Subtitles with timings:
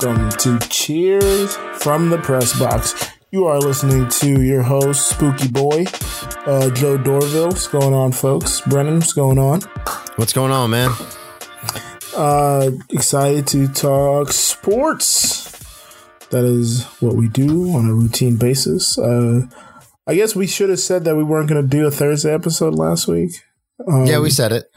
[0.00, 3.10] Welcome to Cheers from the Press Box.
[3.32, 5.86] You are listening to your host, Spooky Boy,
[6.46, 7.48] uh, Joe Dorville.
[7.48, 8.60] What's going on, folks?
[8.60, 9.62] Brennan, what's going on?
[10.14, 10.92] What's going on, man?
[12.14, 15.50] Uh, excited to talk sports.
[16.30, 18.96] That is what we do on a routine basis.
[19.00, 19.46] Uh,
[20.06, 22.76] I guess we should have said that we weren't going to do a Thursday episode
[22.76, 23.32] last week.
[23.84, 24.70] Um, yeah, we said it.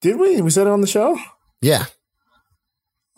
[0.00, 0.40] Did we?
[0.40, 1.16] We said it on the show?
[1.60, 1.84] Yeah.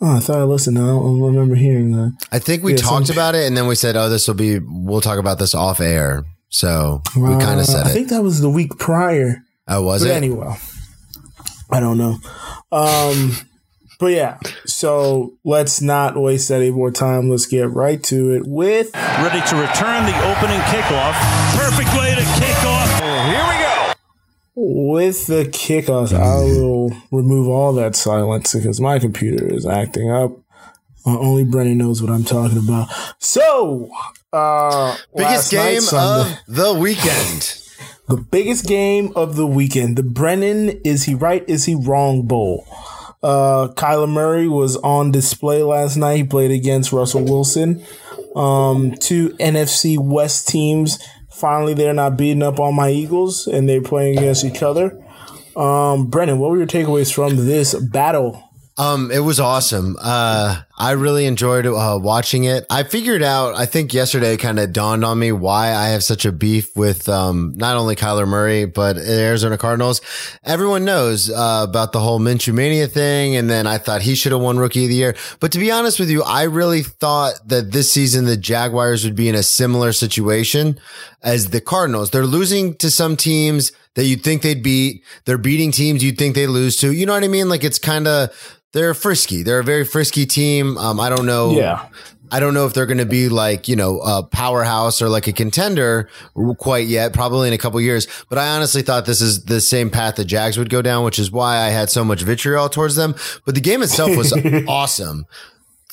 [0.01, 0.77] Oh, I thought I listened.
[0.77, 2.17] I don't remember hearing that.
[2.31, 4.35] I think we Yeah, talked some- about it and then we said, oh, this will
[4.35, 6.25] be, we'll talk about this off air.
[6.49, 7.91] So we kind Uh, of said I it.
[7.91, 9.41] I think that was the week prior.
[9.67, 10.15] oh, was But it?
[10.15, 10.55] anyway,
[11.71, 12.19] I don't know.
[12.71, 13.37] Um,
[13.99, 17.29] but yeah, so let's not waste any more time.
[17.29, 21.15] Let's get right to it with Ready to return the opening kickoff.
[21.57, 22.14] Perfect way
[24.87, 26.13] with the kickoffs.
[26.13, 30.31] I will remove all that silence because my computer is acting up.
[31.05, 32.87] Uh, only Brennan knows what I'm talking about.
[33.19, 33.89] So,
[34.33, 37.61] uh, Biggest game Sunday- of the weekend.
[38.07, 39.97] the biggest game of the weekend.
[39.97, 41.43] The Brennan is he right?
[41.47, 42.25] Is he wrong?
[42.25, 42.65] Bowl.
[43.21, 46.17] Uh, Kyler Murray was on display last night.
[46.17, 47.83] He played against Russell Wilson.
[48.35, 50.99] Um, two NFC West teams.
[51.35, 54.97] Finally, they're not beating up on my Eagles, and they're playing against each other.
[55.55, 58.41] Um, Brennan, what were your takeaways from this battle?
[58.77, 59.97] Um, it was awesome.
[60.01, 62.65] Uh, I really enjoyed uh, watching it.
[62.69, 66.25] I figured out, I think yesterday kind of dawned on me why I have such
[66.25, 70.01] a beef with, um, not only Kyler Murray, but the Arizona Cardinals.
[70.43, 73.37] Everyone knows, uh, about the whole Minshew Mania thing.
[73.37, 75.15] And then I thought he should have won rookie of the year.
[75.39, 79.15] But to be honest with you, I really thought that this season the Jaguars would
[79.15, 80.77] be in a similar situation
[81.23, 82.11] as the Cardinals.
[82.11, 85.05] They're losing to some teams that you'd think they'd beat.
[85.23, 86.91] They're beating teams you'd think they lose to.
[86.91, 87.47] You know what I mean?
[87.47, 89.41] Like it's kind of, they're frisky.
[89.41, 90.77] They're a very frisky team.
[90.77, 91.51] Um, I don't know.
[91.51, 91.87] Yeah.
[92.29, 95.27] I don't know if they're going to be like, you know, a powerhouse or like
[95.27, 96.09] a contender
[96.57, 98.07] quite yet, probably in a couple years.
[98.29, 101.19] But I honestly thought this is the same path the Jags would go down, which
[101.19, 103.15] is why I had so much vitriol towards them.
[103.45, 104.33] But the game itself was
[104.67, 105.25] awesome.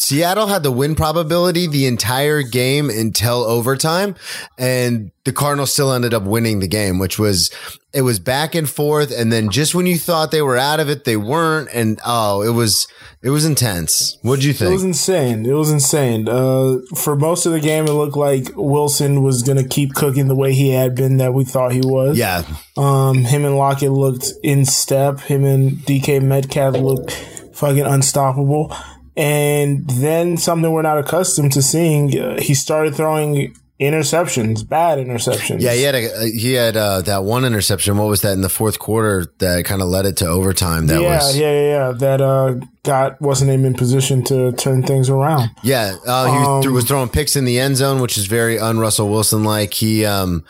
[0.02, 4.16] Seattle had the win probability the entire game until overtime,
[4.58, 7.50] and the Cardinals still ended up winning the game, which was
[7.94, 10.90] it was back and forth, and then just when you thought they were out of
[10.90, 12.88] it, they weren't, and oh, it was
[13.22, 14.18] it was intense.
[14.22, 14.70] What'd you think?
[14.70, 15.46] It was insane.
[15.46, 16.28] It was insane.
[16.28, 20.26] Uh, for most of the game, it looked like Wilson was going to keep cooking
[20.26, 22.18] the way he had been that we thought he was.
[22.18, 22.42] Yeah,
[22.76, 25.20] Um, him and Lockett looked in step.
[25.20, 27.12] Him and DK Metcalf looked
[27.54, 28.74] fucking unstoppable.
[29.16, 35.60] And then something we're not accustomed to seeing, uh, he started throwing interceptions, bad interceptions.
[35.60, 37.98] yeah, he had a, he had uh, that one interception.
[37.98, 40.86] What was that in the fourth quarter that kind of led it to overtime?
[40.86, 41.92] That yeah, was yeah, yeah, yeah.
[41.92, 45.50] That uh, got wasn't even in position to turn things around.
[45.62, 48.58] Yeah, uh, he was, Um, was throwing picks in the end zone, which is very
[48.58, 49.74] un Russell Wilson like.
[49.74, 50.44] He, um,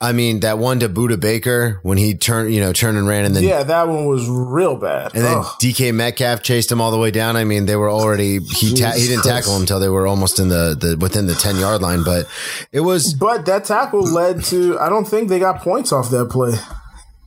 [0.00, 3.24] I mean, that one to Budda Baker when he turned, you know, turned and ran,
[3.24, 5.14] and then Yeah, that one was real bad.
[5.14, 5.46] and then Ugh.
[5.60, 7.36] DK Metcalf chased him all the way down.
[7.36, 10.38] I mean, they were already he ta- he didn't tackle him until they were almost
[10.40, 12.26] in the, the within the ten yard line, but
[12.72, 16.28] it was But that tackle led to I don't think they got points off that
[16.30, 16.52] play.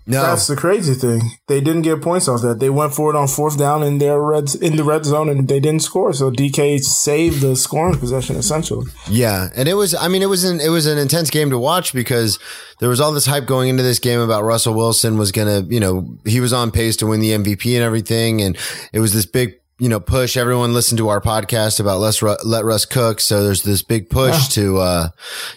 [0.07, 0.22] No.
[0.22, 1.22] That's the crazy thing.
[1.47, 2.59] They didn't get points off that.
[2.59, 5.47] They went for it on fourth down in their red in the red zone and
[5.47, 6.12] they didn't score.
[6.13, 8.88] So DK saved the scoring possession essentially.
[9.07, 9.94] Yeah, and it was.
[9.94, 12.39] I mean, it was an it was an intense game to watch because
[12.80, 15.80] there was all this hype going into this game about Russell Wilson was gonna, you
[15.80, 18.57] know, he was on pace to win the MVP and everything, and
[18.92, 19.56] it was this big.
[19.80, 20.38] You know, push.
[20.38, 23.19] Everyone listened to our podcast about let's Ru- let Russ cook.
[23.19, 25.07] So there's this big push to, uh,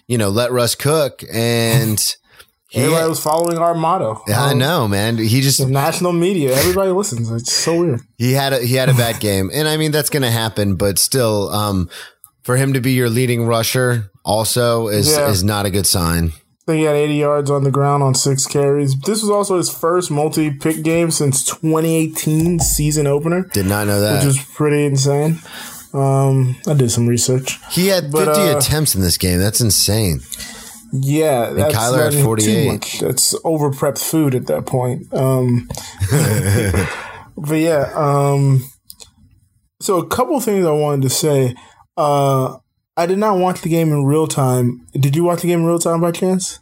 [0.08, 1.22] you know, let Russ cook.
[1.30, 1.98] And
[2.74, 4.20] he, Everybody was following our motto.
[4.28, 5.16] I Um, know, man.
[5.18, 7.30] He just The national media, everybody listens.
[7.30, 8.00] It's so weird.
[8.18, 10.74] he had a he had a bad game, and I mean that's going to happen.
[10.76, 11.88] But still, um,
[12.42, 15.30] for him to be your leading rusher also is Yeah.
[15.30, 16.32] is not a good sign.
[16.66, 18.94] I think he had 80 yards on the ground on six carries.
[19.00, 24.14] This was also his first multi-pick game since 2018 season opener, Did not know that.
[24.24, 25.40] which is pretty insane.
[25.92, 27.58] Um, I did some research.
[27.70, 29.38] He had 50 But, uh, attempts in this game.
[29.40, 30.22] That's insane.
[30.96, 32.44] Yeah, that's Kyler at 48.
[32.44, 33.00] Too much.
[33.00, 35.12] That's over prepped food at that point.
[35.12, 35.68] Um,
[37.36, 38.62] but yeah, um,
[39.80, 41.56] so a couple things I wanted to say.
[41.96, 42.58] Uh,
[42.96, 44.86] I did not watch the game in real time.
[44.92, 46.60] Did you watch the game in real time by chance?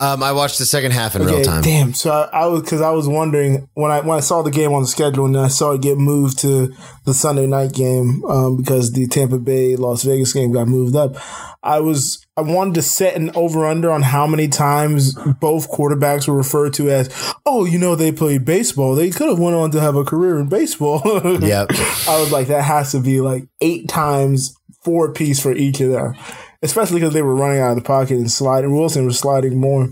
[0.00, 1.62] Um, I watched the second half in real time.
[1.62, 1.94] Damn.
[1.94, 4.72] So I, I was because I was wondering when I when I saw the game
[4.72, 6.74] on the schedule and I saw it get moved to
[7.04, 11.16] the Sunday night game um, because the Tampa Bay Las Vegas game got moved up.
[11.62, 16.28] I was I wanted to set an over under on how many times both quarterbacks
[16.28, 17.08] were referred to as,
[17.46, 18.94] oh, you know, they played baseball.
[18.94, 21.00] They could have went on to have a career in baseball.
[21.46, 21.70] Yep.
[22.08, 25.90] I was like, that has to be like eight times four piece for each of
[25.90, 26.14] them
[26.62, 28.74] especially because they were running out of the pocket and sliding.
[28.74, 29.88] Wilson was sliding more.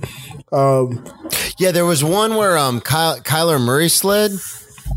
[0.53, 1.05] Um,
[1.59, 4.33] yeah, there was one where um Ky- Kyler Murray slid,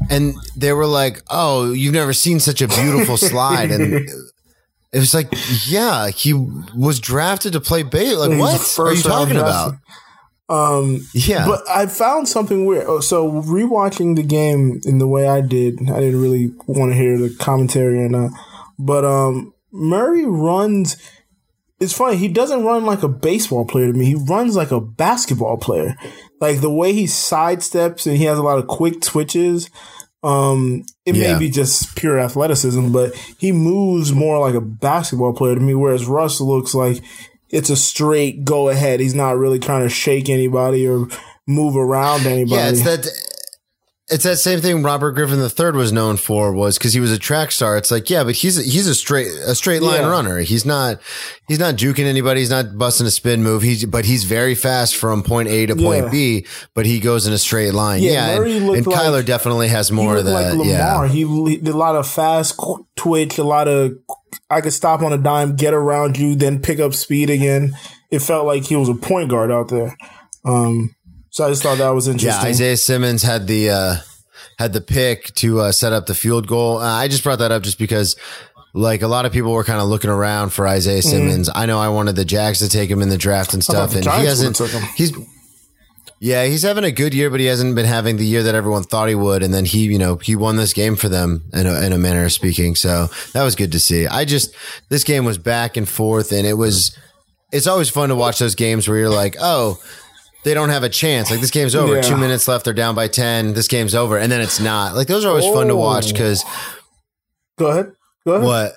[0.10, 4.08] and they were like, "Oh, you've never seen such a beautiful slide," and
[4.98, 5.34] it was like,
[5.68, 8.16] "Yeah, he was drafted to play bait.
[8.16, 9.76] Like, what are you talking about?"
[10.50, 12.86] Um, yeah, but I found something weird.
[12.88, 16.98] Oh, so rewatching the game in the way I did, I didn't really want to
[16.98, 18.32] hear the commentary or not.
[18.80, 20.98] But um, Murray runs
[21.80, 22.18] it's funny.
[22.18, 24.06] He doesn't run like a baseball player to me.
[24.06, 25.96] He runs like a basketball player.
[26.40, 29.70] Like the way he sidesteps and he has a lot of quick twitches.
[30.24, 31.34] Um, it yeah.
[31.34, 35.75] may be just pure athleticism, but he moves more like a basketball player to me.
[35.75, 37.04] Whereas Russ looks like
[37.50, 39.00] it's a straight go ahead.
[39.00, 41.08] He's not really trying to shake anybody or
[41.48, 42.62] move around anybody.
[42.62, 43.08] Yeah, it's that
[44.09, 47.19] it's that same thing Robert Griffin III was known for was because he was a
[47.19, 47.75] track star.
[47.75, 50.07] It's like, yeah, but he's a, he's a straight a straight line yeah.
[50.07, 50.39] runner.
[50.39, 51.01] He's not
[51.48, 52.39] he's not juking anybody.
[52.39, 53.63] He's not busting a spin move.
[53.63, 56.12] He's but he's very fast from point A to point yeah.
[56.12, 56.45] B.
[56.74, 58.01] But he goes in a straight line.
[58.01, 60.56] Yeah, yeah and, and like, Kyler definitely has more of that.
[60.56, 62.57] Like yeah, he, he did a lot of fast
[62.95, 63.92] twitch, a lot of
[64.50, 67.75] I could stop on a dime, get around you, then pick up speed again.
[68.09, 69.98] It felt like he was a point guard out there.
[70.45, 70.95] Um,
[71.38, 72.44] so I just thought that was interesting.
[72.44, 73.95] Yeah, Isaiah Simmons had the uh,
[74.57, 76.80] had the pick to uh, set up the field goal.
[76.80, 78.16] Uh, I just brought that up just because.
[78.74, 81.10] Like a lot of people were kind of looking around for Isaiah mm-hmm.
[81.10, 81.50] Simmons.
[81.50, 81.54] Mm.
[81.56, 84.04] I know I wanted the Jags to take him in the draft and stuff, and
[84.04, 84.60] he hasn't.
[84.95, 85.18] He's
[86.19, 88.83] yeah, he's having a good year, but he hasn't been having the year that everyone
[88.83, 89.44] thought he would.
[89.44, 91.98] And then he, you know, he won this game for them in a, in a
[91.98, 92.75] manner of speaking.
[92.75, 94.07] So that was good to see.
[94.07, 94.56] I just,
[94.90, 96.98] this game was back and forth and it was,
[97.51, 99.80] it's always fun to watch those games where you're like, oh,
[100.44, 101.30] they don't have a chance.
[101.30, 101.95] Like this game's over.
[101.95, 102.01] Yeah.
[102.01, 102.66] Two minutes left.
[102.66, 103.54] They're down by ten.
[103.54, 104.95] This game's over, and then it's not.
[104.95, 105.54] Like those are always oh.
[105.54, 106.44] fun to watch because.
[107.57, 107.92] Go ahead.
[108.25, 108.45] Go ahead.
[108.45, 108.74] What?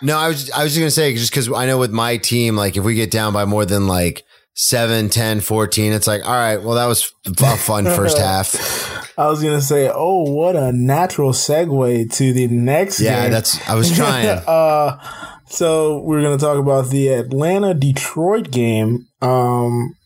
[0.00, 2.56] No, I was I was just gonna say just because I know with my team,
[2.56, 4.24] like if we get down by more than like
[4.54, 6.62] 7, 10, 14, it's like all right.
[6.62, 9.18] Well, that was a fun first half.
[9.18, 13.00] I was gonna say, oh, what a natural segue to the next.
[13.00, 13.32] Yeah, game.
[13.32, 14.28] that's I was trying.
[14.46, 14.98] uh,
[15.46, 19.08] so we're gonna talk about the Atlanta Detroit game.
[19.20, 19.96] Um,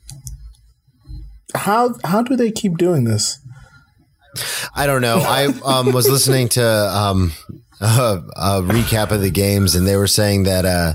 [1.54, 3.38] how how do they keep doing this?
[4.74, 5.18] I don't know.
[5.18, 7.32] I um, was listening to um,
[7.80, 10.94] a, a, recap of the games, and they were saying that uh,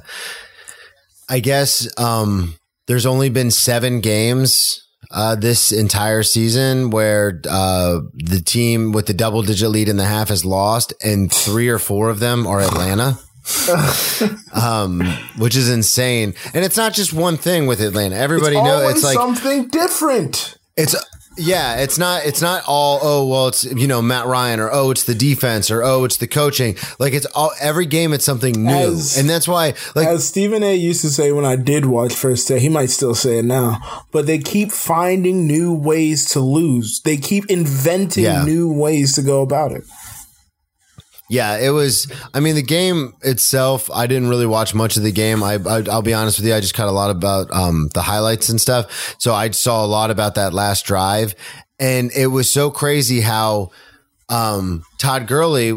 [1.29, 2.55] I guess um,
[2.87, 9.13] there's only been seven games uh, this entire season where uh, the team with the
[9.13, 12.59] double digit lead in the half has lost, and three or four of them are
[12.59, 13.19] Atlanta.
[14.53, 15.01] um,
[15.37, 16.33] which is insane.
[16.53, 18.15] And it's not just one thing with Atlanta.
[18.15, 20.57] Everybody knows it's like something different.
[20.75, 20.95] It's
[21.37, 24.91] yeah, it's not it's not all oh well it's you know Matt Ryan or oh
[24.91, 26.75] it's the defense or oh it's the coaching.
[26.99, 28.73] Like it's all every game it's something new.
[28.73, 32.13] As, and that's why like as Stephen A used to say when I did watch
[32.13, 33.79] First Take, he might still say it now,
[34.11, 37.01] but they keep finding new ways to lose.
[37.01, 38.43] They keep inventing yeah.
[38.43, 39.83] new ways to go about it.
[41.29, 42.11] Yeah, it was.
[42.33, 45.43] I mean, the game itself, I didn't really watch much of the game.
[45.43, 48.01] I, I will be honest with you, I just caught a lot about um, the
[48.01, 49.15] highlights and stuff.
[49.19, 51.35] So I saw a lot about that last drive,
[51.79, 53.71] and it was so crazy how
[54.29, 55.73] um, Todd Gurley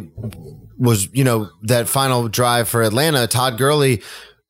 [0.79, 3.27] was, you know, that final drive for Atlanta.
[3.27, 4.03] Todd Gurley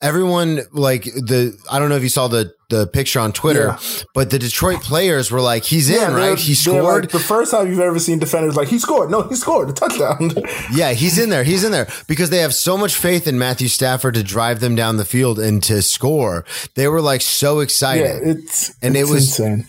[0.03, 4.03] everyone like the I don't know if you saw the the picture on Twitter, yeah.
[4.15, 6.39] but the Detroit players were like, "He's yeah, in, right?
[6.39, 9.11] He scored." Like, the first time you've ever seen defenders like he scored.
[9.11, 10.33] No, he scored a touchdown.
[10.73, 11.45] yeah, he's in there.
[11.45, 14.75] He's in there because they have so much faith in Matthew Stafford to drive them
[14.75, 16.45] down the field and to score.
[16.75, 18.03] They were like so excited.
[18.03, 19.67] Yeah, it's and it's it was insane.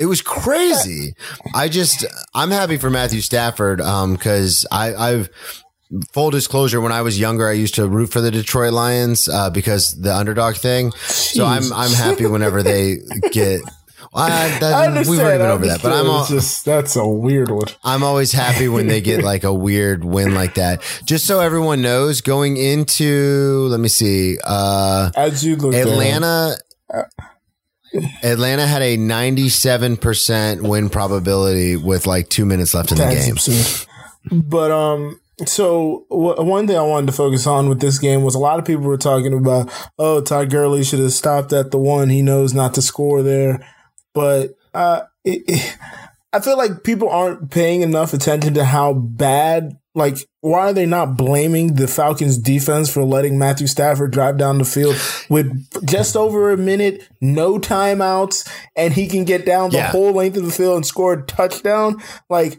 [0.00, 1.14] It was crazy.
[1.54, 5.63] I just, I'm happy for Matthew Stafford because um, I, I've
[6.12, 9.50] full disclosure, when I was younger, I used to root for the Detroit Lions uh,
[9.50, 10.90] because the underdog thing.
[10.90, 11.36] Jeez.
[11.36, 12.98] So I'm I'm happy whenever they
[13.32, 13.62] get.
[14.16, 17.66] I, that, we've already been over that, but I'm all, just that's a weird one.
[17.82, 20.82] I'm always happy when they get like a weird win like that.
[21.04, 26.56] Just so everyone knows, going into let me see, uh, as you look Atlanta.
[28.24, 33.32] Atlanta had a 97% win probability with like two minutes left in the game.
[33.32, 33.86] Absurd.
[34.32, 38.34] But um, so w- one thing I wanted to focus on with this game was
[38.34, 41.78] a lot of people were talking about, oh, Todd Gurley should have stopped at the
[41.78, 42.08] one.
[42.08, 43.66] He knows not to score there,
[44.14, 45.76] but uh, it, it,
[46.32, 49.78] I feel like people aren't paying enough attention to how bad.
[49.96, 54.58] Like, why are they not blaming the Falcons defense for letting Matthew Stafford drive down
[54.58, 54.96] the field
[55.30, 59.90] with just over a minute, no timeouts, and he can get down the Yeah.
[59.92, 62.02] whole length of the field and score a touchdown?
[62.28, 62.58] Like,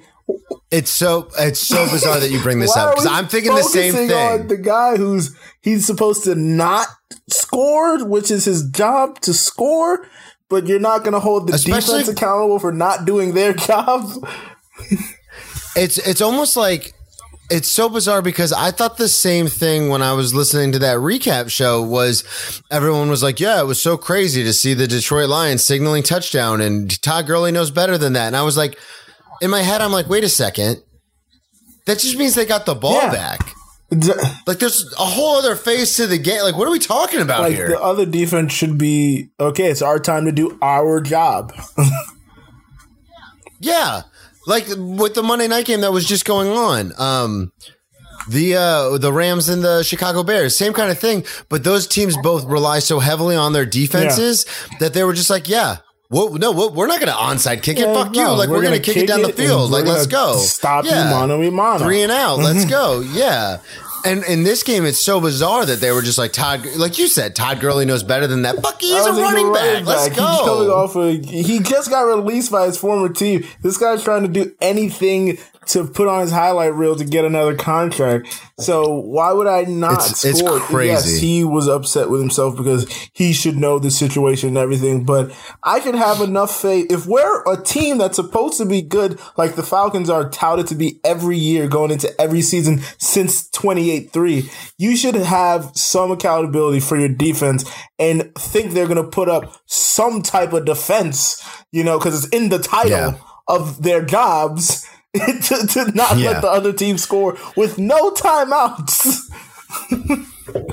[0.72, 3.94] It's so it's so bizarre that you bring this up because I'm thinking the same
[3.94, 4.48] thing.
[4.48, 6.88] the guy who's he's supposed to not
[7.30, 10.08] score, which is his job to score,
[10.50, 14.10] but you're not going to hold the Especially- defense accountable for not doing their job.
[15.76, 16.94] It's it's almost like
[17.52, 20.98] it's so bizarre because I thought the same thing when I was listening to that
[20.98, 22.24] recap show was
[22.72, 26.60] everyone was like, yeah, it was so crazy to see the Detroit Lions signaling touchdown
[26.62, 28.28] and Todd Gurley knows better than that.
[28.28, 28.80] And I was like,
[29.46, 30.84] in my head, I'm like, wait a second.
[31.86, 33.12] That just means they got the ball Yeah.
[33.12, 33.54] back.
[34.48, 36.42] Like there's a whole other face to the game.
[36.42, 37.68] Like, what are we talking about Like here?
[37.70, 39.66] the other defense should be okay.
[39.70, 41.54] It's our time to do our job.
[43.60, 44.02] Yeah.
[44.48, 46.92] Like with the Monday night game that was just going on.
[46.98, 47.52] Um
[48.30, 52.16] the uh the Rams and the Chicago Bears, same kind of thing, but those teams
[52.22, 54.46] both rely so heavily on their defenses
[54.80, 55.78] that they were just like, yeah,
[56.10, 57.88] well, no, well, we're not going to onside kick it.
[57.88, 58.30] Yeah, Fuck you.
[58.30, 59.72] Like we're, going to kick, it down the field.
[59.72, 60.38] Like let's go.
[60.38, 61.84] Stop you mano a mano.
[61.84, 62.38] Three and out.
[62.38, 62.70] Let's mm-hmm.
[62.70, 63.00] go.
[63.02, 63.60] Yeah.
[64.06, 67.08] And in this game, it's so bizarre that they were just like Todd, like you
[67.08, 68.62] said, Todd Gurley knows better than that.
[68.62, 69.86] Fuck, he is I a was running even back.
[69.86, 70.72] Let's He's go.
[70.76, 73.48] off of, he just got released by his former team.
[73.64, 77.56] This guy's trying to do anything to put on his highlight reel to get another
[77.56, 78.28] contract.
[78.60, 80.60] So why would I not It's- it's score?
[80.60, 80.92] crazy.
[80.92, 85.04] Yes, he was upset with himself because he should know the situation and everything.
[85.04, 85.32] But
[85.64, 89.56] I could have enough faith if we're a team that's supposed to be good, like
[89.56, 94.50] the Falcons are touted to be every year going into every season since 28-3.
[94.78, 97.66] You should have some accountability for your defense
[98.00, 101.42] and think they're going to put up some type of defense,
[101.72, 103.14] you know, because it's in the title Yeah.
[103.48, 104.86] of their jobs
[105.44, 106.32] to, to not Yeah.
[106.32, 109.30] let the other team score with no timeouts.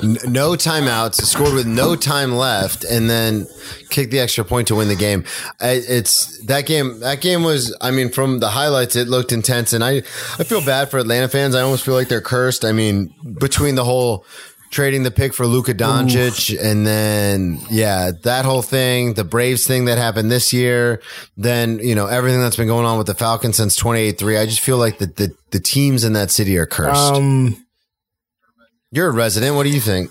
[0.02, 3.46] No timeouts, scored with no time left, and then
[3.88, 5.24] kicked the extra point to win the game.
[5.60, 7.00] It's that game.
[7.00, 7.76] That game was.
[7.80, 9.98] I mean, from the highlights, it looked intense, and I
[10.38, 11.54] I feel bad for Atlanta fans.
[11.54, 12.64] I almost feel like they're cursed.
[12.64, 14.24] I mean, between the whole
[14.72, 19.84] trading the pick for Luka Doncic, and then yeah, that whole thing, the Braves thing
[19.84, 21.00] that happened this year,
[21.36, 24.36] then you know everything that's been going on with the Falcons since twenty eight three.
[24.36, 27.14] I just feel like the, the the teams in that city are cursed.
[27.14, 27.64] Um,
[28.90, 29.54] You're a resident.
[29.54, 30.10] What do you think?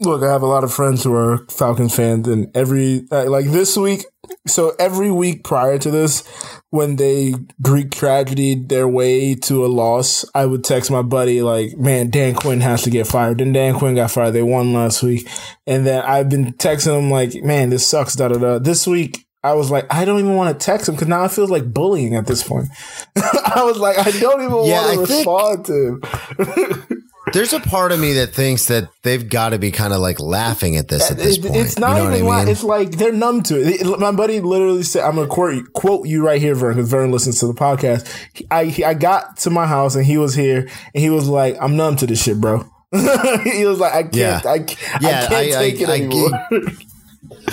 [0.00, 3.76] look, I have a lot of friends who are Falcons fans, and every like this
[3.76, 4.04] week,
[4.46, 6.22] so every week prior to this,
[6.70, 11.76] when they Greek tragedy their way to a loss, I would text my buddy like,
[11.76, 14.32] "Man, Dan Quinn has to get fired." Then Dan Quinn got fired.
[14.32, 15.28] They won last week,
[15.66, 18.58] and then I've been texting him like, "Man, this sucks." Da da da.
[18.58, 19.24] This week.
[19.44, 21.72] I was like, I don't even want to text him because now it feels like
[21.72, 22.66] bullying at this point.
[23.16, 27.02] I was like, I don't even Yeah, want to I think- respond to him.
[27.32, 30.18] There's a part of me that thinks that they've got to be kind of like
[30.20, 31.56] laughing at this uh, at this point.
[31.56, 32.48] It's not you know even I mean?
[32.48, 33.98] it's like they're numb to it.
[34.00, 37.40] My buddy literally said, "I'm gonna quote, quote you right here, Vern, because Vern listens
[37.40, 38.08] to the podcast."
[38.50, 41.56] I he- I got to my house and he was here and he was like,
[41.60, 44.40] "I'm numb to this shit, bro." he was like, "I can't, Yeah.
[44.44, 46.30] I, can't- Yeah, I can't I- take I- it I anymore."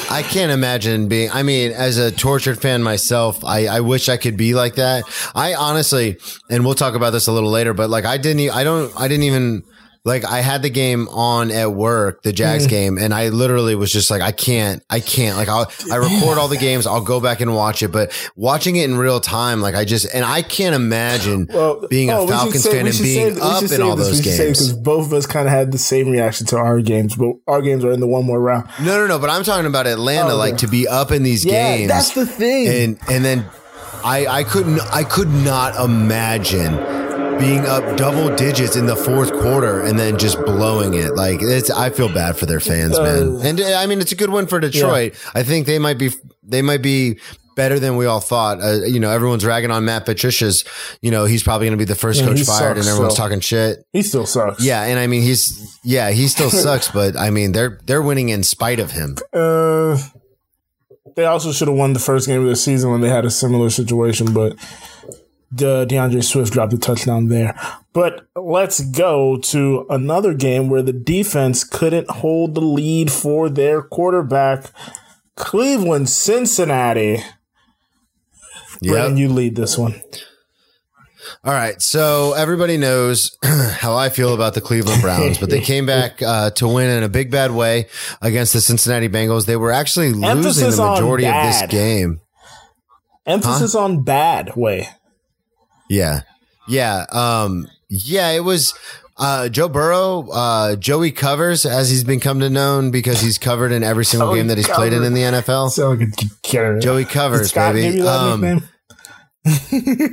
[0.09, 1.31] I can't imagine being.
[1.31, 5.03] I mean, as a tortured fan myself, I, I wish I could be like that.
[5.33, 6.17] I honestly,
[6.49, 8.49] and we'll talk about this a little later, but like I didn't.
[8.51, 8.91] I don't.
[8.99, 9.63] I didn't even.
[10.05, 12.35] Like I had the game on at work, the Mm.
[12.35, 15.35] Jags game, and I literally was just like, I can't, I can't.
[15.35, 18.75] Like I'll, I record all the games, I'll go back and watch it, but watching
[18.75, 22.27] it in real time, like I just, and I can't imagine Well, being a oh,
[22.27, 24.45] should Falcons say- fan and being say- up in all this, those we should say
[24.45, 24.59] games.
[24.59, 27.61] because both of us kind of had the same reaction to our games, but our
[27.63, 28.69] games are in the one more round.
[28.81, 29.17] No, no, no.
[29.17, 30.65] But I'm talking about Atlanta, Oh, like okay.
[30.65, 31.89] to be up in these Yeah, games.
[31.89, 32.67] that's the thing.
[32.67, 33.45] And and then
[34.03, 36.75] I I couldn't I could not imagine
[37.39, 41.15] being up double digits in the fourth quarter and then just blowing it.
[41.15, 43.39] Like it's I feel bad for their fans, man.
[43.43, 45.13] And uh, I mean it's a good win for Detroit.
[45.33, 46.09] I think they might be
[46.43, 47.19] they might be
[47.55, 48.61] better than we all thought.
[48.61, 50.65] Uh, you know, everyone's ragging on Matt Patricia's,
[51.01, 53.39] you know, he's probably going to be the first Yeah, coach fired and everyone's talking
[53.39, 53.85] shit.
[53.93, 54.61] He still sucks.
[54.61, 58.29] Yeah, and I mean he's yeah, he still sucks, but I mean they're they're winning
[58.29, 59.15] in spite of him.
[59.33, 59.97] Uh,
[61.15, 63.31] they also should have won the first game of the season when they had a
[63.31, 64.57] similar situation, but
[65.51, 67.59] the DeAndre Swift dropped a touchdown there.
[67.93, 73.81] But let's go to another game where the defense couldn't hold the lead for their
[73.81, 74.71] quarterback.
[75.35, 77.23] Cleveland, Cincinnati.
[78.81, 78.91] Yeah.
[78.91, 80.01] Brennan, you lead this one.
[81.43, 81.81] All right.
[81.81, 86.51] So everybody knows how I feel about the Cleveland Browns, but they came back uh,
[86.51, 87.87] to win in a big bad way
[88.21, 89.45] against the Cincinnati Bengals.
[89.45, 92.21] They were actually losing Emphasis the majority of this game.
[93.25, 94.87] Emphasis on bad way.
[95.89, 96.21] Yeah.
[96.67, 97.05] Yeah.
[97.11, 98.73] Um, yeah, it was
[99.17, 103.71] uh, Joe Burrow, uh, Joey covers as he's been come to known because he's covered
[103.71, 105.69] in every single game that he's played in in the NFL.
[105.69, 106.07] So like a
[106.43, 106.79] killer.
[106.79, 107.87] Joey covers, Scott baby.
[107.87, 108.69] give you that Um,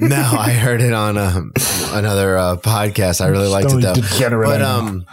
[0.09, 1.53] no, I heard it on um,
[1.93, 3.21] another uh, podcast.
[3.23, 3.95] I really liked it though.
[3.95, 5.07] Degenerate, But um,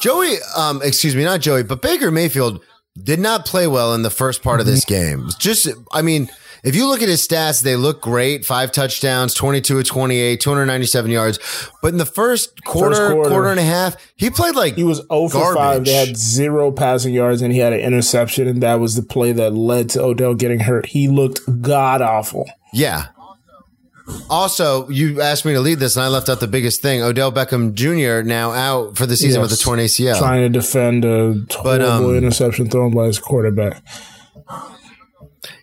[0.00, 2.62] Joey, um, excuse me, not Joey, but Baker Mayfield
[3.02, 5.18] did not play well in the first part of this Mm-hmm.
[5.20, 5.28] game.
[5.38, 6.30] Just, I mean,
[6.62, 8.44] if you look at his stats, they look great.
[8.44, 11.38] Five touchdowns, 22 of 28, 297 yards.
[11.82, 13.30] But in the first quarter, quarter.
[13.30, 15.84] quarter, and a half, he played like He was 0 for 5.
[15.84, 19.32] They had zero passing yards and he had an interception, and that was the play
[19.32, 20.86] that led to Odell getting hurt.
[20.86, 22.48] He looked god awful.
[22.72, 23.08] Yeah.
[24.28, 27.02] Also, you asked me to lead this, and I left out the biggest thing.
[27.02, 28.26] Odell Beckham Jr.
[28.26, 30.18] now out for the season with a torn ACL.
[30.18, 33.82] Trying to defend a But, horrible um, interception thrown by his quarterback.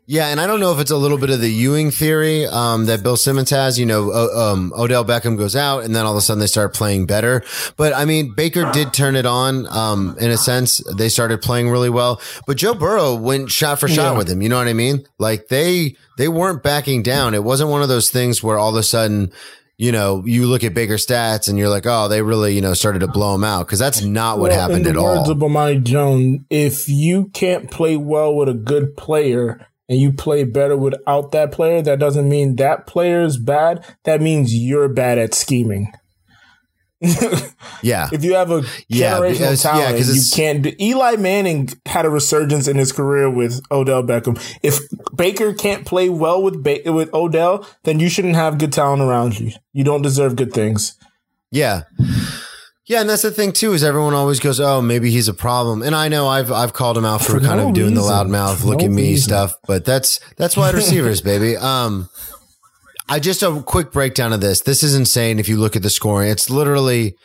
[0.10, 2.86] Yeah, and I don't know if it's a little bit of the Ewing theory um,
[2.86, 3.78] that Bill Simmons has.
[3.78, 6.74] You know, um, Odell Beckham goes out, and then all of a sudden they start
[6.74, 7.44] playing better.
[7.76, 10.78] But I mean, Baker did turn it on um, in a sense.
[10.96, 12.22] They started playing really well.
[12.46, 14.18] But Joe Burrow went shot for shot Yeah.
[14.18, 14.42] with him.
[14.42, 15.06] You know what I mean?
[15.20, 17.34] Like they they weren't backing down.
[17.34, 19.32] It wasn't one of those things where all of a sudden.
[19.80, 22.74] You know, you look at Baker's stats and you're like, oh, they really, you know,
[22.74, 25.30] started to blow him out because that's not what Well, happened in at the words
[25.30, 25.32] all.
[25.34, 30.44] of Bomani Jones, if you can't play well with a good player and you play
[30.44, 33.86] better without that player, that doesn't mean that player is bad.
[34.03, 35.91] That means you're bad at scheming.
[37.84, 38.10] yeah.
[38.12, 40.72] If you have a Yeah, generational because- yeah, talent, 'cause you can't do.
[40.79, 44.39] Eli Manning had a resurgence in his career with Odell Beckham.
[44.63, 44.80] If
[45.15, 49.39] Baker can't play well with ba- with Odell, then you shouldn't have good talent around
[49.39, 49.52] you.
[49.73, 50.95] You don't deserve good things.
[51.52, 51.84] Yeah.
[52.88, 55.82] Yeah, and that's the thing too is everyone always goes, "Oh, maybe he's a problem."
[55.84, 58.02] And I know I've I've called him out for, For kind no of doing the
[58.02, 58.30] reason.
[58.30, 59.30] loudmouth, For look no at me reason.
[59.30, 61.58] stuff, but that's that's wide receivers, baby.
[61.58, 62.10] Um
[63.10, 64.62] I just a quick breakdown of this.
[64.62, 66.30] This is insane if you look at the scoring.
[66.30, 67.15] It's literally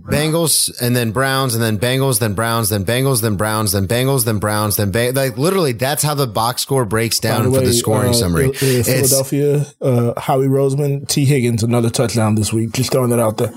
[0.00, 4.24] Bengals and then Browns and then Bengals, then Browns, then Bengals, then Browns, then Bengals,
[4.24, 8.10] then Browns, then like literally that's how the box score breaks down for the scoring
[8.10, 8.50] uh, summary.
[8.54, 12.72] It's Philadelphia, uh, Howie Roseman, Tee Higgins, another touchdown this week.
[12.72, 13.52] Just throwing that out there.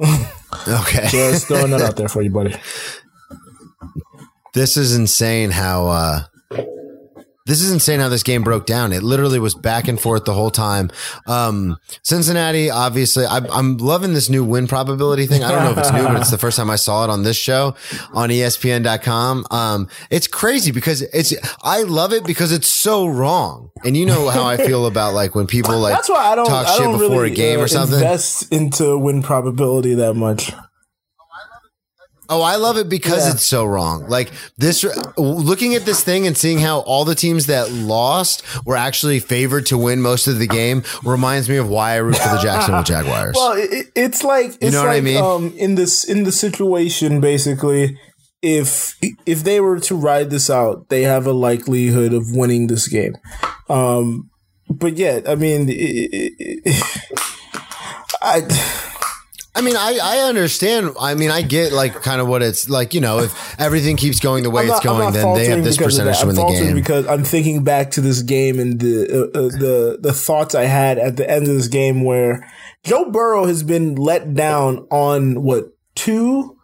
[0.68, 1.08] okay.
[1.08, 2.54] Just throwing that out there for you, buddy.
[4.54, 6.20] this is insane how uh
[7.48, 8.92] this is insane how this game broke down.
[8.92, 10.90] It literally was back and forth the whole time.
[11.26, 15.42] Um, Cincinnati, obviously, I'm, I'm loving this new win probability thing.
[15.42, 17.22] I don't know if it's new, but it's the first time I saw it on
[17.22, 17.74] this show
[18.12, 19.46] on ESPN.com.
[19.50, 21.32] Um, it's crazy because it's,
[21.62, 23.70] I love it because it's so wrong.
[23.82, 26.46] And you know how I feel about like when people like That's why I don't,
[26.46, 27.94] talk I shit don't before really a game uh, or something.
[27.94, 30.52] invest into win probability that much.
[32.30, 33.32] Oh, I love it because Yeah.
[33.32, 34.06] it's so wrong.
[34.08, 34.84] Like this,
[35.16, 39.64] looking at this thing and seeing how all the teams that lost were actually favored
[39.66, 42.82] to win most of the game reminds me of why I root for the Jacksonville
[42.94, 43.34] Jaguars.
[43.34, 45.22] Well, it, it- it's like it's know what I mean?
[45.22, 47.98] um in this in the situation basically
[48.42, 48.94] if
[49.26, 53.16] if they were to ride this out, they have a likelihood of winning this game.
[53.70, 54.30] Um
[54.70, 56.84] but yet, I mean it, it-
[58.22, 58.40] I
[59.58, 60.94] I mean, I, I understand.
[61.00, 62.94] I mean, I get like kind of what it's like.
[62.94, 65.76] You know, if everything keeps going the way I'm it's going, then they have this
[65.76, 66.74] percentage to win the game.
[66.74, 70.64] because I'm thinking back to this game and the uh, uh, the the thoughts I
[70.66, 72.48] had at the end of this game where
[72.84, 75.64] Joe Burrow has been let down on what
[75.96, 76.56] two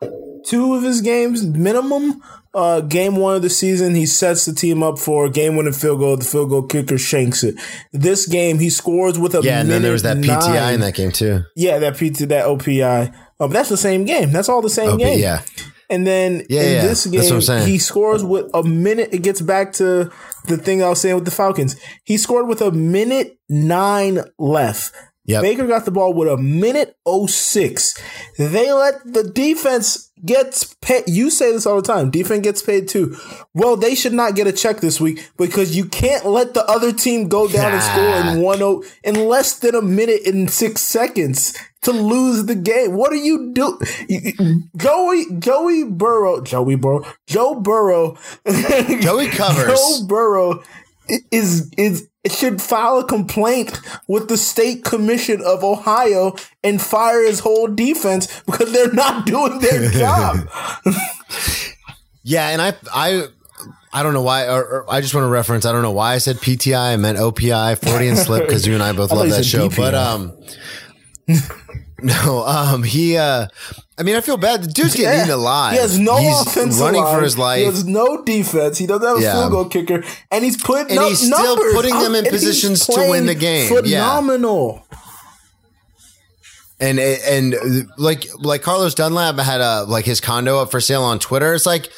[0.47, 2.23] two of his games minimum.
[2.55, 5.73] Uh, game one of the season, he sets the team up for a game winning
[5.73, 6.17] field goal.
[6.17, 7.57] The field goal kicker shanks it.
[7.93, 10.75] This game, he scores with a yeah, and then there was that PTI nine.
[10.75, 11.43] in that game too.
[11.57, 13.13] Yeah, that PT, that OPI.
[13.41, 14.31] Um, that's the same game.
[14.31, 15.19] That's all the same OP, game.
[15.19, 15.43] yeah.
[15.91, 19.11] And then Yeah, in yeah, this that's what I'm game, he scores with a minute.
[19.13, 20.11] It gets back to
[20.47, 21.77] the thing I was saying with the Falcons.
[22.05, 24.95] He scored with a minute nine left.
[25.27, 25.43] Yep.
[25.43, 27.95] Baker got the ball with a minute 06.
[28.39, 31.05] They let the defense gets paid.
[31.07, 32.11] You say this all the time.
[32.11, 33.17] Defense gets paid too.
[33.55, 36.93] Well, they should not get a check this week because you can't let the other
[36.93, 40.81] team go down and score in one o in less than a minute and six
[40.81, 42.95] seconds to lose the game.
[42.95, 43.79] What are you do?
[44.77, 48.17] Joey Joey Burrow, Joey Burrow, Joe Burrow,
[49.01, 49.79] Joey covers.
[49.79, 50.63] Joe Burrow
[51.31, 57.41] is is should file a complaint with the state commission of Ohio and fire his
[57.41, 60.49] whole defense because they're not doing their job.
[62.27, 63.27] Yeah, and I I
[63.93, 65.67] I don't know why, or, or I just want to reference.
[65.67, 66.95] I don't know why I said PTI.
[66.95, 69.69] I meant OPI, Freudian slip, because you and I both love that show.
[69.69, 69.77] DPI.
[69.77, 70.33] But um,
[72.27, 73.17] no, um, he.
[73.17, 73.47] uh
[73.97, 74.63] I mean, I feel bad.
[74.65, 75.73] The dude's getting eaten alive.
[75.75, 77.17] He has no he's offensive running line.
[77.17, 77.59] for his life.
[77.61, 78.77] He has no defense.
[78.77, 79.33] He doesn't have a Yeah.
[79.35, 81.75] field goal kicker, and he's putting And up he's still numbers.
[81.75, 83.71] putting them in and positions to win the game.
[83.85, 84.03] Yeah.
[84.05, 84.85] Phenomenal.
[86.81, 87.59] and and uh,
[87.97, 91.55] like like Carlos Dunlap had a like his condo up for sale on Twitter.
[91.55, 91.89] It's like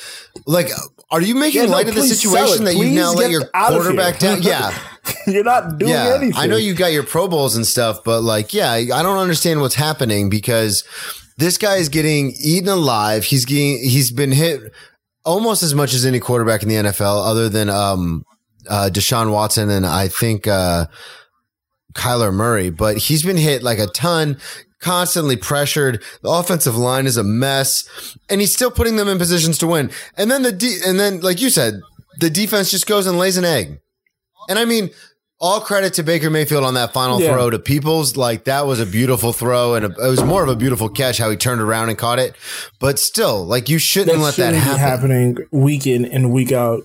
[0.47, 0.69] like
[1.11, 4.19] are you making Yeah, no, light of the situation that you now let your quarterback
[4.19, 4.43] down?
[4.43, 4.77] Yeah.
[5.27, 6.35] You're not doing yeah, anything.
[6.37, 9.61] I know you got your Pro Bowls and stuff, but like, yeah, I don't understand
[9.61, 10.85] what's happening because
[11.39, 13.25] this guy is getting eaten alive.
[13.25, 14.73] He's getting, he's been hit
[15.25, 18.25] almost as much as any quarterback in the NFL, other than um,
[18.69, 20.87] uh, Deshaun Watson and I think uh,
[21.95, 22.71] Kyler Murray.
[22.71, 24.39] But he's been hit like a ton.
[24.79, 26.03] Constantly pressured.
[26.23, 27.89] The offensive line is a mess,
[28.29, 29.91] and he's still putting them in positions to win.
[30.17, 31.81] And then the de- and then, like you said,
[32.21, 33.81] the defense just goes and lays an egg.
[34.49, 34.91] And I mean,
[35.39, 37.33] all credit to Baker Mayfield on that final Yeah.
[37.35, 38.17] throw to Peoples.
[38.17, 41.19] Like that was a beautiful throw, and a, it was more of a beautiful catch
[41.19, 42.35] how he turned around and caught it.
[42.81, 45.11] But still, like you shouldn't that let that shouldn't be happen.
[45.11, 46.85] happening week in and week out.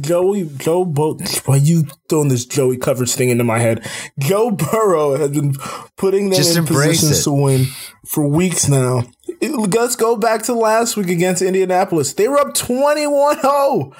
[0.00, 3.86] Joey Joe Bo- why you throwing this Joey coverage thing into my head?
[4.18, 5.54] Joe Burrow has been
[5.96, 7.22] putting them Just in positions it.
[7.22, 7.66] to win
[8.04, 9.04] for weeks now.
[9.40, 12.12] It- let's go back to last week against Indianapolis.
[12.14, 13.92] They were up 21-0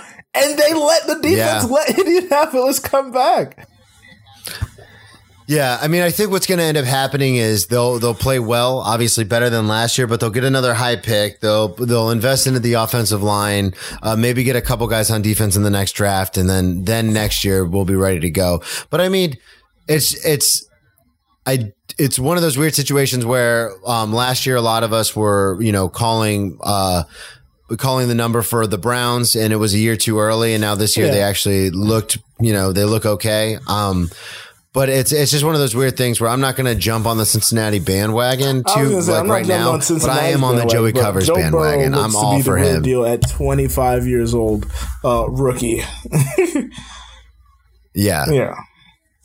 [0.44, 1.62] and they let the defense Yeah.
[1.70, 3.68] let Indianapolis come back.
[5.46, 8.38] Yeah, I mean, I think what's going to end up happening is they'll they'll play
[8.38, 11.40] well, obviously better than last year, but they'll get another high pick.
[11.40, 13.72] They'll they'll invest into the offensive line,
[14.02, 17.14] uh, maybe get a couple guys on defense in the next draft, and then then
[17.14, 18.62] next year we'll be ready to go.
[18.90, 19.38] But I mean,
[19.88, 20.68] it's it's
[21.46, 25.16] I it's one of those weird situations where um, last year a lot of us
[25.16, 26.58] were you know calling.
[26.62, 27.04] Uh,
[27.76, 30.74] calling the number for the Browns and it was a year too early and now
[30.74, 31.12] this year Yeah.
[31.12, 34.08] they actually looked you know they look okay um
[34.74, 37.06] but it's it's just one of those weird things where I'm not going to jump
[37.06, 41.26] on the Cincinnati bandwagon say, like right now, but I am on the Joey Covers
[41.26, 41.94] Joe bandwagon.
[41.94, 42.82] I'm to all for him.
[42.82, 44.70] Deal at 25 years old,
[45.04, 45.82] uh, rookie.
[47.94, 48.54] Yeah, yeah.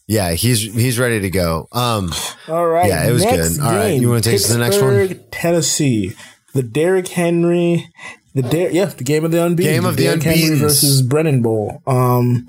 [0.08, 1.68] yeah, he's he's ready to go.
[1.72, 2.12] Um,
[2.48, 2.88] All right.
[2.88, 3.64] Yeah, it was next good.
[3.64, 5.20] All right, game, you wanna take us to the next one?
[5.32, 6.14] Tennessee.
[6.54, 7.92] The Derrick Henry,
[8.34, 9.74] the yeah, the game of the unbeaten.
[9.74, 10.60] Game of the Henry unbeatens.
[10.60, 11.82] versus Brennan Bowl.
[11.88, 12.48] Um,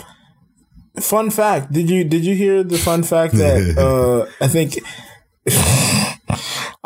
[1.00, 1.72] fun fact.
[1.72, 4.78] Did you did you hear the fun fact that uh, I think.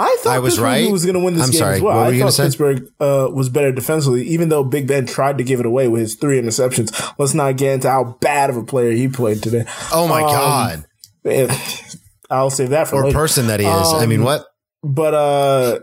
[0.00, 0.92] I thought I was Pittsburgh right?
[0.92, 1.96] was going to win this I'm game sorry, as well.
[1.96, 2.36] what were I thought?
[2.44, 6.00] Pittsburgh uh, was better defensively, even though Big Ben tried to give it away with
[6.02, 7.14] his three interceptions.
[7.18, 9.64] Let's not get into how bad of a player he played today.
[9.92, 10.84] oh my Um, god,
[11.24, 11.58] Eh,
[12.30, 13.18] I'll save that for or later.
[13.18, 13.92] person that he is.
[13.92, 14.44] I Um, mean, what?
[14.84, 15.78] But uh,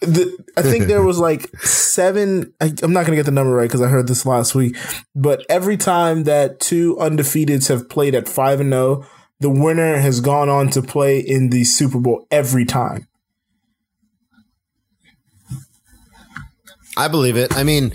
[0.00, 2.52] the, I think there was like seven.
[2.60, 4.76] I, I'm not gonna get the number right because I heard this last week.
[5.14, 9.06] But every time that two undefeateds have played at five and zero,
[9.40, 13.08] the winner has gone on to play in the Super Bowl every time.
[16.96, 17.56] I believe it.
[17.56, 17.94] I mean,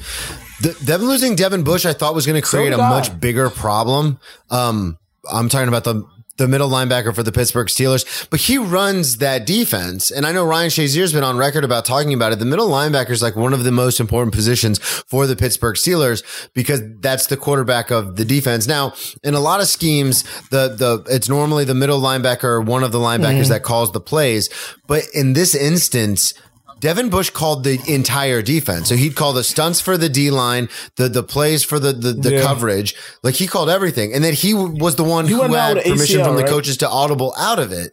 [0.62, 2.90] the, them losing Devin Bush, I thought was going to create did a I.
[2.90, 4.20] much bigger problem.
[4.50, 4.98] Um,
[5.32, 6.04] I'm talking about the
[6.38, 10.12] the middle linebacker for the Pittsburgh Steelers, but he runs that defense.
[10.12, 12.40] And I know Ryan Shazier's been on record about talking about it.
[12.40, 16.24] The middle linebacker is like one of the most important positions for the Pittsburgh Steelers
[16.54, 18.68] because that's the quarterback of the defense.
[18.68, 18.94] Now,
[19.24, 22.92] in a lot of schemes, the the it's normally the middle linebacker or one of
[22.92, 23.50] the linebackers mm-hmm.
[23.50, 24.50] that calls the plays,
[24.88, 26.34] but in this instance,
[26.80, 28.90] Devin Bush called the entire defense.
[28.90, 32.14] So he'd call the stunts for the D line, the the plays for the the,
[32.14, 32.42] the Yeah.
[32.42, 32.96] coverage.
[33.24, 34.14] Like he called everything.
[34.14, 36.50] And then he was the one who had permission ACL, from the right?
[36.52, 37.92] coaches to audible out of it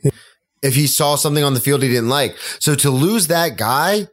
[0.63, 2.37] if he saw something on the field he didn't like.
[2.59, 4.09] So to lose that guy,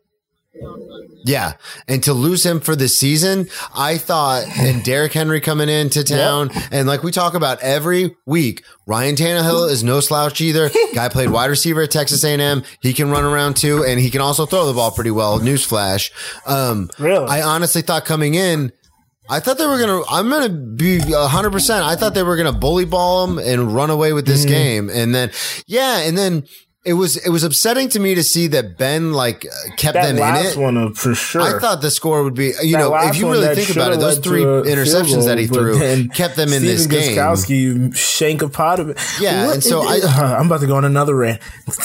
[1.26, 1.54] yeah,
[1.88, 6.50] and to lose him for the season, I thought, and Derrick Henry coming into town,
[6.72, 10.70] and like we talk about every week, Ryan Tannehill is no slouch either.
[10.96, 12.64] Guy played wide receiver at Texas A&M.
[12.82, 15.40] He can run around too, and he can also throw the ball pretty well.
[15.40, 16.12] Newsflash.
[16.46, 17.28] Um, Really?
[17.28, 18.72] I honestly thought coming in.
[19.32, 20.02] I thought they were gonna.
[20.10, 21.52] I'm gonna be 100.
[21.52, 24.34] percent I thought they were gonna bully ball him and run away with Mm-hmm.
[24.34, 25.30] this game, and then
[25.68, 26.46] yeah, and then
[26.90, 30.08] it was it was upsetting to me to see that Ben like uh, kept That
[30.08, 30.60] them in last it.
[30.60, 31.42] one, uh, for sure.
[31.42, 34.00] I thought the score would be, you That know, if you really think about it,
[34.00, 37.16] those three interceptions goal, that he threw kept them in this game.
[37.16, 38.98] Gostkowski shank a pot of it.
[39.22, 40.00] Yeah, and so I-
[40.40, 41.42] I'm about to go on another rant.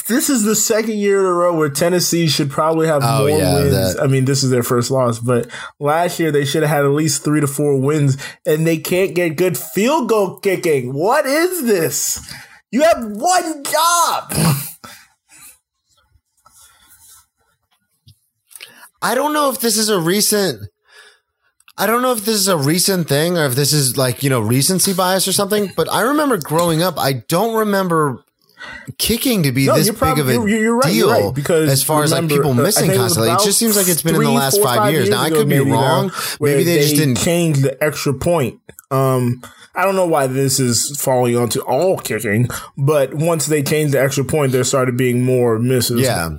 [0.08, 3.28] This is the second year in a row where Tennessee should probably have Oh, more
[3.38, 3.72] yeah, wins.
[3.94, 6.84] that- I mean, this is their first loss, but last year they should have had
[6.84, 10.92] at least three to four wins, and they can't get good field goal kicking.
[10.94, 12.20] What is this?
[12.74, 14.32] You have one job.
[19.00, 20.68] I don't know if this is a recent.
[21.78, 24.30] I don't know if this is a recent thing or if this is like, you
[24.30, 28.24] know, recency bias or something, but I remember growing up, I don't remember
[28.98, 31.84] kicking to be No, this big of a you're- you're right, deal right, because as
[31.84, 33.30] far as like people uh, missing it constantly.
[33.30, 35.08] It just seems like it's been in the last four, five, years.
[35.08, 36.12] Now I could be now, wrong.
[36.40, 37.18] Maybe they, just didn't.
[37.18, 38.58] change the extra point.
[38.90, 39.42] Um,
[39.76, 44.00] I don't know why this is falling onto all kicking, but once they changed the
[44.00, 46.00] extra point, there started being more misses.
[46.00, 46.38] Yeah.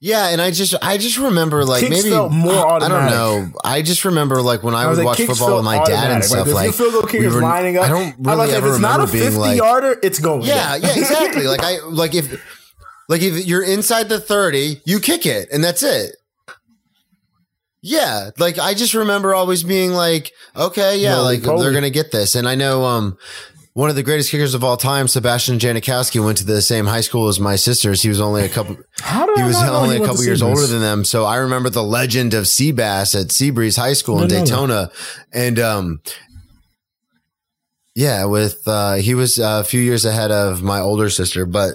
[0.00, 3.48] Yeah, and I just I just remember like Kicks maybe more I don't know.
[3.64, 6.10] I just remember like when I, I was would like, watch football with my dad
[6.10, 6.46] and stuff.
[6.46, 8.68] Like, Like, field goal kicker we is were- lining up, I don't really like, ever
[8.68, 10.42] if it's not a 50 like, yarder, it's going.
[10.42, 11.42] yeah, yeah, exactly.
[11.46, 12.42] like I like if
[13.08, 16.16] like if you're inside the thirty, you kick it, and that's it.
[17.86, 21.62] Yeah, like I just remember always being like, okay, yeah, Roly like poly.
[21.62, 23.18] they're gonna get this, and I know um
[23.74, 27.02] one of the greatest kickers of all time, Sebastian Janikowski, went to the same high
[27.02, 28.00] school as my sisters.
[28.00, 28.78] He was only a couple.
[29.00, 31.36] How did He I was only he a couple years older than them, so I
[31.36, 34.90] remember the legend of Seabass at Seabreeze High School in know Daytona,
[35.34, 36.00] and um,
[37.94, 41.74] yeah, with uh, he was a few years ahead of my older sister, but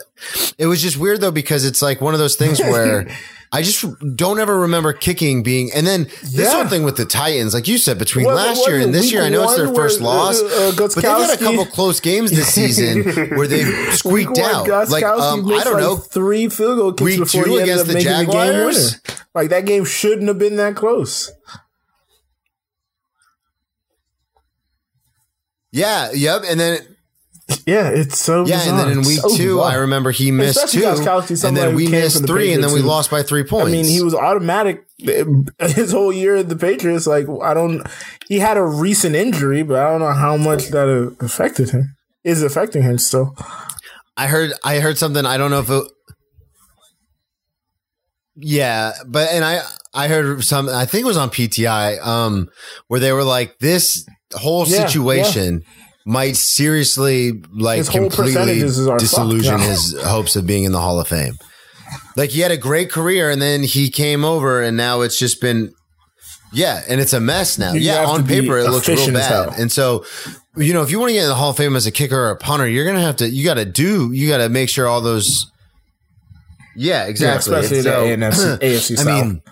[0.58, 3.08] it was just weird though because it's like one of those things where.
[3.52, 3.84] I just
[4.16, 6.52] don't ever remember kicking being, and then this Yeah.
[6.52, 9.12] whole thing with the Titans, like you said, between What- last what year and this
[9.12, 11.66] year, I know it's their first where, loss, uh, uh, but they've had a couple
[11.66, 13.04] close games this season
[13.36, 14.90] where they've squeaked one, out.
[14.90, 17.88] Like, um, I don't like, know, three field goal kicks Week before two he against
[17.88, 18.76] the the Jaguars?
[18.78, 19.18] winner.
[19.34, 21.32] Like that game shouldn't have been that close.
[25.72, 26.44] Yeah, yep.
[26.48, 26.80] And then
[27.66, 29.72] Yeah, it's so yeah, and then in week So two, bizarre.
[29.72, 32.72] I remember he missed Especially two, Gostkowski, and then we missed the three, and then
[32.74, 33.70] we lost by three points.
[33.70, 34.86] I mean, he was automatic
[35.60, 37.08] his whole year at the Patriots.
[37.08, 37.86] Like I don't,
[38.28, 40.88] he had a recent injury, but I don't know how much that
[41.22, 41.96] affected him.
[42.24, 43.36] Is affecting him still?
[44.18, 45.26] I heard I heard something.
[45.26, 45.84] I don't know if it.
[48.36, 49.62] Yeah, but and I
[49.94, 50.70] I heard some.
[50.70, 52.50] I think it was on PTI, um,
[52.88, 55.64] where they were like, this whole Yeah, situation
[56.10, 61.36] might seriously like completely disillusion his hopes of being in the Hall of Fame.
[62.16, 65.40] Like he had a great career, and then he came over, and now it's just
[65.40, 65.72] been.
[66.52, 67.74] Yeah, and it's a mess now.
[67.74, 69.60] You yeah, on paper it looks real bad.
[69.60, 70.04] And so,
[70.58, 72.18] you know, if you want to get in the Hall of Fame as a kicker
[72.18, 73.30] or a punter, you're gonna have to.
[73.30, 74.12] You got to do.
[74.12, 75.46] You got to make sure all those.
[76.76, 77.54] Yeah, exactly.
[77.56, 78.60] especially And the so- NFC,
[78.98, 79.44] AFC I mean,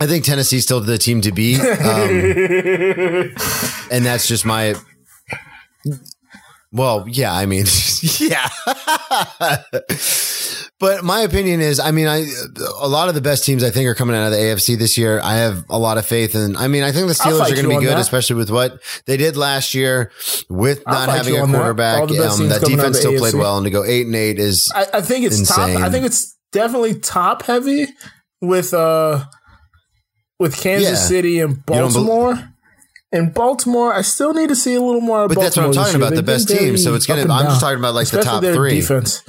[0.00, 1.68] I think Tennessee's still the team to beat, um,
[3.92, 4.74] and that's just my.
[6.72, 7.64] Well, yeah, I mean,
[8.20, 8.48] yeah.
[10.78, 12.26] but my opinion is, I mean, I
[12.80, 14.96] a lot of the best teams I think are coming out of the AFC this
[14.96, 15.20] year.
[15.20, 16.56] I have a lot of faith in.
[16.56, 17.98] I mean, I think the Steelers are going to be good, that.
[17.98, 20.12] especially with what they did last year
[20.48, 21.52] with I'll not having a that.
[21.52, 22.02] quarterback.
[22.02, 22.08] Um,
[22.48, 24.86] that out of defense still played well, and to go eight and eight is I,
[24.94, 25.68] I think it's top.
[25.70, 25.82] Insane.
[25.82, 27.86] I think it's definitely top heavy
[28.40, 29.24] with uh
[30.38, 30.94] with Kansas Yeah.
[30.94, 32.49] City and Baltimore.
[33.12, 35.24] In Baltimore, I still need to see a little more.
[35.24, 36.14] Of But that's what I'm talking about.
[36.14, 36.76] The best team.
[36.76, 38.76] So it's gonna- I'm just talking about, like, the top their three.
[38.76, 39.22] defense.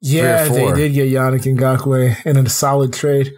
[0.00, 3.32] Yeah, they did get Yannick and Ngakoue in a solid trade.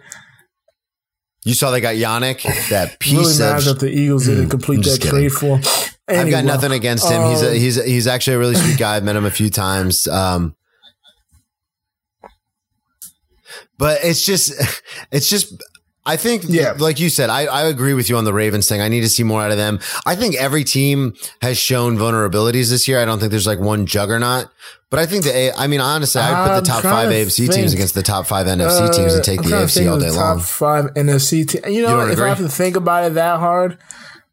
[1.45, 4.99] you saw they got Yannick, that piece mad of that the Eagles didn't complete that
[4.99, 5.09] kidding.
[5.09, 5.57] trade for.
[5.59, 5.63] him.
[6.09, 7.29] I've got nothing against him.
[7.29, 8.95] he's a, um, he's he's actually a really sweet guy.
[8.97, 10.07] I've met him a few times.
[10.09, 10.55] Um,
[13.77, 14.51] but it's just
[15.11, 15.53] it's just
[16.07, 16.73] I think Yeah.
[16.79, 18.81] like you said, I, I agree with you on the Ravens thing.
[18.81, 19.79] I need to see more out of them.
[20.05, 22.99] I think every team has shown vulnerabilities this year.
[22.99, 24.47] I don't think there's like one juggernaut.
[24.89, 27.53] But I think the A I mean honestly, I put the top five to AFC
[27.53, 29.99] teams against the top five NFC teams and take Uh, the I'm think AFC all
[29.99, 30.37] day the long.
[30.37, 31.61] Top five NFC team.
[31.71, 32.25] You know, don't if agree?
[32.25, 33.77] I have to think about it that hard,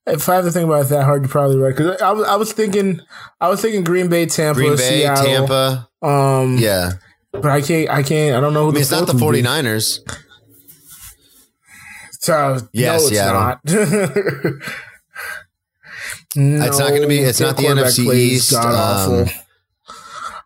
[0.06, 1.76] if I have to think about it that hard, you're probably right.
[1.76, 3.00] Because I was, I was thinking,
[3.40, 5.24] I was thinking Green Bay, Tampa, Green Bay, Seattle.
[5.24, 5.88] Tampa.
[6.02, 6.92] Um, Yeah.
[7.32, 9.22] but I can't, I can't, I don't know who I mean, it's not the fourth
[9.22, 9.42] would be.
[12.26, 12.60] 49ers.
[12.60, 13.40] So, Yeah, no, it's Seattle.
[13.40, 13.60] not.
[16.36, 19.26] It's not gonna be- it's not the NFC East, um,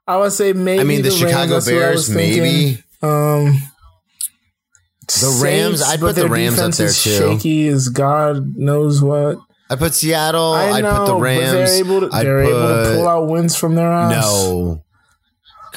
[0.07, 2.83] I would say maybe I mean, the, Rams, Chicago I Bears, maybe.
[3.03, 3.63] Um,
[5.07, 6.93] The Rams, I'd put the Rams up there too.
[7.39, 9.39] Shaky as God knows what.
[9.71, 10.53] I put Seattle.
[10.53, 11.53] I I'd put the Rams.
[11.53, 14.11] they're able to, they're able to put- pull out wins from their ass.
[14.13, 14.83] No.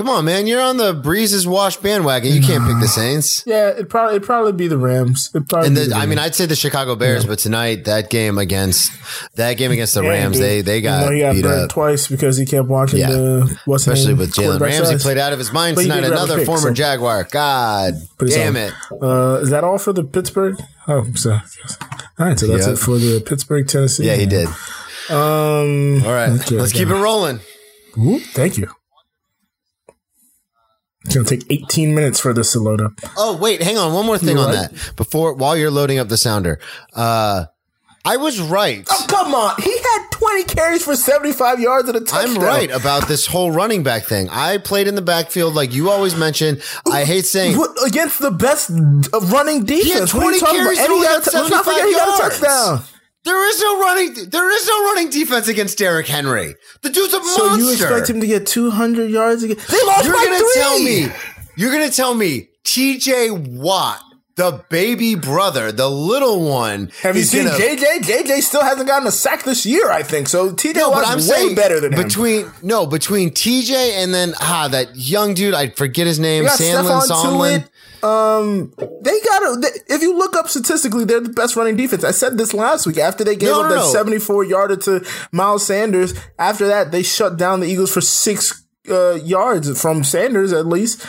[0.02, 0.48] Come on, man.
[0.48, 2.34] You're on the Breezes wash bandwagon.
[2.34, 3.44] You can't pick the Saints.
[3.46, 5.30] Yeah, it probably it'd probably be the Rams.
[5.36, 7.86] It'd probably And be the, the I mean, I'd say the Chicago Bears, but tonight
[7.86, 8.92] that game against
[9.36, 10.44] that game against the Yeah, Rams, dude.
[10.44, 11.70] they they You got, know, he got beat up.
[11.70, 13.12] twice because he kept watching Yeah.
[13.12, 14.18] the what's Especially name?
[14.18, 16.02] with Jalen Ramsey played out of his mind But tonight.
[16.02, 17.28] did grab a Another pick, former so- Jaguar.
[17.32, 18.64] God his damn own.
[18.64, 18.74] it.
[19.04, 20.60] Uh, is that all for the Pittsburgh?
[20.88, 21.40] Oh, so all
[22.18, 22.40] right.
[22.40, 22.74] So that's Yep.
[22.76, 24.08] it for the Pittsburgh, Tennessee.
[24.08, 24.48] Yeah, he did.
[25.12, 27.40] Um, All right, okay, let's keep it rolling.
[27.96, 28.68] Whoop, thank you.
[31.12, 32.93] It's gonna take 18 minutes for this to load up.
[33.17, 33.93] Oh, wait, hang on.
[33.93, 34.71] One more thing You on right?
[34.71, 36.60] that before while you're loading up the sounder.
[36.93, 37.45] Uh,
[38.04, 38.88] I was right.
[38.89, 39.62] Oh, come on.
[39.62, 42.38] He had 20 carries for 75 yards and a touchdown.
[42.38, 44.28] I'm right about this whole running back thing.
[44.30, 46.62] I played in the backfield like you always mention.
[46.91, 50.13] I hate saying What, against the best uh, running defense.
[50.15, 50.89] What are 20 you talking carries about?
[50.89, 52.39] and he got got let's not 75 forget he got a yards.
[52.39, 52.84] touchdown.
[53.24, 54.14] There is no running.
[54.30, 56.56] There is no running defense against Derrick Henry.
[56.82, 57.58] The dude's a So monster.
[57.64, 59.58] you expect him to get 200 yards again?
[59.70, 60.52] They lost You're by gonna three.
[60.56, 61.08] tell me.
[61.56, 63.30] You're gonna tell me T.J.
[63.32, 64.00] Watt,
[64.38, 66.90] the baby brother, the little one.
[67.02, 68.00] Have you seen gonna- JJ?
[68.00, 70.30] JJ still hasn't gotten a sack this year, I think.
[70.30, 72.02] So TJ No, Watt's I'm way saying better than him.
[72.02, 76.50] between no between TJ and then ah that young dude I forget his name You
[76.50, 77.68] got Sandlin Stephon Somlin.
[78.04, 79.82] Um, they got to.
[79.88, 82.04] If you look up statistically, they're the best running defense.
[82.04, 82.98] I said this last week.
[82.98, 83.92] After they gave No, up no, that no.
[83.92, 89.14] 74 yarder to Miles Sanders, after that they shut down the Eagles for six uh,
[89.24, 91.06] yards from Sanders at least.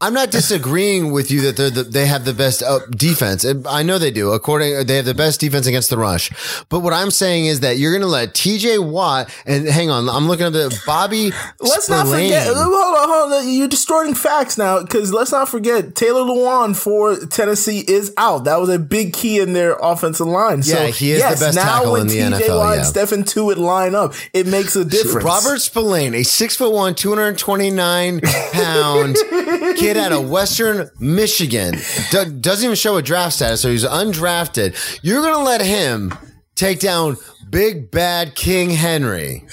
[0.00, 3.44] I'm not disagreeing with you that they're the, they have the best uh, defense.
[3.66, 4.32] I know they do.
[4.32, 6.30] According, they have the best defense against the rush.
[6.68, 8.78] But what I'm saying is that you're going to let T.J.
[8.78, 11.32] Watt and hang on, I'm looking at the Bobby.
[11.60, 12.46] Let's not forget.
[12.46, 13.48] Hold on, hold on.
[13.48, 18.44] You're distorting facts now because let's not forget Taylor Lewan for Tennessee is out.
[18.44, 20.58] That was a big key in their offensive line.
[20.58, 22.84] Yeah, so, he is the best now tackle in the TJ NFL, Watt yeah.
[22.84, 25.24] and Stephon Tuitt line up, it makes a difference.
[25.24, 29.16] Robert Spillane, a six foot one, 229 pound
[29.76, 31.74] kid out of Western Michigan,
[32.10, 34.76] do- doesn't even show a draft status, so he's undrafted.
[35.02, 36.12] You're to let him
[36.54, 37.16] take down
[37.50, 39.44] big bad King Henry.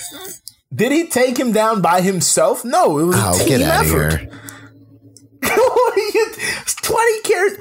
[0.73, 2.63] Did he take him down by himself?
[2.63, 4.29] No, it was a Oh, team get out effort.
[5.41, 6.33] What are you-
[6.81, 7.57] 20 carries.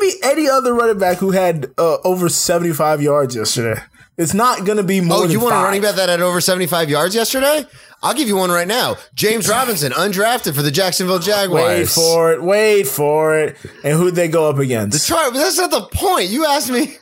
[0.00, 3.80] me any other running back who had uh, over 75 yards yesterday.
[4.18, 5.64] It's not going to be more Oh, than you want a five.
[5.64, 7.64] running back that had over 75 yards yesterday?
[8.02, 8.96] I'll give you one right now.
[9.14, 11.64] James Robinson, undrafted for the Jacksonville Jaguars.
[11.78, 12.42] Wait for it.
[12.42, 13.56] Wait for it.
[13.82, 15.06] And who'd they go up against?
[15.08, 16.28] Try, but that's not the point.
[16.28, 16.96] You asked me.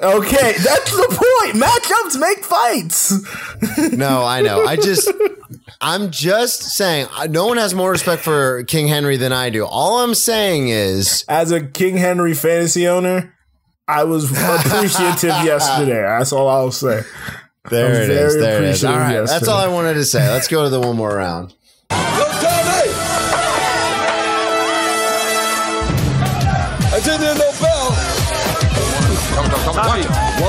[0.00, 1.56] Okay, that's the point.
[1.62, 3.96] Matchups make fights.
[3.96, 4.64] No, I know.
[4.64, 5.10] I just,
[5.80, 9.64] I'm just saying, no one has more respect for King Henry than I do.
[9.64, 13.34] All I'm saying is, As a King Henry fantasy owner,
[13.88, 16.02] I was appreciative yesterday.
[16.02, 17.00] That's all I'll say.
[17.70, 18.34] There I'm it is.
[18.34, 18.84] very There it is.
[18.84, 20.28] All appreciative right, that's all I wanted to say.
[20.30, 21.54] Let's go to the one more round.
[26.90, 27.90] I didn't hear no bell.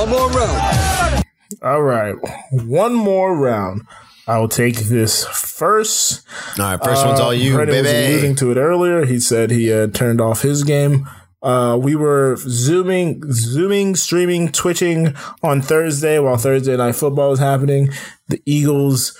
[0.00, 1.24] One more round.
[1.62, 2.14] All right,
[2.52, 3.82] one more round.
[4.26, 6.22] I will take this first.
[6.58, 8.34] All right, first one's uh, all you, Brennan was alluding baby.
[8.36, 9.04] to it earlier.
[9.04, 11.08] He said he had turned off his game.
[11.42, 17.90] Uh, we were zooming, zooming, streaming, twitching on Thursday while Thursday night football was happening.
[18.28, 19.16] The Eagles.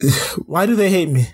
[0.46, 1.28] Why do they hate me?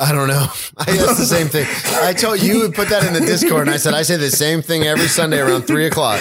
[0.00, 0.46] I don't know.
[0.76, 1.66] I asked the same thing.
[2.02, 4.30] I told you would put that in the Discord, and I said I say the
[4.30, 6.20] same thing every Sunday around three o'clock.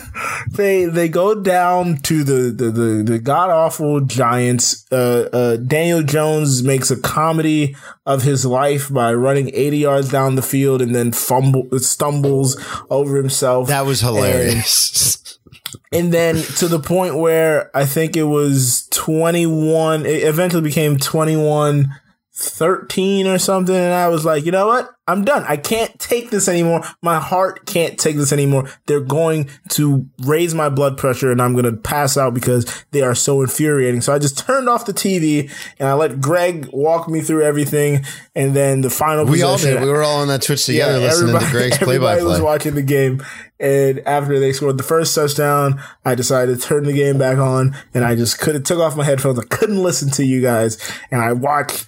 [0.50, 4.86] they they go down to the the the, the god awful Giants.
[4.90, 10.34] Uh, uh, Daniel Jones makes a comedy of his life by running 80 yards down
[10.34, 13.68] the field and then fumble stumbles over himself.
[13.68, 15.38] That was hilarious.
[15.92, 20.06] and then to the point where I think it was 21.
[20.06, 21.86] It eventually became 21.
[22.34, 24.90] 13 or something and I was like, you know what?
[25.08, 25.44] I'm done.
[25.48, 26.82] I can't take this anymore.
[27.02, 28.70] My heart can't take this anymore.
[28.86, 33.02] They're going to raise my blood pressure and I'm going to pass out because they
[33.02, 34.00] are so infuriating.
[34.00, 38.04] So I just turned off the TV and I let Greg walk me through everything
[38.34, 39.80] and then the final we all did.
[39.80, 42.74] We were all on that Twitch together listening to Greg's play by everybody was watching
[42.74, 43.22] the game,
[43.60, 47.76] and after they scored the first touchdown, I decided to turn the game back on,
[47.92, 49.38] and I just couldn't took off my headphones.
[49.38, 50.78] I couldn't listen to you guys,
[51.10, 51.86] and I watched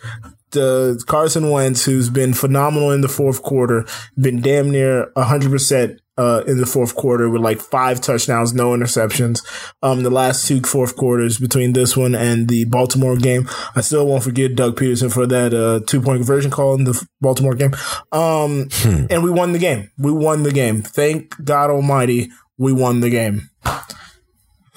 [0.54, 3.84] the Carson Wentz, who's been phenomenal in the fourth quarter,
[4.18, 6.00] been damn near hundred percent.
[6.16, 9.40] Uh, in the fourth quarter with like five touchdowns, no interceptions.
[9.82, 13.48] Um, the last two fourth quarters between this one and the Baltimore game.
[13.74, 17.04] I still won't forget Doug Pederson for that, uh, two point conversion call in the
[17.20, 17.74] Baltimore game.
[18.12, 18.68] Um,
[19.10, 19.90] and we won the game.
[19.98, 20.82] We won the game.
[20.82, 23.50] Thank God Almighty, we won the game.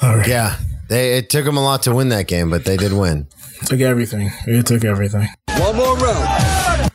[0.01, 0.57] Yeah,
[0.89, 3.27] they it took them a lot to win that game, but they did win.
[3.65, 4.31] Took everything.
[4.45, 5.27] It took everything.
[5.57, 6.91] One more round.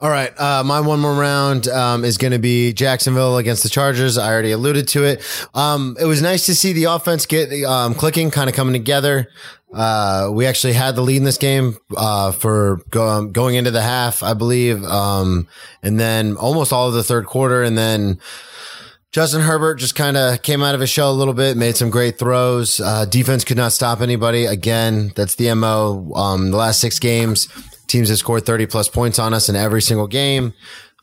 [0.00, 3.68] All right, uh, my one more round um, is going to be Jacksonville against the
[3.68, 4.18] Chargers.
[4.18, 5.22] I already alluded to it.
[5.54, 9.28] Um, it was nice to see the offense get um, clicking, kind of coming together.
[9.72, 13.70] Uh, we actually had the lead in this game uh, for go, um, going into
[13.70, 15.46] the half, I believe, um,
[15.84, 18.18] and then almost all of the third quarter, and then.
[19.12, 21.90] Justin Herbert just kind of came out of his shell a little bit, made some
[21.90, 22.80] great throws.
[22.80, 24.46] Uh, defense could not stop anybody.
[24.46, 26.10] Again, that's the MO.
[26.14, 27.46] Um, the last six games,
[27.88, 30.54] teams have scored 30 plus points on us in every single game.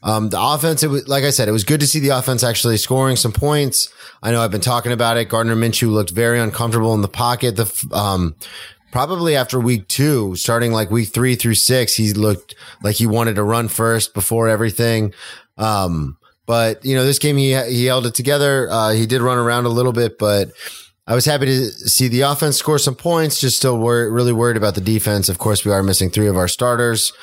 [0.02, 2.44] Um, the offense, it was, like I said, it was good to see the offense
[2.44, 3.94] actually scoring some points.
[4.24, 5.26] I know I've been talking about it.
[5.26, 7.58] Gardner Minshew looked very uncomfortable in the pocket.
[7.58, 8.36] The, um,
[8.92, 13.36] probably after week two, starting like week three through six, he looked like he wanted
[13.36, 15.14] to run first before everything.
[15.60, 16.18] Um,
[16.50, 18.68] but you know, this game he he held it together.
[18.72, 20.50] Uh, he did run around a little bit, but
[21.06, 23.40] I was happy to see the offense score some points.
[23.40, 25.30] Just still wor- really worried about the defense.
[25.30, 27.14] Of course, we are missing three of our starters.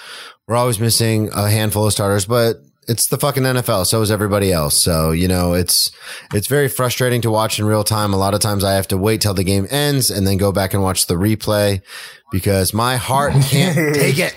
[0.47, 3.87] We're always missing a handful of starters, but it's the fucking NFL.
[3.87, 4.81] So is everybody else.
[4.81, 5.91] So, you know, it's,
[6.33, 8.15] it's very frustrating to watch in real time.
[8.15, 10.53] A lot of times I have to wait till the game ends and then go
[10.53, 11.83] back and watch the replay
[12.31, 14.37] because my heart can't take it.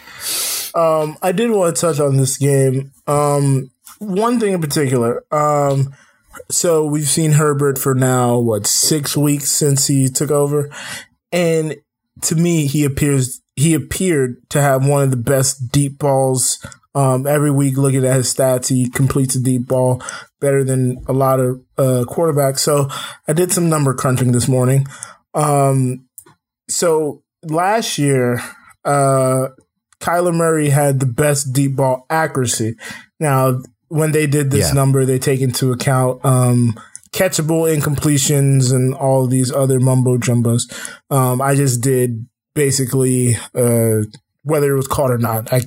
[0.74, 2.92] Um, I did want to touch on this game.
[3.06, 3.70] Um,
[4.00, 5.24] one thing in particular.
[5.32, 5.94] Um,
[6.50, 10.70] so we've seen Herbert for now, what, six weeks since he took over.
[11.32, 11.76] And
[12.24, 16.66] to me, he appears, he appeared to have one of the best deep balls.
[16.96, 20.02] Um, every week looking at his stats, he completes a deep ball
[20.40, 22.60] better than a lot of, uh, quarterbacks.
[22.60, 22.90] So
[23.28, 24.88] I did some number crunching this morning.
[25.34, 26.06] Um,
[26.68, 28.42] so last year,
[28.86, 29.50] uh,
[30.00, 32.76] Kyler Murray had the best deep ball accuracy.
[33.20, 34.74] Now, when they did this Yeah.
[34.74, 36.80] number, they take into account um,
[37.12, 40.64] catchable incompletions and all these other mumbo jumbos.
[41.10, 42.26] Um, I just did
[42.56, 44.02] basically uh,
[44.44, 45.52] whether it was caught or not.
[45.52, 45.62] I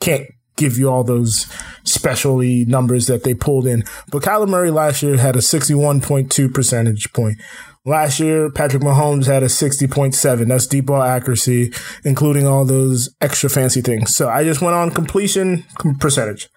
[0.00, 0.26] can't
[0.56, 1.46] give you all those
[1.84, 3.84] specialty numbers that they pulled in.
[4.10, 7.38] But Kyler Murray last year had a 61.2 percentage point.
[7.84, 10.48] Last year, Patrick Mahomes had a 60.7.
[10.48, 11.72] That's deep ball accuracy,
[12.04, 14.14] including all those extra fancy things.
[14.14, 15.64] So I just went on completion
[16.00, 16.50] percentage.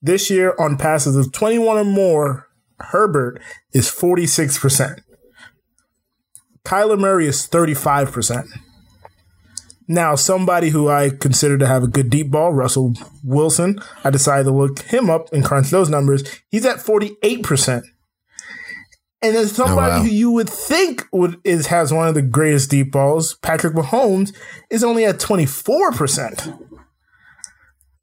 [0.00, 3.40] This year, on passes of 21 or more, Herbert
[3.72, 5.00] is 46%.
[6.64, 8.46] Kyler Murray is 35%.
[9.90, 12.92] Now, somebody who I consider to have a good deep ball, Russell
[13.24, 16.22] Wilson, I decided to look him up and crunch those numbers.
[16.50, 17.82] He's at 48%.
[19.20, 20.02] And then oh, somebody wow.
[20.02, 24.36] who you would think would is has one of the greatest deep balls, Patrick Mahomes,
[24.70, 26.67] is only at 24%.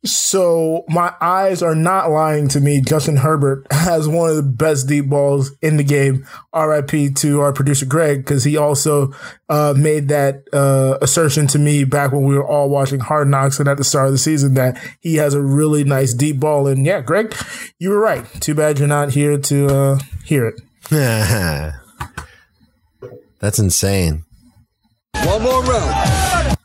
[0.06, 2.80] So my eyes are not lying to me.
[2.82, 6.26] Justin Herbert has one of the best deep balls in the game.
[6.54, 9.12] RIP to our producer Greg because he also
[9.50, 13.60] uh, made that uh, assertion to me back when we were all watching Hard Knocks
[13.60, 16.68] and at the start of the season that he has a really nice deep ball.
[16.68, 17.36] And yeah, Greg,
[17.80, 18.26] you were right.
[18.42, 20.62] Too bad you're not here to uh, hear it.
[23.40, 24.24] That's insane.
[25.24, 26.58] One more round.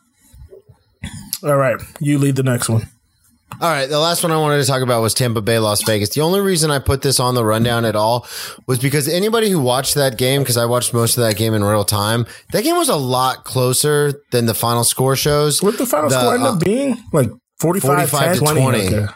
[1.42, 2.86] All right, you lead the next one.
[3.60, 6.08] All right, the last one I wanted to talk about was Tampa Bay, Las Vegas.
[6.08, 8.26] The only reason I put this on the rundown at all
[8.66, 11.62] was because anybody who watched that game, because I watched most of that game in
[11.62, 15.62] real time, that game was a lot closer than the final score shows.
[15.62, 16.96] What the final The, score end uh, up being?
[17.12, 18.60] Like 45, 45 10, to 20.
[18.62, 18.96] 20.
[18.96, 19.12] Okay.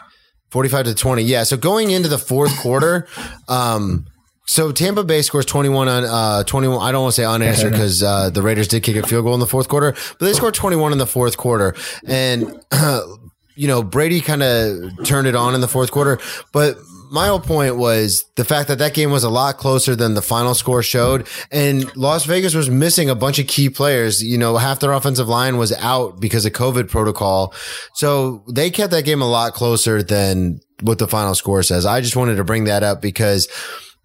[0.51, 1.23] 45 to 20.
[1.23, 1.41] Yeah.
[1.41, 3.07] So going into the fourth quarter,
[3.47, 4.05] um,
[4.45, 6.83] so Tampa Bay scores 21 on, uh, 21.
[6.87, 9.33] I don't want to say unanswered because, uh, the Raiders did kick a field goal
[9.33, 11.73] in the fourth quarter, but they scored 21 in the fourth quarter.
[12.05, 12.63] And,
[13.55, 16.19] you know, Brady kind of turned it on in the fourth quarter,
[16.51, 16.77] but
[17.11, 20.21] my whole point was the fact that that game was a lot closer than the
[20.21, 21.27] final score showed.
[21.51, 24.23] And Las Vegas was missing a bunch of key players.
[24.23, 27.53] You know, half their offensive line was out because of COVID protocol.
[27.93, 31.85] So they kept that game a lot closer than what the final score says.
[31.85, 33.47] I just wanted to bring that up because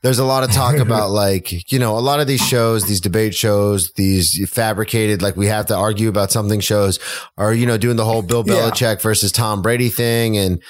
[0.03, 3.01] there's a lot of talk about like, you know, a lot of these shows, these
[3.01, 6.99] debate shows, these fabricated, like we have to argue about something shows
[7.37, 8.55] are, you know, doing the whole Bill Yeah.
[8.55, 10.37] Belichick versus Tom Brady thing.
[10.37, 10.63] And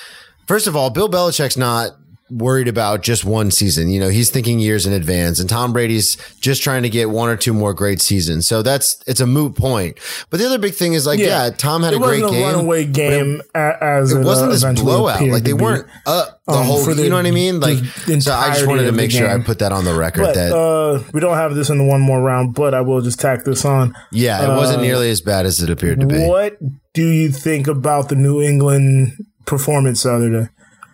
[0.47, 1.93] first of all, Bill Belichick's not
[2.31, 3.89] worried about just one season.
[3.91, 7.29] You know, he's thinking years in advance and Tom Brady's just trying to get one
[7.29, 8.47] or two more great seasons.
[8.47, 9.99] So that's, it's a moot point.
[10.31, 12.43] But the other big thing is like, yeah, Tom had it a great wasn't a
[12.43, 12.47] game.
[12.55, 15.21] runaway but it- game as it it, wasn't uh, this blowout.
[15.23, 16.85] Like they weren't up the um, whole.
[16.85, 17.61] the- you know what I mean?
[17.61, 18.33] Like so.
[18.33, 20.23] I just wanted to make sure I put that on the record.
[20.23, 23.01] But that uh, we don't have this in the one more round, but I will
[23.01, 23.95] just tack this on.
[24.13, 26.19] yeah, it wasn't uh, nearly as bad as it appeared to be.
[26.27, 26.59] What
[26.93, 30.49] do you think about the New England performance the other day?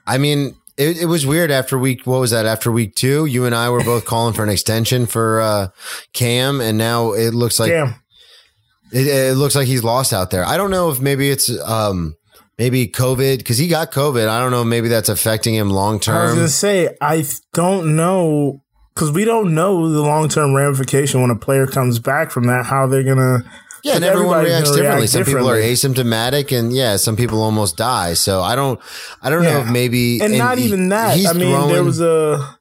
[0.06, 2.06] I mean, it, it was weird after week.
[2.06, 2.46] What was that?
[2.46, 5.68] After week two, you and I were both calling for an extension for uh,
[6.12, 10.44] Cam, and now it looks like it, it looks like he's lost out there.
[10.44, 12.16] I don't know if maybe it's um
[12.58, 14.28] maybe COVID because he got COVID.
[14.28, 14.64] I don't know.
[14.64, 16.16] Maybe that's affecting him long term.
[16.16, 18.62] I was gonna say I don't know
[18.94, 22.66] because we don't know the long term ramification when a player comes back from that.
[22.66, 23.44] How they're gonna
[23.86, 25.02] Yeah, and everyone reacts differently.
[25.02, 28.14] react some people are asymptomatic, and yeah, some people almost die.
[28.14, 28.80] So I don't,
[29.22, 31.16] I don't know if maybe, and, not he- even that.
[31.24, 32.58] I mean, there was a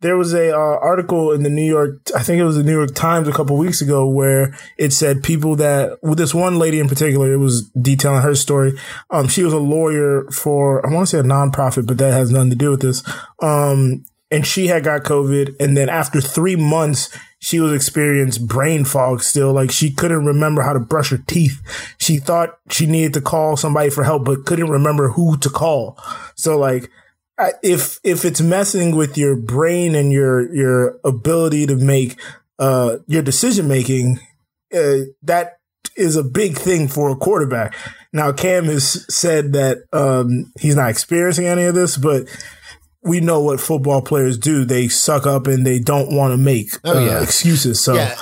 [0.00, 2.72] there was a uh, article in the New York, I think it was the New
[2.72, 6.78] York Times a couple weeks ago, where it said people that with this one lady
[6.78, 8.72] in particular, it was detailing her story.
[9.10, 12.30] Um, she was a lawyer for I want to say a nonprofit, but that has
[12.30, 13.02] nothing to do with this.
[13.42, 17.10] Um, and she had got COVID, and then after three months,
[17.40, 19.52] she was experiencing brain fog still.
[19.52, 21.60] Like she couldn't remember how to brush her teeth.
[21.98, 25.98] She thought she needed to call somebody for help, but couldn't remember who to call.
[26.36, 26.90] So like
[27.62, 32.20] if if it's messing with your brain and your your ability to make
[32.58, 34.20] uh your decision making,
[34.74, 35.58] uh, that
[35.96, 37.74] is a big thing for a quarterback.
[38.12, 42.28] Now Cam has said that um he's not experiencing any of this, but
[43.02, 44.64] we know what football players do.
[44.64, 47.22] They suck up and they don't want to make Oh, uh, yeah.
[47.22, 47.82] excuses.
[47.82, 48.14] So Yeah.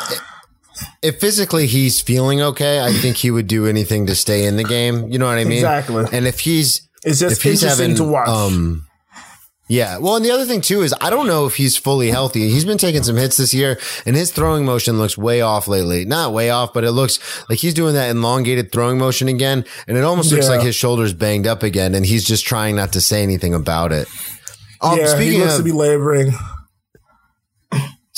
[1.03, 4.63] If physically he's feeling okay, I think he would do anything to stay in the
[4.65, 5.11] game.
[5.11, 5.59] You know what I mean?
[5.59, 6.05] Exactly.
[6.13, 8.29] And if he's it's just if he's interesting having to watch.
[8.29, 8.85] um
[9.71, 9.99] yeah.
[9.99, 12.49] Well, and the other thing too is I don't know if he's fully healthy.
[12.49, 16.05] He's been taking some hits this year and his throwing motion looks way off lately.
[16.05, 17.19] Not way off, but it looks
[17.51, 19.65] like he's doing that elongated throwing motion again.
[19.89, 20.53] And it almost looks Yeah.
[20.57, 23.93] like his shoulder's banged up again and he's just trying not to say anything about
[23.93, 24.07] it.
[24.81, 26.33] Um, yeah, he speaking looks of, to be laboring.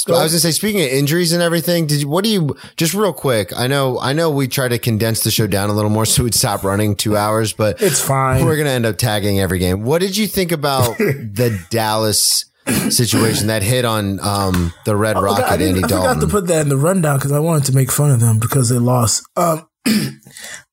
[0.08, 2.94] I was gonna say, speaking of injuries and everything, did you, what do you just
[2.94, 3.52] real quick?
[3.56, 6.24] I know, I know, we try to condense the show down a little more so
[6.24, 8.44] we'd stop running two hours, but It's fine.
[8.44, 9.82] We're gonna end up tagging every game.
[9.84, 12.46] What did you think about the Dallas
[12.88, 16.46] situation that hit on um, the Red Oh, Rocket, I, Andy I forgot to put
[16.48, 19.28] that in the rundown because I wanted to make fun of them because they lost.
[19.36, 19.66] Um,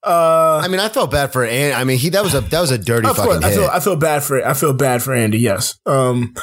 [0.08, 1.74] uh, I mean, I felt bad for Andy.
[1.74, 3.58] I mean, he that was a that was a dirty fucking course, I hit.
[3.58, 5.38] feel I feel bad for I feel bad for Andy.
[5.40, 6.34] Yes, um,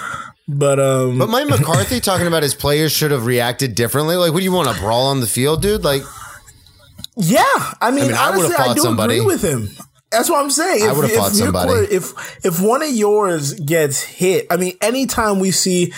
[0.47, 4.17] but um, but Mike McCarthy talking about his players should have reacted differently.
[4.17, 5.83] Like, what do you want to brawl on the field, dude?
[5.83, 6.03] Like,
[7.17, 7.43] yeah,
[7.81, 9.15] I mean, I mean, I honestly, I, fought do somebody.
[9.15, 9.71] agree with him.
[10.11, 10.89] That's what I'm saying.
[10.89, 11.69] I would've if, fought if somebody.
[11.69, 15.93] quarter- if if one of yours gets hit, I mean, anytime we see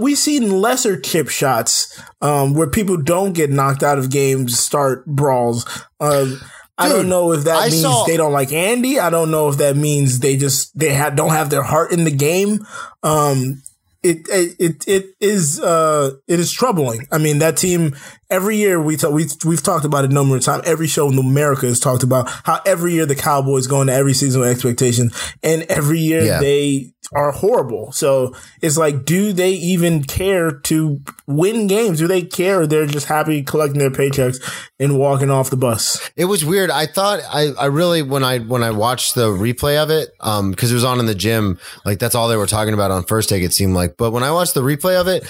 [0.00, 5.04] we've seen lesser chip shots um, where people don't get knocked out of games, start
[5.06, 5.66] brawls.
[6.00, 6.40] Um,
[6.78, 8.98] I don't know if that I means saw- they don't like Andy.
[9.00, 12.04] I don't know if that means they just they ha- don't have their heart in
[12.04, 12.66] the game.
[13.02, 13.62] Um,
[14.02, 17.06] it, it it it is uh it is troubling.
[17.10, 17.96] I mean that team
[18.30, 20.64] every year we talk, we we've talked about it a number of times.
[20.66, 24.14] Every show in America has talked about how every year the Cowboys go into every
[24.14, 26.40] season with expectations, and every year Yeah.
[26.40, 27.92] they are horrible.
[27.92, 31.98] So it's like, do they even care to win games?
[32.00, 32.66] Do they care?
[32.66, 34.42] They're just happy collecting their paychecks
[34.80, 36.10] and walking off the bus.
[36.16, 36.68] It was weird.
[36.68, 40.50] I thought I, I really when I when I watched the replay of it, um,
[40.50, 43.04] because it was on in the gym, like that's all they were talking about on
[43.04, 43.44] first take.
[43.44, 45.24] It seemed like, but when I watched the replay of it,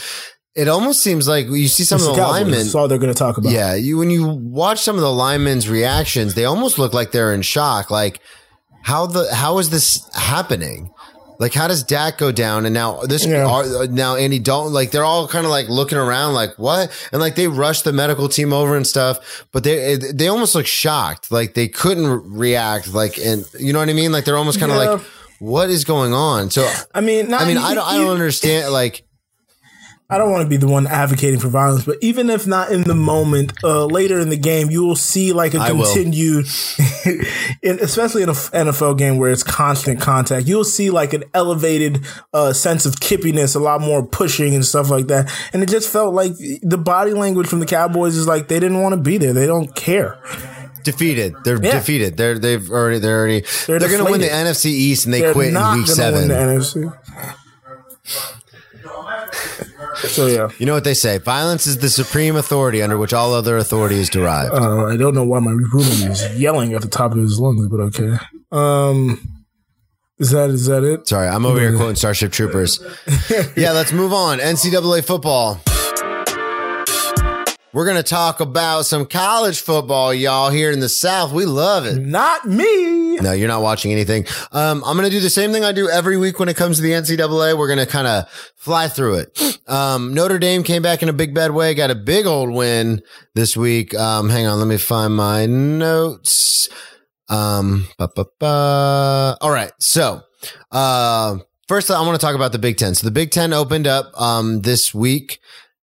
[0.56, 2.40] it almost seems like you see some It's of the the Cowboys.
[2.40, 2.58] linemen.
[2.60, 3.52] That's all they're going to talk about.
[3.52, 7.32] Yeah, you when you watch some of the linemen's reactions, they almost look like they're
[7.34, 7.90] in shock.
[7.90, 8.20] Like
[8.82, 10.90] how the how is this happening?
[11.38, 13.44] Like how does Dak go down and now this Yeah.
[13.46, 17.20] are, now Andy Dalton like they're all kind of like looking around like what and
[17.20, 21.30] like they rushed the medical team over and stuff but they they almost look shocked
[21.30, 24.72] like they couldn't react like and you know what I mean like they're almost kind
[24.72, 24.90] of Yeah.
[24.92, 25.00] like
[25.38, 28.72] what is going on so I mean, not, I mean I don't I don't understand
[28.72, 29.02] like
[30.08, 32.82] I don't want to be the one advocating for violence, but even if not in
[32.82, 36.46] the moment, uh, later in the game, you will see like a I continued,
[37.62, 42.04] in, especially in an NFL game where it's constant contact, you'll see like an elevated
[42.32, 45.28] uh, sense of kippiness, a lot more pushing and stuff like that.
[45.52, 46.32] And it just felt like
[46.62, 49.32] the body language from the Cowboys is like they didn't want to be there.
[49.32, 50.20] They don't care.
[50.84, 51.72] defeated they're Yeah.
[51.72, 54.28] defeated they're they've already they're already they're, They're going to win the.
[54.28, 56.92] NFC East and they They're quit in week gonna 7 win the NFC.
[60.08, 61.18] So yeah, You know what they say?
[61.18, 64.52] Violence is the supreme authority under which all other authority is derived.
[64.54, 67.66] uh, I don't know why my roommate is yelling at the top of his lungs,
[67.68, 68.16] but okay.
[68.52, 69.20] Um,
[70.18, 71.06] is that is that it?
[71.08, 72.80] Sorry, I'm over here quoting Starship Troopers.
[73.56, 74.38] yeah, let's move on.
[74.38, 75.60] NCAA football.
[77.76, 81.30] We're going to talk about some college football, y'all, here in the South.
[81.30, 81.98] We love it.
[81.98, 83.16] Not me.
[83.16, 84.24] No, you're not watching anything.
[84.50, 86.78] Um, I'm going to do the same thing I do every week when it comes
[86.78, 87.58] to the NCAA.
[87.58, 89.58] We're going to kind of fly through it.
[89.68, 93.02] Um, Notre Dame came back in a big bad way, got a big old win
[93.34, 93.94] this week.
[93.94, 96.70] Um, hang on, let me find my notes.
[97.28, 99.36] Um, ba, ba, ba.
[99.42, 99.72] all right.
[99.80, 100.22] So,
[100.72, 102.94] uh, first I want to talk about the Big Ten.
[102.94, 105.40] So the Big Ten opened up, um, this week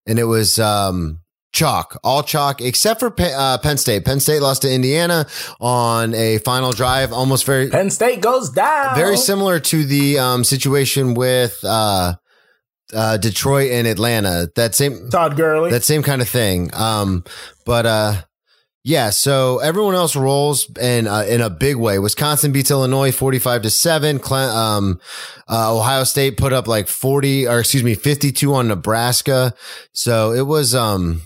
[0.08, 1.20] and it was, um,
[1.54, 4.04] chalk, all chalk, except for uh, Penn State.
[4.06, 5.26] Penn State lost to Indiana
[5.62, 8.96] on a final drive, almost very, Penn State goes down.
[8.96, 12.16] very similar to the um, situation with uh,
[12.94, 14.50] uh, Detroit and Atlanta.
[14.56, 15.72] That same Todd Gurley.
[15.72, 16.70] that same kind of thing.
[16.74, 17.24] Um,
[17.66, 18.22] but uh,
[18.84, 22.00] Yeah, so everyone else rolls in uh, in a big way.
[22.00, 24.20] Wisconsin beats Illinois forty five to seven.
[24.30, 25.00] Um,
[25.50, 29.54] uh, Ohio State put up like forty, or excuse me, fifty two on Nebraska.
[29.94, 31.22] So it was um,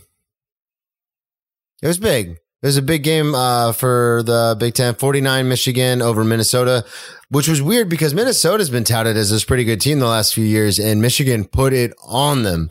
[1.81, 2.37] it was big.
[2.61, 4.95] It was a big game uh, for the Big Ten.
[4.95, 6.85] Forty nine Michigan over Minnesota,
[7.29, 10.43] which was weird because Minnesota's been touted as this pretty good team the last few
[10.43, 12.69] years, and Michigan put it on them.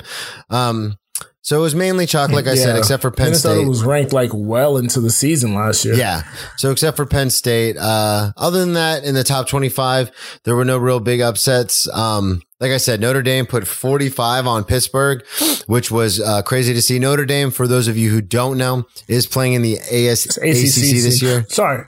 [0.51, 0.99] Um,
[1.47, 3.69] so it was mainly chalk, like I said, except for Penn Minnesota State.
[3.69, 5.95] was ranked like well into the season last year.
[5.95, 6.23] Yeah.
[6.57, 10.11] So except for Penn State, uh, other than that, in the top 25,
[10.43, 11.89] there were no real big upsets.
[11.95, 15.25] Um, like I said, Notre Dame put 45 on Pittsburgh,
[15.69, 16.99] which was, uh, crazy to see.
[16.99, 21.01] Notre Dame, for those of you who don't know, is playing in the AS- ACC,
[21.01, 21.47] this year.
[21.49, 21.85] Sorry.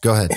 [0.00, 0.30] Go ahead.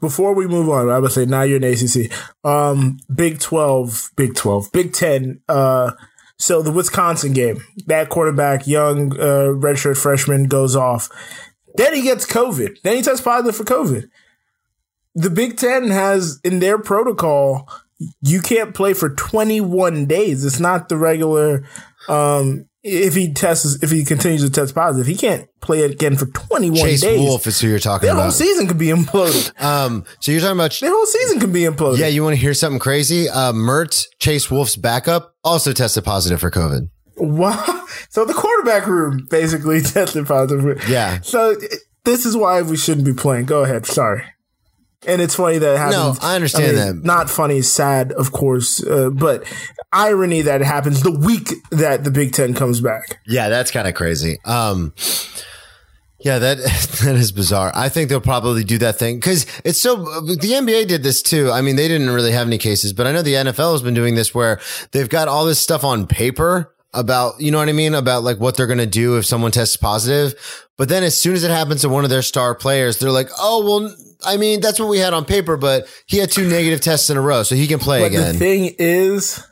[0.00, 2.12] Before we move on, I would say now you're in ACC.
[2.44, 5.40] Um, Big 12, Big 12, Big 10.
[5.48, 5.90] Uh,
[6.40, 11.10] so the Wisconsin game, that quarterback, young, uh, redshirt freshman goes off.
[11.74, 12.80] Then he gets COVID.
[12.82, 14.08] Then he tests positive for COVID.
[15.14, 17.68] The Big Ten has in their protocol,
[18.22, 20.42] you can't play for 21 days.
[20.46, 21.66] It's not the regular,
[22.08, 26.26] um, if he tests, if he continues to test positive, he can't play again for
[26.26, 27.20] 21 Chase days.
[27.20, 28.32] Wolf is who you're talking Their whole about.
[28.34, 29.60] season could be imploded.
[29.62, 31.98] Um, so you're talking about Their whole season could be imploded.
[31.98, 33.28] Yeah, you want to hear something crazy?
[33.28, 36.88] Uh, Mertz, Chase Wolf's backup, also tested positive for COVID.
[37.16, 37.76] Wow.
[38.08, 40.88] So the quarterback room basically tested positive.
[40.88, 41.20] Yeah.
[41.20, 41.54] So
[42.04, 43.46] this is why we shouldn't be playing.
[43.46, 43.86] Go ahead.
[43.86, 44.24] Sorry.
[45.06, 46.18] And it's funny that it happens.
[46.20, 47.04] I understand that.
[47.04, 49.44] Not funny, sad, of course, uh, but
[49.92, 53.18] irony that it happens the week that the Big Ten comes back.
[53.26, 54.38] Yeah, that's kind of crazy.
[54.44, 54.92] Um,
[56.18, 56.58] yeah, that
[57.04, 57.72] that is bizarre.
[57.74, 59.96] I think they'll probably do that thing because it's so.
[59.96, 61.50] The NBA did this too.
[61.50, 63.94] I mean, they didn't really have any cases, but I know the NFL has been
[63.94, 64.60] doing this where
[64.92, 68.38] they've got all this stuff on paper about, you know what I mean, about like
[68.38, 70.68] what they're going to do if someone tests positive.
[70.76, 73.28] But then as soon as it happens to one of their star players, they're like,
[73.38, 73.96] oh well.
[74.22, 77.16] I mean, that's what we had on paper, but he had two negative tests in
[77.16, 78.32] a row, so he can play But again.
[78.34, 79.42] the thing is,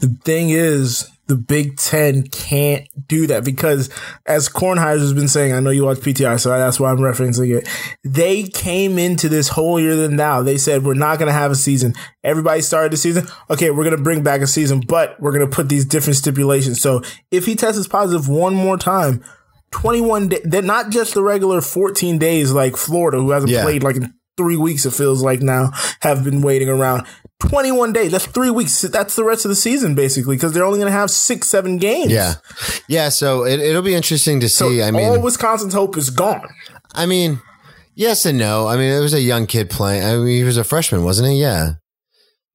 [0.00, 3.90] the thing is, the Big Ten can't do that because,
[4.26, 7.68] as Kornheiser's been saying, I know you watch PTI, so that's why I'm referencing it.
[8.04, 10.42] They came into this whole year than now.
[10.42, 11.94] They said we're not going to have a season.
[12.22, 13.26] Everybody started the season.
[13.50, 16.16] Okay, we're going to bring back a season, but we're going to put these different
[16.16, 16.80] stipulations.
[16.80, 19.24] So if he tests positive one more time.
[19.72, 23.64] 21 days, not just the regular 14 days like Florida, who hasn't Yeah.
[23.64, 27.04] played like in three weeks, it feels like now, have been waiting around.
[27.40, 28.80] 21 days, that's three weeks.
[28.82, 31.76] That's the rest of the season, basically, because they're only going to have six, seven
[31.78, 32.10] games.
[32.10, 32.34] yeah,
[32.88, 33.08] yeah.
[33.10, 34.82] So it, it'll be interesting to So see.
[34.82, 36.48] I mean, all Wisconsin's hope is gone.
[36.94, 37.40] I mean,
[37.94, 38.66] yes and no.
[38.66, 40.02] I mean, it was a young kid playing.
[40.02, 41.40] I mean, he was a freshman, wasn't he?
[41.40, 41.74] Yeah.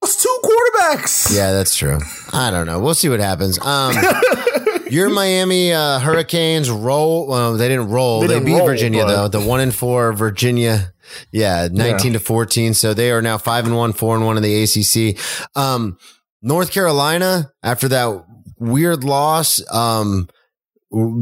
[0.03, 1.35] It's two quarterbacks.
[1.35, 1.99] Yeah, that's true.
[2.33, 2.79] I don't know.
[2.79, 3.59] We'll see what happens.
[3.59, 3.93] Um,
[4.91, 7.27] your Miami uh, Hurricanes roll.
[7.27, 8.21] Well, they didn't roll.
[8.21, 9.27] They They, didn't beat roll, Virginia though.
[9.27, 10.93] The one and four Virginia.
[11.31, 12.73] Yeah, nineteen to fourteen.
[12.73, 15.17] So they are now five and one, four and one in the ACC.
[15.55, 15.97] Um,
[16.41, 18.25] North Carolina after that
[18.59, 19.61] weird loss.
[19.73, 20.29] Um,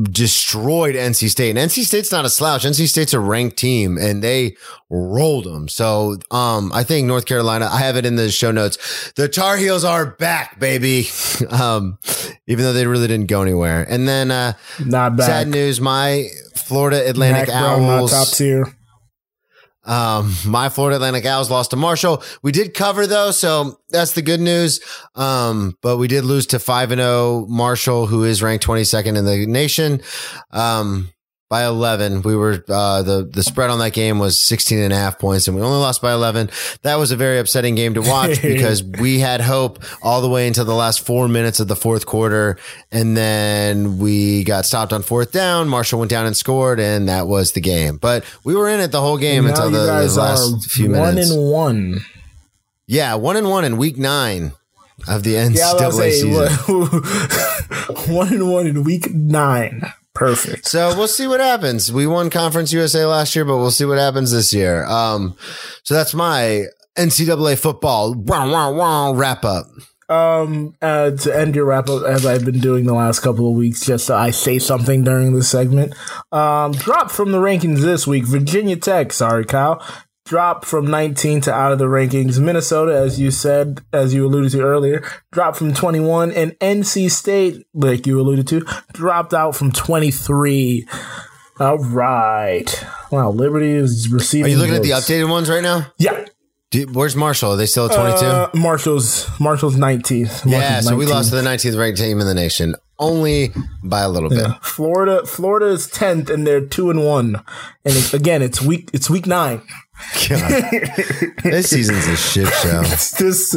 [0.03, 1.55] destroyed NC State.
[1.55, 2.63] And NC State's not a slouch.
[2.63, 4.55] NC State's a ranked team and they
[4.89, 5.67] rolled them.
[5.67, 9.11] So, um, I think North Carolina, I have it in the show notes.
[9.15, 11.07] The Tar Heels are back, baby.
[11.49, 11.99] um,
[12.47, 13.85] even though they really didn't go anywhere.
[13.87, 14.53] And then, uh,
[14.83, 15.25] Not bad.
[15.25, 18.11] sad news, my Florida Atlantic Mack Brown, not Owls.
[18.11, 18.75] top tier.
[19.85, 22.21] Um, my Florida Atlantic Owls lost to Marshall.
[22.41, 24.79] We did cover though, so that's the good news.
[25.15, 29.15] Um, but we did lose to five and zero Marshall, who is ranked twenty second
[29.15, 30.01] in the nation.
[30.51, 31.09] Um,
[31.49, 32.21] by 11.
[32.21, 35.47] We were, uh, the, the spread on that game was 16 and a half points
[35.47, 36.51] and we only lost by 11.
[36.83, 40.45] That was a very upsetting game to watch because we had hope all the way
[40.45, 42.59] into the last four minutes of the fourth quarter.
[42.91, 45.69] And then we got stopped on fourth down.
[45.69, 47.97] Marshall went down and scored and that was the game.
[47.97, 51.31] But we were in it the whole game until the, the last few one minutes.
[51.31, 52.01] and one.
[52.85, 53.15] yeah.
[53.15, 54.51] One and one in week nine
[55.07, 56.47] of the Yeah, NCAA say, season.
[58.15, 59.81] one and one in week nine.
[60.19, 60.67] Perfect.
[60.67, 61.93] So we'll see what happens.
[61.93, 64.83] We won Conference USA last year, but we'll see what happens this year.
[64.83, 65.37] Um,
[65.83, 66.65] so that's my
[66.97, 69.67] NCAA football wow, wow, wow, wrap up.
[70.09, 73.55] Um, uh, to end your wrap up, as I've been doing the last couple of
[73.55, 75.95] weeks, just so I say something during this segment.
[76.33, 78.25] Um, drop from the rankings this week.
[78.25, 79.81] Virginia Tech, sorry, Kyle,
[80.29, 82.39] drop from 19 to out of the rankings.
[82.39, 87.65] Minnesota, as you said, as you alluded to earlier, dropped from 21, and NC State,
[87.73, 88.63] like you alluded to,
[88.93, 90.87] dropped out from 23.
[91.59, 92.85] All right.
[93.11, 94.45] Wow, Liberty is receiving.
[94.45, 94.91] Are you looking votes.
[94.91, 95.91] at the updated ones right now?
[95.97, 96.25] Yeah.
[96.93, 97.53] Where's Marshall?
[97.53, 98.25] Are they still at 22?
[98.25, 100.21] Uh, Marshall's Marshall's 19th.
[100.21, 100.97] Marshall's yeah, so 19th.
[100.99, 103.51] we lost to the 19th ranked team in the nation only
[103.83, 104.49] by a little yeah.
[104.49, 104.63] bit.
[104.63, 107.41] Florida Florida is 10th and they're 2 and 1.
[107.85, 109.61] And again, it's week it's week 9
[111.43, 112.83] this season's a shit show.
[113.19, 113.55] This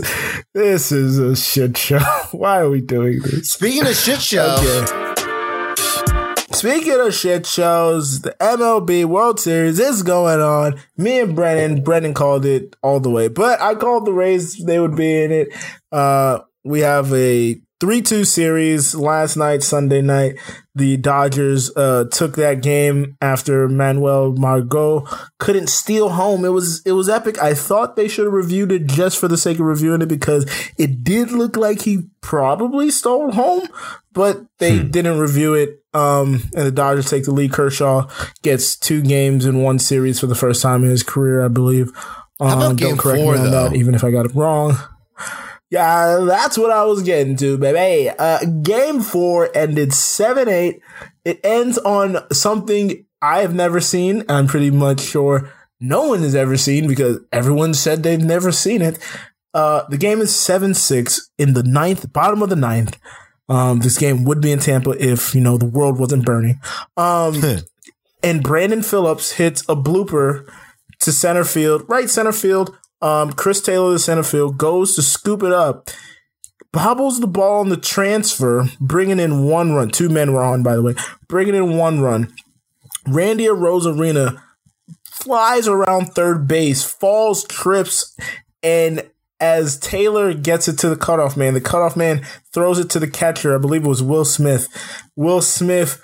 [0.55, 1.99] this is a shit show.
[2.33, 3.53] Why are we doing this?
[3.53, 4.57] Speaking of shit show,
[6.53, 10.79] Speaking of shit shows, the MLB World Series is going on.
[10.97, 14.79] Me and Brennan, Brennan called it all the way, but I called the Rays; they
[14.79, 15.49] would be in it.
[15.91, 20.37] Uh, we have a three-two series last night, Sunday night.
[20.73, 25.05] The Dodgers uh, took that game after Manuel Margot
[25.41, 26.45] couldn't steal home.
[26.45, 27.43] It was it was epic.
[27.43, 30.47] I thought they should have reviewed it just for the sake of reviewing it because
[30.79, 33.67] it did look like he probably stole home,
[34.13, 35.83] but they didn't review it.
[35.93, 37.53] Um, and the Dodgers take the lead.
[37.53, 38.09] Kershaw
[38.43, 41.91] gets two games in one series for the first time in his career, I believe.
[42.39, 43.69] Um, about game don't correct four, me on though?
[43.71, 44.77] that, even if I got it wrong.
[45.73, 48.11] Yeah, that's what I was getting to, baby.
[48.11, 50.83] Uh, game four ended 7 8.
[51.25, 54.23] It ends on something I have never seen.
[54.29, 55.51] I'm pretty much sure
[55.81, 58.99] no one has ever seen because everyone said they've never seen it.
[59.55, 62.99] Uh, the game is 7 6 in the ninth, bottom of the ninth.
[63.49, 66.61] Um, this game would be in Tampa if, you know, the world wasn't burning.
[66.99, 67.43] Um,
[68.23, 70.47] and Brandon Phillips hits a blooper
[71.01, 72.77] to center field, right center field.
[73.03, 75.91] Um, Chris Taylor, the center field, goes to scoop it up,
[76.73, 79.91] bobbles the ball on the transfer, bringing in one run.
[79.91, 80.95] Two men were on, by the way,
[81.29, 82.33] bringing in one run.
[83.07, 84.41] Randy Arozarena
[85.05, 88.17] flies around third base, falls, trips,
[88.63, 89.09] and
[89.41, 92.25] as Taylor gets it to the cutoff man, the cutoff man
[92.55, 93.55] throws it to the catcher.
[93.55, 94.69] I believe it was Will Smith.
[95.17, 96.01] Will Smith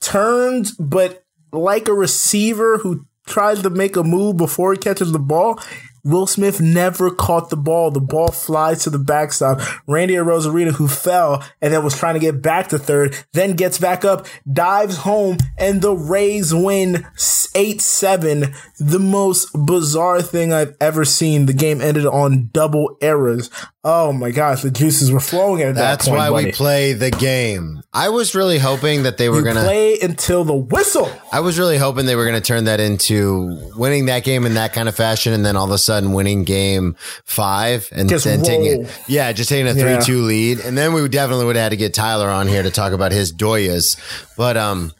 [0.00, 1.22] turns, but
[1.52, 5.60] like a receiver who tries to make a move before he catches the ball,
[6.04, 7.90] Will Smith never caught the ball.
[7.90, 9.60] The ball flies to the backstop.
[9.86, 13.78] Randy Arozarena, who fell and then was trying to get back to third, then gets
[13.78, 17.06] back up, dives home, and the Rays win
[17.54, 18.54] 8 7.
[18.78, 21.46] The most bizarre thing I've ever seen.
[21.46, 23.50] The game ended on double errors.
[23.82, 26.20] Oh my gosh, the juices were flowing at that's that point.
[26.20, 27.79] That's why we play the game.
[27.92, 29.62] I was really hoping that they were gonna.
[29.64, 31.10] play until the whistle.
[31.32, 34.72] I was really hoping they were gonna turn that into winning that game in that
[34.72, 38.42] kind of fashion, and then all of a sudden winning game five, and Just then
[38.42, 39.96] taking it, yeah, just taking a Yeah.
[40.00, 42.70] three-two lead, and then we definitely would have had to get Tyler on here to
[42.70, 43.96] talk about his doyas,
[44.36, 44.92] but um.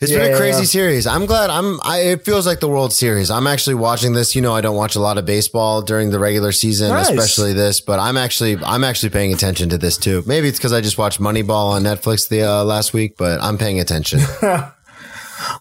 [0.00, 0.36] It's been a Yeah.
[0.36, 1.08] crazy series.
[1.08, 1.50] I'm glad.
[1.50, 1.80] I'm.
[1.82, 3.32] I, it feels like the World Series.
[3.32, 4.36] I'm actually watching this.
[4.36, 7.08] You know, I don't watch a lot of baseball during the regular season, Nice.
[7.10, 7.80] especially this.
[7.80, 10.22] But I'm actually, I'm actually paying attention to this too.
[10.24, 13.58] Maybe it's because I just watched Moneyball on Netflix the uh, last week, but I'm
[13.58, 14.20] paying attention.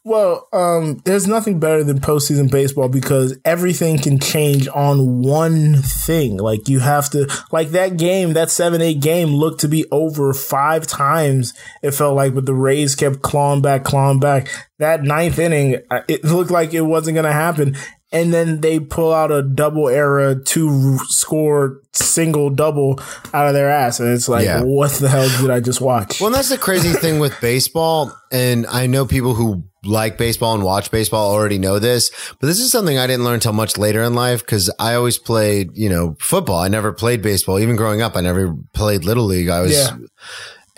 [0.03, 6.37] Well, um, there's nothing better than postseason baseball because everything can change on one thing.
[6.37, 10.33] Like you have to, like that game, that seven eight game looked to be over
[10.33, 11.53] five times.
[11.81, 14.49] It felt like, but the Rays kept clawing back, clawing back.
[14.79, 17.75] That ninth inning, uh, it looked like it wasn't going to happen.
[18.09, 22.99] And then they pull out a double era two score single double
[23.33, 24.61] out of their ass, and it's like, Yeah.
[24.61, 26.21] what the hell did I just watch?
[26.21, 28.13] Well, that's the crazy thing with baseball.
[28.31, 32.59] And I know people who like baseball and watch baseball already know this, but this
[32.59, 35.89] is something I didn't learn until much later in life because I always played, you
[35.89, 36.59] know, football.
[36.59, 37.59] I never played baseball.
[37.59, 39.49] Even growing up, I never played little league.
[39.49, 39.91] I was, Yeah.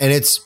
[0.00, 0.40] and it's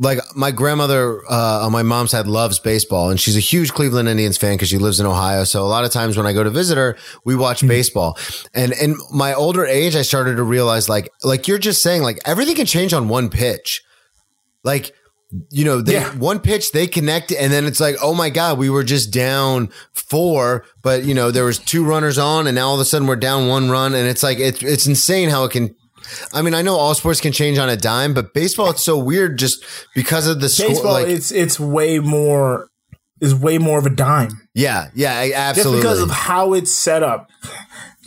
[0.00, 4.08] like my grandmother uh, on my mom's side loves baseball, and she's a huge Cleveland
[4.08, 5.44] Indians fan because she lives in Ohio.
[5.44, 8.16] So a lot of times when I go to visit her, we watch baseball.
[8.54, 12.18] And in my older age, I started to realize, like, like you're just saying, like
[12.24, 13.82] everything can change on one pitch.
[14.62, 14.92] Like,
[15.50, 16.10] you know, they Yeah.
[16.16, 19.68] one pitch they connect, and then it's like, oh my god, we were just down
[19.92, 23.06] four, but you know there was two runners on, and now all of a sudden
[23.06, 25.74] we're down one run, and it's like it's it's insane how it can.
[26.32, 28.98] I mean, I know all sports can change on a dime, but baseball it's so
[28.98, 30.68] weird just because of the score.
[30.68, 32.68] baseball Like, it's it's way more
[33.20, 37.02] is way more of a dime yeah, yeah, I- just because of how it's set
[37.02, 37.28] up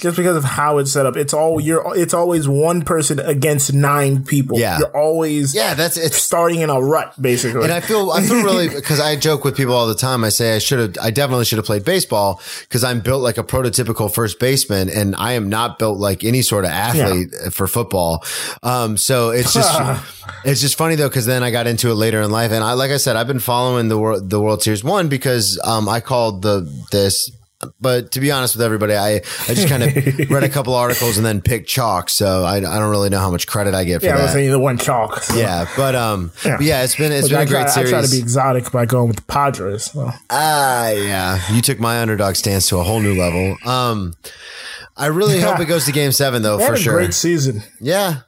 [0.01, 3.73] just because of how it's set up it's all you're it's always one person against
[3.73, 4.79] nine people Yeah.
[4.79, 8.43] you're always yeah, that's it's starting in a rut basically And I feel I feel
[8.43, 10.23] really because I joke with people all the time.
[10.23, 13.37] I say I should have I definitely should have played baseball because I'm built like
[13.37, 17.67] a prototypical first baseman and I am not built like any sort of athlete for
[17.67, 18.23] football.
[18.63, 19.71] Um, so it's just
[20.43, 22.73] it's just funny though because then I got into it later in life and I
[22.73, 25.99] like I said I've been following the world the World Series one because um, I
[25.99, 27.29] called the this.
[27.80, 29.95] But to be honest with everybody, I, I just kind of
[30.32, 32.09] read a couple articles and then picked chalk.
[32.09, 34.32] So I, I don't really know how much credit I get for yeah i was
[34.32, 35.36] saying the one chalk so.
[35.36, 36.57] yeah, but um, Yeah.
[36.57, 37.93] but yeah, it's been it's Look, been I a great try, series.
[37.93, 39.86] I try to be exotic by going with the Padres.
[39.91, 40.09] So.
[40.30, 41.39] Ah, yeah.
[41.51, 43.57] You took my underdog stance to a whole new level.
[43.66, 44.16] Um,
[44.97, 46.93] I really hope it goes to game seven though, for sure.
[46.93, 47.64] great season.
[47.80, 48.22] Yeah.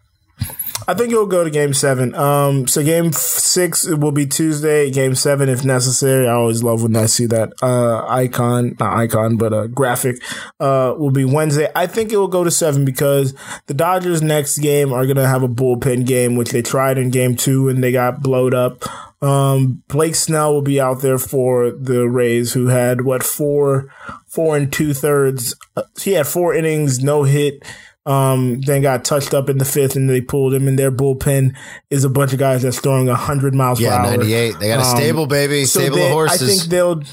[0.88, 2.14] I think it'll go to game seven.
[2.16, 4.92] Um, so game six will be Tuesday.
[4.92, 6.28] Game seven, if necessary.
[6.28, 10.22] I always love when I see that uh, icon, not icon, but a graphic.
[10.60, 11.70] Uh, will be Wednesday.
[11.76, 13.34] I think it will go to seven because
[13.68, 17.36] the Dodgers next game are gonna have a bullpen game, which they tried in game
[17.36, 18.84] two and they got blowed up.
[19.24, 23.90] Um, Blake Snell will be out there for the Rays, who had what four,
[24.28, 25.56] four and two thirds.
[25.78, 27.64] Uh, he had four innings, no hit.
[28.06, 30.68] Um, then got touched up in the fifth, and they pulled him.
[30.68, 31.56] And their bullpen
[31.90, 34.18] is a bunch of guys that's throwing hundred miles Yeah, per hour.
[34.18, 34.60] 98.
[34.60, 35.64] They got a Um, stable, baby.
[35.66, 36.42] so stable they- of horses.
[36.42, 37.04] I think they'll.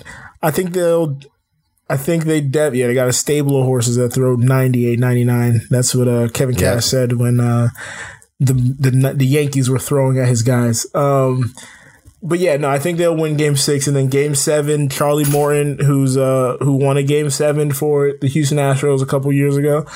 [0.42, 1.18] I think they'll.
[1.88, 5.62] I think they de- yeah they got a stable of horses that throw 98, 99.
[5.70, 6.80] That's what uh, Kevin Cash Yeah.
[6.80, 7.68] said when uh,
[8.40, 10.86] the the the Yankees were throwing at his guys.
[10.94, 11.52] Um,
[12.22, 15.78] but yeah, no, I think they'll win Game Six, and then Game Seven, Charlie Morton,
[15.78, 19.86] who's uh who won a Game Seven for the Houston Astros a couple years ago.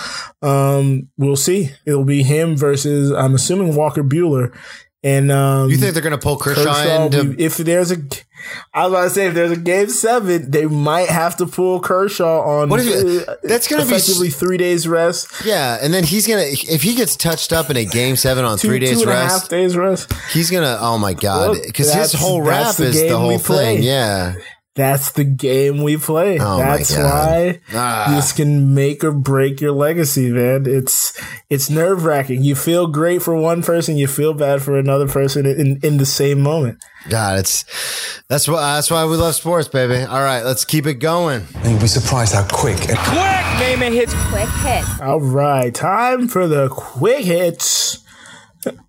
[0.43, 1.71] Um, we'll see.
[1.85, 4.57] It'll be him versus I'm assuming Walker Buehler,
[5.03, 7.37] and um, you think they're going to pull Kershaw, Kershaw, into.
[7.39, 7.97] if there's a,
[8.73, 11.81] I was about to say if there's a game seven, they might have to pull
[11.81, 12.69] Kershaw on.
[12.69, 16.55] What if- uh, that's gonna be effectively three days rest, yeah, and then he's going
[16.57, 16.67] to.
[16.73, 19.33] If he gets touched up in a game seven on two, three days a half
[19.33, 20.13] rest, days rest.
[20.33, 20.79] he's going to.
[20.81, 21.57] Oh, my God.
[21.65, 23.83] Because his whole rap the is the whole thing.
[23.83, 24.35] Yeah.
[24.77, 26.39] That's the game we play.
[26.41, 28.13] Oh That's why Ah.
[28.17, 30.65] this can make or break your legacy, man.
[30.67, 31.13] It's
[31.49, 32.43] it's nerve wracking.
[32.43, 36.07] You feel great for one person, you feel bad for another person in, in the
[36.07, 36.79] same moment.
[37.09, 37.65] God, it's.
[38.29, 40.03] That's why, that's why we love sports, baby.
[40.03, 41.47] All right, let's keep it going.
[41.57, 43.45] And you'll be surprised how quick and Quick!
[43.61, 45.01] Naaman hits Quick hits.
[45.01, 47.99] All right, time for the quick hits.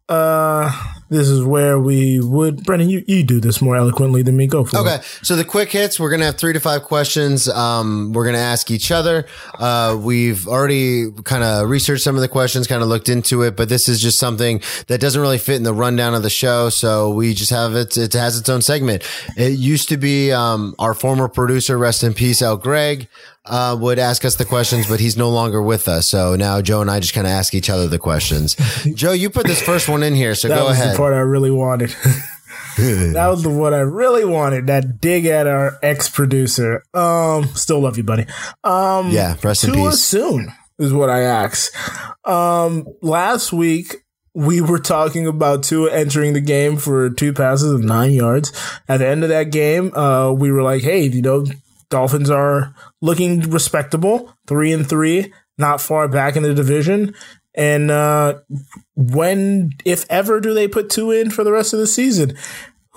[0.10, 0.72] Uh,
[1.10, 2.90] this is where we would, Brendan.
[2.90, 4.48] you, you do this more eloquently than me.
[4.48, 5.00] Go for Okay, it.
[5.00, 5.08] Okay.
[5.24, 7.48] So the quick hits, we're gonna have three to five questions.
[7.48, 9.26] Um, we're gonna ask each other.
[9.60, 13.56] Uh, we've already kind of researched some of the questions, kind of looked into it,
[13.56, 16.70] but this is just something that doesn't really fit in the rundown of the show.
[16.70, 17.98] So we just have it.
[17.98, 19.04] It has its own segment.
[19.38, 23.08] It used to be um, our former producer, rest in peace, Al Greg.
[23.48, 26.10] Uh, would ask us the questions, but he's no longer with us.
[26.10, 28.56] So now Joe and I just kind of ask each other the questions.
[28.96, 30.94] Joe, you put this first one in here, so That go was ahead.
[30.94, 31.90] the part I really wanted.
[32.78, 34.68] that was the one I really wanted.
[34.68, 36.84] That dig at our ex producer.
[36.94, 38.26] Um, still love you, buddy.
[38.64, 40.02] Um, Yeah, rest in peace.
[40.04, 41.76] soon is what I asked.
[42.28, 43.98] Um, last week
[44.34, 48.52] we were talking about Tua entering the game for two passes of nine yards.
[48.90, 51.46] At the end of that game, uh, we were like, hey, you know,
[51.90, 57.16] Dolphins are looking respectable, three and three, not far back in the division.
[57.54, 58.40] And uh,
[58.96, 62.38] when, if ever, do they put Tua in for the rest of the season?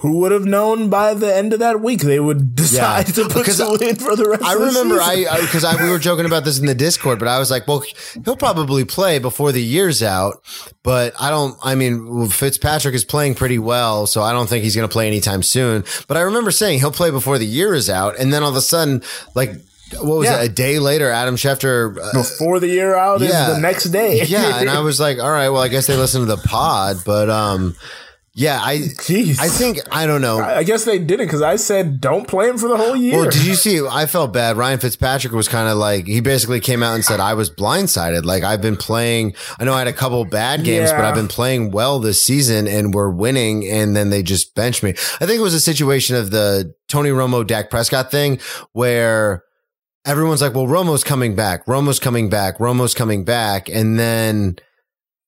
[0.00, 3.46] Who would have known by the end of that week they would decide to put
[3.46, 5.26] Tua in for the rest I of the remember season?
[5.28, 7.66] I because I, we were joking about this in the Discord, but I was like,
[7.66, 7.82] well,
[8.24, 10.42] he'll probably play before the year's out.
[10.84, 11.56] But I don't.
[11.64, 15.08] I mean, Fitzpatrick is playing pretty well, so I don't think he's going to play
[15.08, 15.84] anytime soon.
[16.06, 18.56] But I remember saying he'll play before the year is out, and then all of
[18.56, 19.02] a sudden,
[19.34, 19.50] like.
[20.02, 20.42] What was Yeah.
[20.42, 20.44] it?
[20.44, 21.96] A day later, Adam Schefter.
[21.98, 24.22] uh, before the year out yeah, is the next day.
[24.24, 26.98] yeah, and I was like, all right, well, I guess they listened to the pod,
[27.06, 27.74] but um,
[28.38, 29.40] yeah, I, Jeez.
[29.40, 30.38] I think I don't know.
[30.38, 33.16] I guess they did it because I said don't play him for the whole year.
[33.16, 33.84] Well, did you see?
[33.84, 34.56] I felt bad.
[34.56, 38.24] Ryan Fitzpatrick was kind of like he basically came out and said I was blindsided.
[38.24, 39.34] Like I've been playing.
[39.58, 42.68] I know I had a couple bad games, but I've been playing well this season,
[42.68, 43.66] and we're winning.
[43.66, 44.90] And then they just benched me.
[44.90, 48.38] I think it was a situation of the Tony Romo Dak Prescott thing
[48.72, 49.42] where
[50.06, 51.66] everyone's like, "Well, Romo's coming back.
[51.66, 52.58] Romo's coming back.
[52.58, 54.58] Romo's coming back," and then.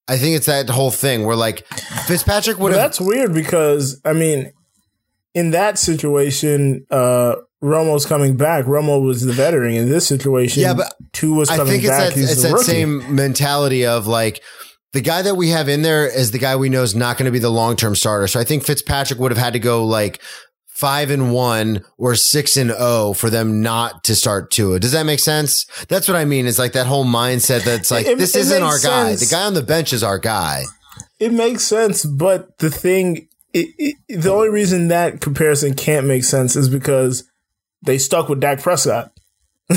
[0.09, 1.67] I think it's that whole thing where like
[2.07, 4.53] Fitzpatrick would have that's weird because I mean,
[5.35, 8.65] in that situation, uh, Romo's coming back.
[8.65, 9.75] Romo was the veteran.
[9.75, 12.09] In this situation, Yeah, but Tua was I coming think it's back.
[12.09, 12.65] that He's it's that rookie.
[12.65, 14.43] same mentality of like
[14.93, 17.27] the guy that we have in there is the guy we know is not going
[17.27, 18.27] to be the long term starter.
[18.27, 20.21] So I think Fitzpatrick would have had to go like
[20.81, 24.81] five and one or six and oh for them not to start Tua.
[24.81, 25.67] Does that make sense?
[25.89, 26.47] That's what I mean.
[26.47, 29.09] It's like that whole mindset that's like It- this isn't our guy.
[29.15, 29.29] sense.
[29.29, 30.65] The guy on the bench is our guy.
[31.19, 33.69] It makes sense, but the thing, it,
[34.09, 37.25] it, the only reason that comparison can't make sense is because
[37.83, 39.13] they stuck with Dak Prescott.
[39.69, 39.77] they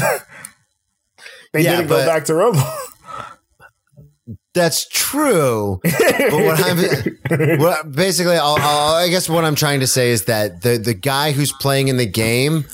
[1.54, 2.78] Yeah, didn't but- go back to Romo.
[4.54, 5.80] That's true.
[5.84, 10.26] but what I'm what, basically, I'll, I'll, I guess what I'm trying to say is
[10.26, 12.66] that the the guy who's playing in the game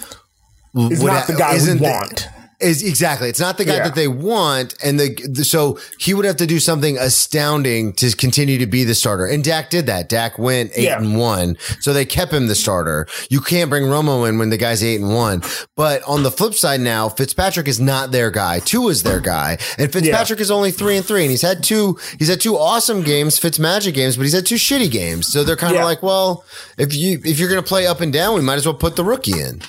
[0.76, 2.28] is not the guy we isn't the- want.
[2.62, 3.30] Is exactly.
[3.30, 3.84] It's not the guy Yeah.
[3.86, 8.12] that they want, and the, the so he would have to do something astounding to
[8.18, 9.26] continue to be the starter.
[9.26, 10.10] And Dak did that.
[10.10, 10.98] Dak went eight Yeah.
[10.98, 13.08] and one, so they kept him the starter.
[13.30, 15.42] You can't bring Romo in when the guy's eight and one.
[15.78, 18.60] But on the flip side, now Fitzpatrick is not their guy.
[18.60, 21.98] Tua is their guy, and Fitzpatrick is only three and three, and he's had two.
[22.18, 25.32] He's had two awesome games, Fitzmagic games, but he's had two shitty games.
[25.32, 25.86] So they're kind of Yeah.
[25.86, 26.44] like, well,
[26.78, 29.06] if you if you're gonna play up and down, we might as well put the
[29.06, 29.62] rookie in.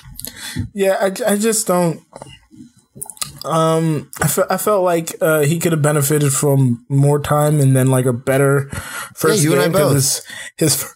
[0.73, 2.01] Yeah, I, I just don't.
[3.43, 7.75] Um, I, fe- I felt like uh, he could have benefited from more time and
[7.75, 8.69] then like a better
[9.15, 9.93] first Yeah, you and I both.
[9.93, 10.21] His,
[10.57, 10.93] his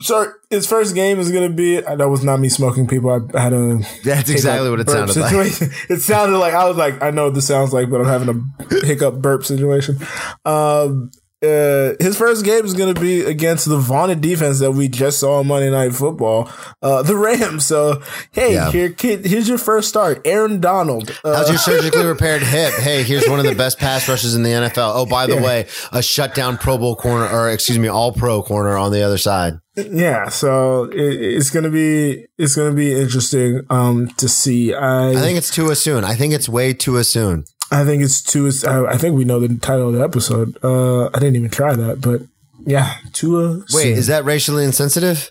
[0.00, 1.84] sorry, his first game is gonna be.
[1.84, 3.10] uh, That was not me smoking people.
[3.34, 3.80] I had a.
[4.04, 5.34] That's exactly what it sounded like.
[5.90, 8.28] It sounded like I was like, I know what this sounds like, but I'm having
[8.70, 9.98] a hiccup burp situation.
[10.46, 11.10] Um,
[11.42, 15.20] uh, his first game is going to be against the vaunted defense that we just
[15.20, 16.48] saw on Monday Night Football,
[16.82, 17.66] uh, the Rams.
[17.66, 18.70] So, hey, Yeah.
[18.70, 21.10] here, kid, here's your first start, Aaron Donald.
[21.24, 22.72] Uh, How's your surgically repaired hip?
[22.74, 24.92] Hey, here's one of the best pass rushes in the NFL.
[24.94, 25.42] Oh, by the Yeah.
[25.44, 29.18] way, a shutdown Pro Bowl corner, or excuse me, All Pro corner on the other
[29.18, 29.58] side.
[29.76, 34.72] yeah, so it, it's gonna be it's gonna be interesting um, to see.
[34.72, 36.02] I I think it's too soon.
[36.02, 37.44] I think it's way too soon.
[37.70, 38.50] I think it's too.
[38.66, 40.56] I, I think we know the title of the episode.
[40.62, 42.22] Uh, I didn't even try that, but
[42.64, 43.64] yeah, Tua.
[43.72, 45.30] Wait, is that racially insensitive?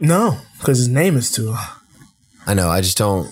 [0.00, 0.38] no?
[0.58, 1.58] Because his name is Tua.
[2.46, 2.68] I know.
[2.68, 3.28] I just don't.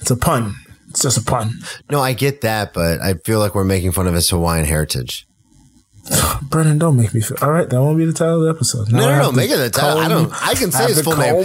[0.00, 0.54] It's a pun.
[0.90, 1.52] It's just a pun.
[1.90, 5.26] No, I get that, but I feel like we're making fun of his Hawaiian heritage.
[6.42, 7.36] Brennan, don't make me feel.
[7.42, 8.92] All right, that won't be the title of the episode.
[8.92, 9.32] Now No, no, no.
[9.32, 9.98] Make it the title.
[9.98, 10.32] I don't.
[10.32, 11.42] I can I say have his full name.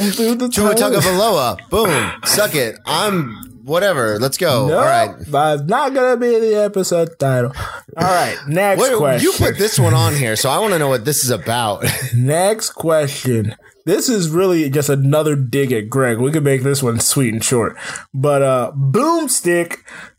[0.52, 0.76] Tua.
[0.76, 1.58] Tagovailoa.
[1.70, 2.12] Boom.
[2.26, 2.78] Suck it.
[2.86, 4.20] I'm whatever.
[4.20, 4.68] Let's go.
[4.68, 5.16] No, All right.
[5.20, 7.54] that's not gonna be the episode title.
[7.96, 9.24] All right, next What, question.
[9.26, 11.86] you put this one on here, so I want to know what this is about.
[12.16, 13.56] Next question.
[13.86, 16.20] This is really just another dig at Greg.
[16.20, 17.76] We could make this one sweet and short.
[18.14, 19.78] But uh Boomstick,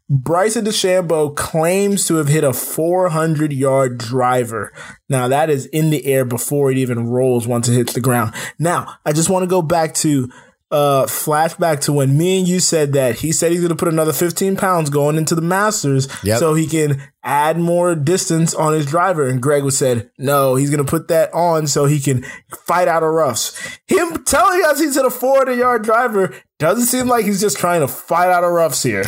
[0.08, 4.72] Bryson DeChambeau claims to have hit a 400 yard driver.
[5.08, 8.34] Now that is in the air before it even rolls once it hits the ground.
[8.58, 10.28] Now, I just want to go back to
[10.70, 14.12] uh flashback to when me and you said that he said he's gonna put another
[14.12, 16.38] 15 pounds going into the Masters Yep.
[16.38, 19.26] so he can add more distance on his driver.
[19.28, 22.24] And Greg was said, no, he's going to put that on so he can
[22.66, 23.54] fight out of roughs.
[23.86, 27.88] Him telling us he's a 400 yard driver doesn't seem like he's just trying to
[27.88, 29.04] fight out of roughs here.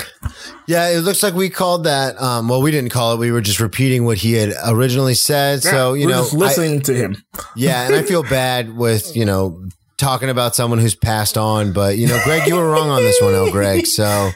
[0.67, 2.21] Yeah, it looks like we called that.
[2.21, 3.19] Um, well, we didn't call it.
[3.19, 5.63] We were just repeating what he had originally said.
[5.63, 7.17] So you know, just I- listening to him.
[7.57, 9.65] yeah, and I feel bad with you know
[9.97, 13.21] talking about someone who's passed on, but you know, Greg, you were wrong on this
[13.21, 13.87] one, oh, Greg.
[13.93, 14.31] So.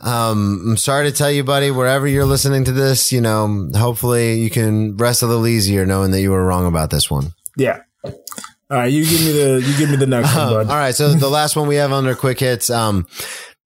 [0.00, 4.40] Um, I'm sorry to tell you, buddy, wherever you're listening to this, you know, hopefully
[4.40, 7.34] you can rest a little easier knowing that you were wrong about this one.
[7.56, 7.82] Yeah.
[8.04, 10.70] All right, you give me the you give me the next one, bud.
[10.70, 10.94] All right.
[10.94, 12.70] So the last one we have under quick hits.
[12.70, 13.06] Um,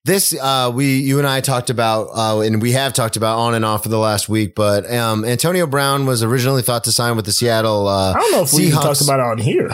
[0.05, 3.55] this uh, we you and I talked about, uh, and we have talked about on
[3.55, 4.55] and off for the last week.
[4.55, 7.87] But um, Antonio Brown was originally thought to sign with the Seattle.
[7.87, 9.71] Uh, I don't know if we talked about it on here.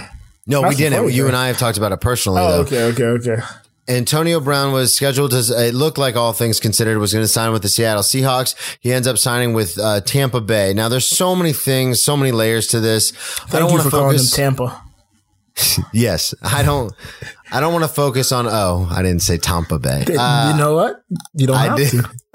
[0.46, 0.98] No, we didn't.
[0.98, 1.28] funny You thing.
[1.28, 2.42] and I have talked about it personally.
[2.42, 2.86] Oh, though.
[2.88, 3.42] okay, okay, okay.
[3.88, 7.52] Antonio Brown was scheduled to, it looked like all things considered was going to sign
[7.52, 8.54] with the Seattle Seahawks.
[8.80, 10.72] He ends up signing with uh, Tampa Bay.
[10.72, 13.12] Now there's so many things, so many layers to this.
[13.12, 14.36] I Thank don't you want for to calling him focus.
[14.36, 14.82] Tampa.
[15.92, 16.32] yes.
[16.42, 16.92] I don't,
[17.52, 20.04] I don't want to focus on, oh, I didn't say Tampa Bay.
[20.08, 21.04] Uh, you know what?
[21.34, 21.90] You don't I have did.
[21.90, 22.10] to.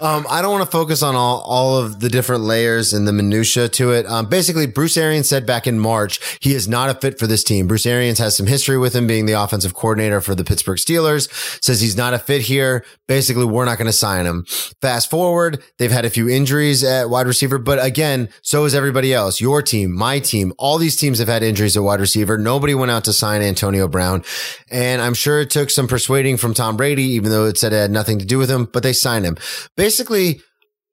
[0.00, 3.12] um, I don't want to focus on all, all of the different layers and the
[3.12, 4.06] minutia to it.
[4.06, 7.44] Um, basically, Bruce Arians said back in March he is not a fit for this
[7.44, 7.66] team.
[7.66, 11.28] Bruce Arians has some history with him being the offensive coordinator for the Pittsburgh Steelers.
[11.62, 12.82] Says he's not a fit here.
[13.06, 14.46] Basically, we're not going to sign him.
[14.80, 19.12] Fast forward, they've had a few injuries at wide receiver, but again, so is everybody
[19.12, 19.38] else.
[19.38, 22.38] Your team, my team, all these teams have had injuries at wide receiver.
[22.38, 24.24] Nobody went out to sign Antonio Brown,
[24.70, 27.76] and I'm sure it took some persuading from Tom Brady, even though it said it
[27.76, 28.64] had nothing to do with him.
[28.72, 29.36] But they signed him.
[29.76, 30.40] Basically,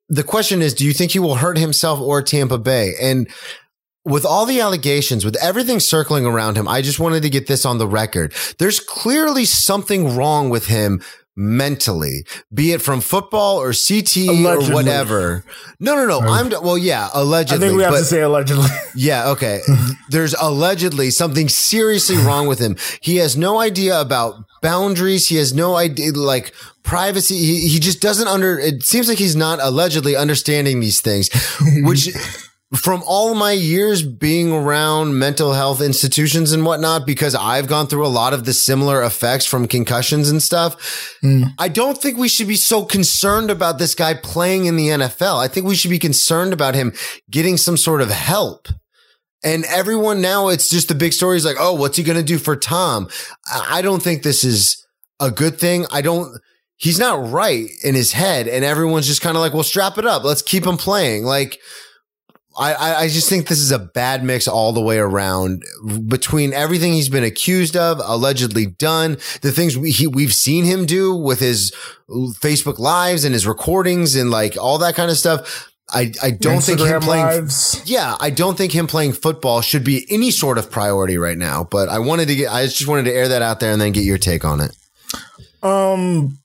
[0.08, 2.94] the question is, do you think he will hurt himself or Tampa Bay?
[3.00, 3.28] And
[4.04, 7.64] with all the allegations, with everything circling around him, I just wanted to get this
[7.64, 8.34] on the record.
[8.58, 11.02] There's clearly something wrong with him
[11.36, 14.70] mentally, be it from football or CTE Allegedly.
[14.70, 15.44] or whatever.
[15.80, 16.20] No, no, no.
[16.20, 17.66] I'm well, yeah, allegedly.
[17.66, 18.66] I think we have but- to say allegedly.
[18.94, 19.60] yeah, okay.
[20.10, 22.76] There's allegedly something seriously wrong with him.
[23.00, 25.28] He has no idea about boundaries.
[25.28, 27.36] He has no idea, like privacy.
[27.36, 31.28] He, he just doesn't under, it seems like he's not allegedly understanding these things,
[31.82, 32.08] which
[32.74, 38.06] from all my years being around mental health institutions and whatnot, because I've gone through
[38.06, 41.16] a lot of the similar effects from concussions and stuff.
[41.20, 41.44] Hmm.
[41.58, 45.38] I don't think we should be so concerned about this guy playing in the NFL.
[45.38, 46.92] I think we should be concerned about him
[47.30, 48.68] getting some sort of help.
[49.44, 52.24] And everyone now, it's just the big story is like, oh, what's he going to
[52.24, 53.08] do for Tom?
[53.46, 54.84] I I don't think this is
[55.20, 55.84] a good thing.
[55.92, 56.40] I don't,
[56.76, 60.06] he's not right in his head, and everyone's just kind of like, "Well, strap it
[60.06, 61.58] up, let's keep him playing." Like,
[62.56, 65.64] I, I, just think this is a bad mix all the way around
[66.06, 70.86] between everything he's been accused of, allegedly done, the things we, he, we've seen him
[70.86, 71.72] do with his
[72.08, 75.70] Facebook lives and his recordings and like all that kind of stuff.
[75.90, 77.24] I, I don't think him playing.
[77.24, 77.82] lives.
[77.84, 81.64] Yeah, I don't think him playing football should be any sort of priority right now.
[81.64, 83.92] But I wanted to get, I just wanted to air that out there and then
[83.92, 84.76] get your take on it.
[85.62, 86.38] Um,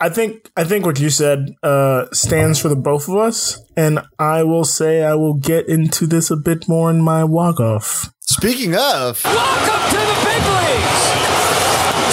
[0.00, 4.00] I think I think what you said uh, stands for the both of us, and
[4.18, 8.12] I will say I will get into this a bit more in my walk off.
[8.20, 11.02] Speaking of, Welcome to the big leagues.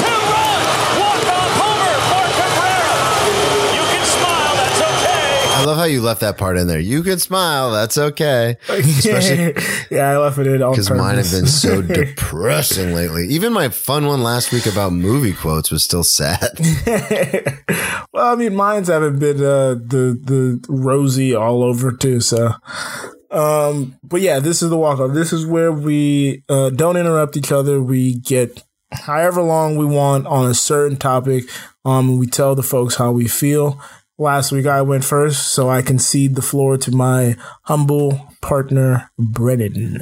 [0.02, 0.62] Two-run
[1.00, 3.00] walk-off homer for Cabrera.
[3.76, 4.54] You can smile.
[4.60, 5.62] That's okay.
[5.62, 6.80] I love how you left that part in there.
[6.80, 7.72] You can smile.
[7.72, 8.58] That's okay.
[8.68, 9.54] Especially
[9.90, 13.28] yeah, I left it in because mine have been so depressing lately.
[13.28, 16.60] Even my fun one last week about movie quotes was still sad.
[18.14, 22.22] well, I mean, mine's haven't been uh, the the rosy all over too.
[22.22, 22.52] So,
[23.32, 25.14] um, but yeah, this is the walk off.
[25.14, 27.82] This is where we uh, don't interrupt each other.
[27.82, 31.46] We get however long we want on a certain topic.
[31.86, 33.82] Um, we tell the folks how we feel.
[34.20, 40.02] Last week I went first, so I concede the floor to my humble partner Brennan.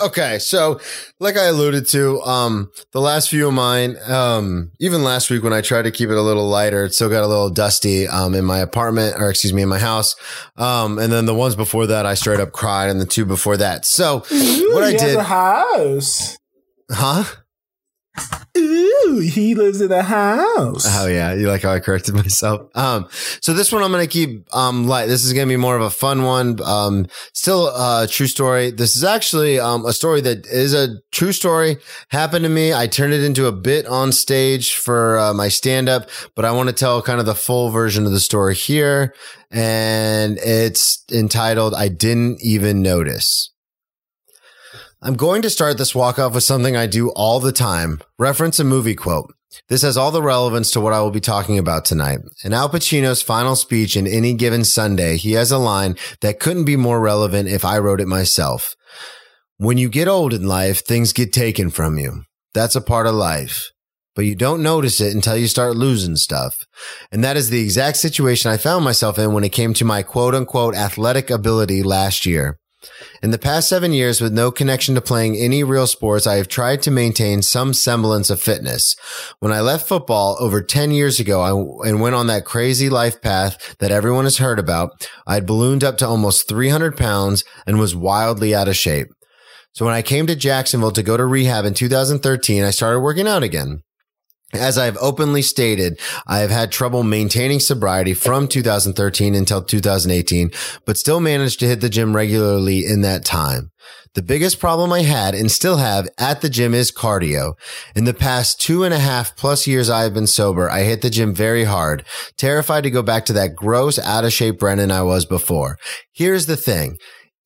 [0.00, 0.80] Okay, so
[1.20, 5.52] like I alluded to, um, the last few of mine, um, even last week when
[5.52, 8.34] I tried to keep it a little lighter, it still got a little dusty, um,
[8.34, 10.16] in my apartment or excuse me, in my house.
[10.56, 13.58] Um, and then the ones before that, I straight up cried and the two before
[13.58, 13.84] that.
[13.84, 14.20] So
[14.72, 16.38] what I did, house.
[16.90, 17.24] huh?
[18.56, 20.84] Ooh, he lives in a house.
[20.86, 22.70] Oh yeah, you like how I corrected myself.
[22.76, 23.08] Um,
[23.40, 25.06] so this one I'm gonna keep um light.
[25.06, 26.60] This is gonna be more of a fun one.
[26.62, 28.70] Um, still a true story.
[28.70, 31.78] This is actually um a story that is a true story.
[32.10, 32.72] Happened to me.
[32.72, 36.52] I turned it into a bit on stage for uh, my stand up, but I
[36.52, 39.14] want to tell kind of the full version of the story here,
[39.50, 43.50] and it's entitled "I Didn't Even Notice."
[45.00, 48.00] I'm going to start this walk off with something I do all the time.
[48.18, 49.32] Reference a movie quote.
[49.68, 52.18] This has all the relevance to what I will be talking about tonight.
[52.42, 56.64] In Al Pacino's final speech in Any Given Sunday, he has a line that couldn't
[56.64, 58.74] be more relevant if I wrote it myself.
[59.56, 62.24] When you get old in life, things get taken from you.
[62.52, 63.70] That's a part of life.
[64.16, 66.66] But you don't notice it until you start losing stuff.
[67.12, 70.02] And that is the exact situation I found myself in when it came to my
[70.02, 72.58] quote unquote athletic ability last year.
[73.22, 76.46] In the past seven years, with no connection to playing any real sports, I have
[76.46, 78.94] tried to maintain some semblance of fitness.
[79.40, 83.20] When I left football over 10 years ago I, and went on that crazy life
[83.20, 87.78] path that everyone has heard about, I had ballooned up to almost 300 pounds and
[87.78, 89.08] was wildly out of shape.
[89.72, 93.28] So when I came to Jacksonville to go to rehab in 2013, I started working
[93.28, 93.82] out again.
[94.54, 100.50] As I have openly stated, I have had trouble maintaining sobriety from 2013 until 2018,
[100.86, 103.70] but still managed to hit the gym regularly in that time.
[104.14, 107.52] The biggest problem I had and still have at the gym is cardio.
[107.94, 111.02] In the past two and a half plus years I have been sober, I hit
[111.02, 112.04] the gym very hard,
[112.38, 115.78] terrified to go back to that gross, out of shape Brennan I was before.
[116.10, 116.96] Here's the thing.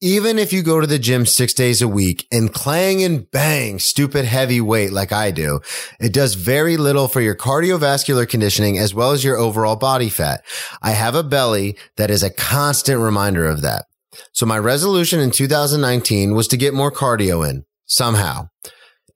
[0.04, 3.78] Even if you go to the gym six days a week and clang and bang
[3.78, 5.60] stupid heavy weight like I do,
[6.00, 10.44] it does very little for your cardiovascular conditioning as well as your overall body fat.
[10.82, 13.84] I have a belly that is a constant reminder of that.
[14.32, 18.48] So my resolution in 2019 was to get more cardio in somehow.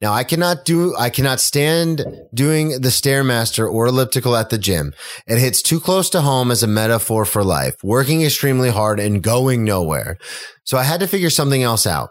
[0.02, 4.92] Now I cannot do, I cannot stand doing the Stairmaster or elliptical at the gym.
[5.26, 9.22] It hits too close to home as a metaphor for life, working extremely hard and
[9.22, 10.18] going nowhere.
[10.64, 12.10] So I had to figure something else out.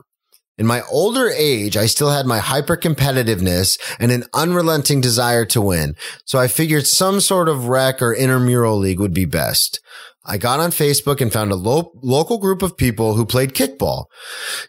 [0.58, 5.62] In my older age, I still had my hyper competitiveness and an unrelenting desire to
[5.62, 5.96] win.
[6.26, 9.82] So I figured some sort of rec or intramural league would be best.
[10.26, 14.06] I got on Facebook and found a lo- local group of people who played kickball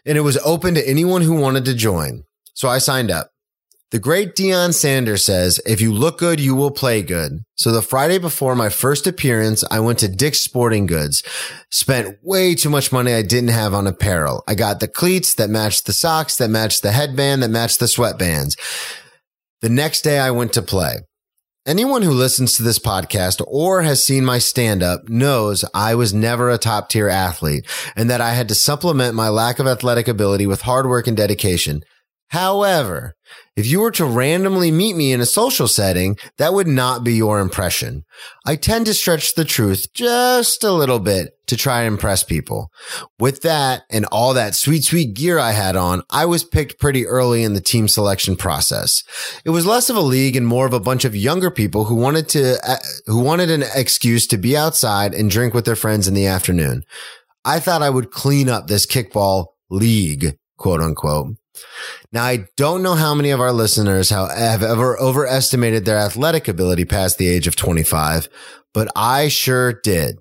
[0.05, 2.23] and it was open to anyone who wanted to join.
[2.57, 3.29] So I signed up.
[3.91, 7.43] The great Deion Sanders says, if you look good, you will play good.
[7.53, 11.21] So the Friday before my first appearance, I went to Dick's Sporting Goods,
[11.69, 14.43] spent way too much money I didn't have on apparel.
[14.47, 17.85] I got the cleats that matched the socks, that matched the headband, that matched the
[17.85, 18.57] sweatbands.
[19.61, 20.95] The next day I went to play.
[21.67, 26.11] Anyone who listens to this podcast or has seen my stand up knows I was
[26.11, 30.07] never a top tier athlete and that I had to supplement my lack of athletic
[30.07, 31.83] ability with hard work and dedication.
[32.29, 33.15] However,
[33.55, 37.13] if you were to randomly meet me in a social setting, that would not be
[37.13, 38.03] your impression.
[38.45, 42.69] I tend to stretch the truth just a little bit to try and impress people.
[43.17, 47.07] With that and all that sweet, sweet gear I had on, I was picked pretty
[47.07, 49.03] early in the team selection process.
[49.45, 51.95] It was less of a league and more of a bunch of younger people who
[51.95, 52.75] wanted to, uh,
[53.05, 56.83] who wanted an excuse to be outside and drink with their friends in the afternoon.
[57.45, 61.37] I thought I would clean up this kickball league, quote unquote.
[62.11, 66.85] Now, I don't know how many of our listeners have ever overestimated their athletic ability
[66.85, 68.29] past the age of 25,
[68.73, 70.17] but I sure did.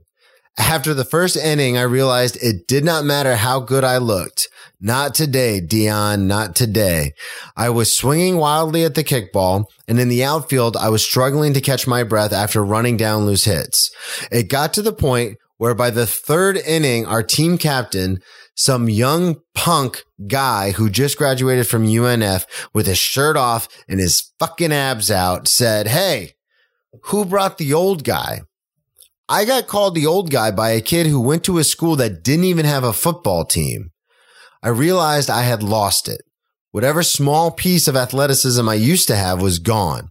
[0.58, 4.48] After the first inning, I realized it did not matter how good I looked.
[4.80, 7.12] Not today, Deion, not today.
[7.56, 11.60] I was swinging wildly at the kickball, and in the outfield, I was struggling to
[11.60, 13.90] catch my breath after running down loose hits.
[14.30, 18.20] It got to the point where by the third inning, our team captain
[18.56, 24.32] some young punk guy who just graduated from UNF with his shirt off and his
[24.38, 26.32] fucking abs out said, Hey,
[27.04, 28.40] who brought the old guy?
[29.28, 32.22] I got called the old guy by a kid who went to a school that
[32.22, 33.90] didn't even have a football team.
[34.62, 36.22] I realized I had lost it.
[36.70, 40.08] Whatever small piece of athleticism I used to have was gone.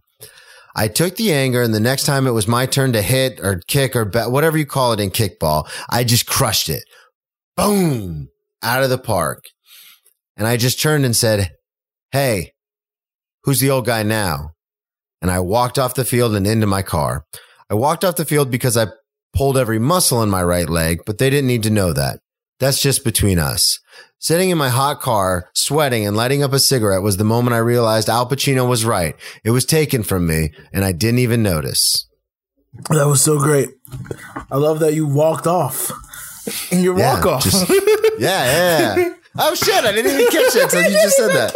[0.74, 3.60] I took the anger and the next time it was my turn to hit or
[3.66, 6.84] kick or bet, whatever you call it in kickball, I just crushed it.
[7.56, 8.28] Boom
[8.62, 9.44] out of the park.
[10.36, 11.50] And I just turned and said,
[12.12, 12.52] Hey,
[13.44, 14.50] who's the old guy now?
[15.22, 17.24] And I walked off the field and into my car.
[17.70, 18.86] I walked off the field because I
[19.34, 22.20] pulled every muscle in my right leg, but they didn't need to know that.
[22.58, 23.78] That's just between us.
[24.18, 27.58] Sitting in my hot car, sweating and lighting up a cigarette was the moment I
[27.58, 29.14] realized Al Pacino was right.
[29.44, 32.08] It was taken from me and I didn't even notice.
[32.90, 33.70] That was so great.
[34.50, 35.92] I love that you walked off
[36.70, 37.44] in your Yeah, walk off.
[38.18, 39.14] yeah, yeah.
[39.38, 39.84] Oh shit!
[39.84, 41.54] I didn't even catch it until you just said that.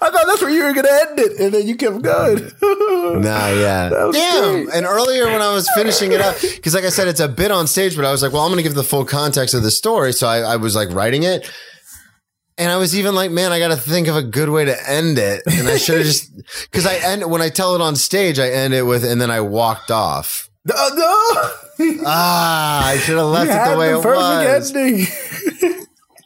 [0.00, 2.50] I thought that's where you were gonna end it, and then you kept going.
[3.00, 3.88] Nah, yeah.
[3.88, 4.64] Damn.
[4.64, 4.74] great.
[4.74, 7.50] And earlier when I was finishing it up, because like I said, it's a bit
[7.50, 9.62] on stage, but I was like, well, I'm going to give the full context of
[9.62, 10.12] the story.
[10.12, 11.50] So I, I was like writing it.
[12.56, 14.90] And I was even like, man, I got to think of a good way to
[14.90, 15.42] end it.
[15.46, 16.30] And I should have just,
[16.70, 19.30] because I end, when I tell it on stage, I end it with, and then
[19.30, 20.49] I walked off.
[20.64, 21.50] No, no.
[22.04, 24.74] Ah, I should have left it the way the it was.
[24.74, 25.06] ending.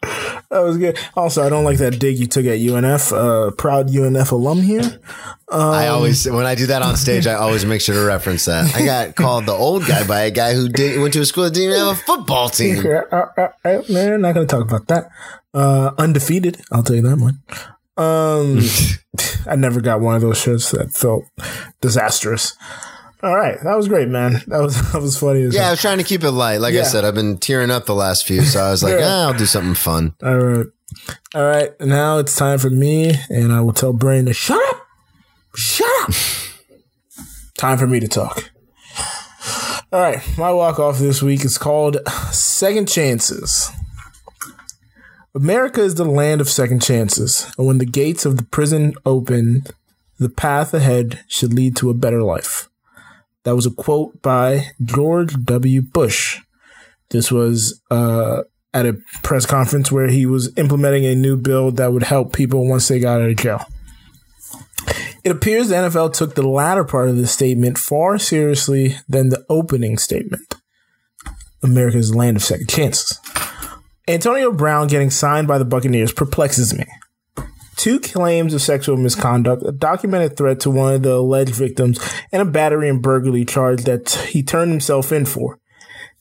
[0.51, 0.98] that was good.
[1.16, 3.12] Also, I don't like that dig you took at UNF.
[3.12, 5.01] Uh, proud UNF alum here.
[5.48, 8.74] I always, when I do that on stage, I always make sure to reference that.
[8.74, 11.44] I got called the old guy by a guy who did, went to a school
[11.44, 12.85] that didn't even have a football team.
[12.85, 15.09] Uh, uh, uh, man, not gonna talk about that.
[15.52, 16.61] Uh, undefeated.
[16.73, 17.43] I'll tell you that one.
[17.97, 18.61] Um,
[19.47, 21.24] I never got one of those shirts that felt
[21.81, 22.56] disastrous.
[23.24, 24.42] All right, that was great, man.
[24.48, 25.44] That was that was funny.
[25.44, 26.60] As Yeah, I was trying to keep it light.
[26.60, 29.06] Like I said, I've been tearing up the last few, so I was like, Yeah.
[29.09, 30.14] ah, I'll do something fun.
[30.22, 30.66] All right.
[31.34, 31.70] All right.
[31.80, 34.86] Now it's time for me, and I will tell Brain to shut up.
[35.56, 36.14] Shut up.
[37.56, 38.51] time for me to talk.
[39.90, 40.20] All right.
[40.36, 41.96] My walk off this week is called
[42.30, 43.70] Second Chances.
[45.34, 49.64] America is the land of second chances, and when the gates of the prison open,
[50.18, 52.68] the path ahead should lead to a better life.
[53.44, 55.82] That was a quote by George W.
[55.82, 56.40] Bush.
[57.10, 58.42] This was uh,
[58.72, 62.68] at a press conference where he was implementing a new bill that would help people
[62.68, 63.64] once they got out of jail.
[65.22, 69.44] It appears the NFL took the latter part of the statement far seriously than the
[69.48, 70.56] opening statement.
[71.62, 73.18] America's land of second chances.
[74.06, 76.84] Antonio Brown getting signed by the Buccaneers perplexes me.
[77.76, 81.98] Two claims of sexual misconduct, a documented threat to one of the alleged victims,
[82.32, 85.59] and a battery and burglary charge that he turned himself in for.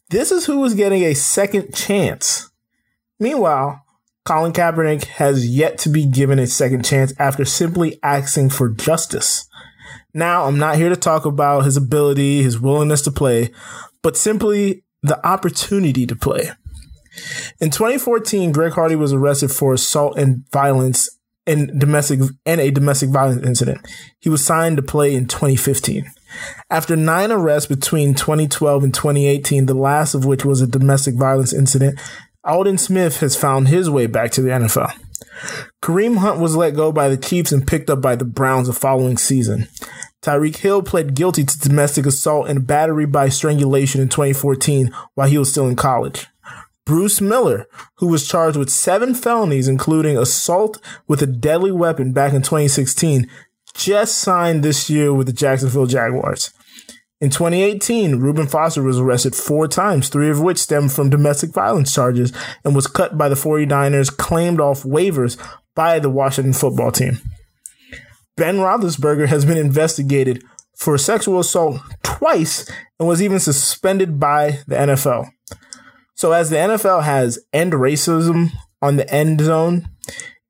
[0.09, 2.49] This is who is getting a second chance.
[3.19, 3.84] Meanwhile,
[4.25, 9.47] Colin Kaepernick has yet to be given a second chance after simply asking for justice.
[10.13, 13.51] Now, I'm not here to talk about his ability, his willingness to play,
[14.01, 16.51] but simply the opportunity to play.
[17.59, 21.09] In 2014, Greg Hardy was arrested for assault and violence
[21.45, 23.86] and domestic and a domestic violence incident.
[24.20, 26.06] He was signed to play in 2015.
[26.70, 31.53] After nine arrests between 2012 and 2018, the last of which was a domestic violence
[31.53, 31.99] incident,
[32.45, 34.91] Aldon Smith has found his way back to the NFL.
[35.82, 38.74] Kareem Hunt was let go by the Chiefs and picked up by the Browns the
[38.74, 39.68] following season.
[40.22, 45.38] Tyreek Hill pled guilty to domestic assault and battery by strangulation in 2014 while he
[45.38, 46.28] was still in college.
[46.85, 52.34] Bruce Miller, who was charged with seven felonies, including assault with a deadly weapon back
[52.34, 53.30] in 2016,
[53.73, 56.51] just signed this year with the Jacksonville Jaguars.
[57.22, 61.93] In 2018, Reuben Foster was arrested four times, three of which stemmed from domestic violence
[61.93, 62.34] charges,
[62.65, 65.38] and was cut by the 49ers, claimed off waivers,
[65.76, 67.19] by the Washington football team.
[68.35, 70.43] Ben Roethlisberger has been investigated
[70.76, 72.69] for sexual assault twice
[72.99, 75.30] and was even suspended by the NFL.
[76.15, 78.49] So, as the NFL has end racism
[78.81, 79.90] on the end zone,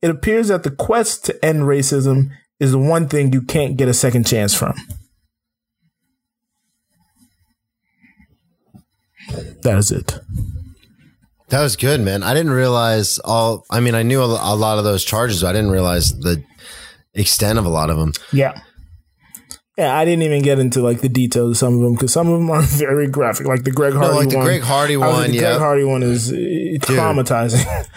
[0.01, 3.87] it appears that the quest to end racism is the one thing you can't get
[3.87, 4.75] a second chance from.
[9.63, 10.19] That is it.
[11.49, 12.23] That was good, man.
[12.23, 13.65] I didn't realize all.
[13.69, 16.43] I mean, I knew a, lot of those charges, but I didn't realize the
[17.13, 18.13] extent of a lot of them.
[18.31, 18.59] Yeah.
[19.77, 22.27] Yeah, I didn't even get into like the details of some of them because some
[22.27, 24.17] of them are very graphic, like the Greg Hardy one.
[24.17, 24.45] like the one.
[24.45, 25.41] Greg Hardy I was like, one, the yeah.
[25.41, 26.35] Greg Hardy one is uh,
[26.85, 27.87] traumatizing.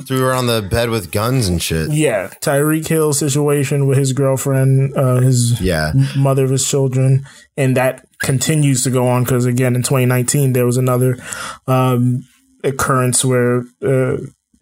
[0.06, 1.90] Threw her on the bed with guns and shit.
[1.90, 5.92] yeah, Tyreek Hill situation with his girlfriend, uh, his Yeah.
[6.16, 10.64] mother of his children, and that continues to go on because again in 2019 there
[10.64, 11.18] was another
[11.66, 12.26] um,
[12.64, 14.16] occurrence where uh,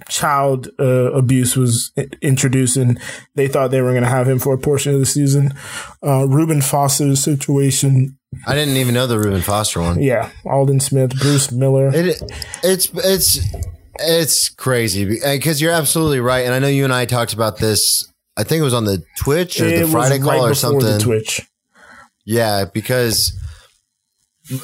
[0.09, 3.01] child uh, abuse was introduced, and
[3.35, 5.53] they thought they were going to have him for a portion of the season.
[6.03, 10.01] Uh, Reuben Foster's situation, I didn't even know the Reuben Foster one.
[10.03, 12.21] yeah, Aldon Smith, Bruce Miller, It
[12.63, 13.39] it's it's
[13.99, 18.11] it's crazy because you're absolutely right, and I know you and I talked about this.
[18.37, 20.99] I think it was on the Twitch or It the Friday right call or something.
[20.99, 21.43] Twitch,
[22.25, 23.33] Yeah, because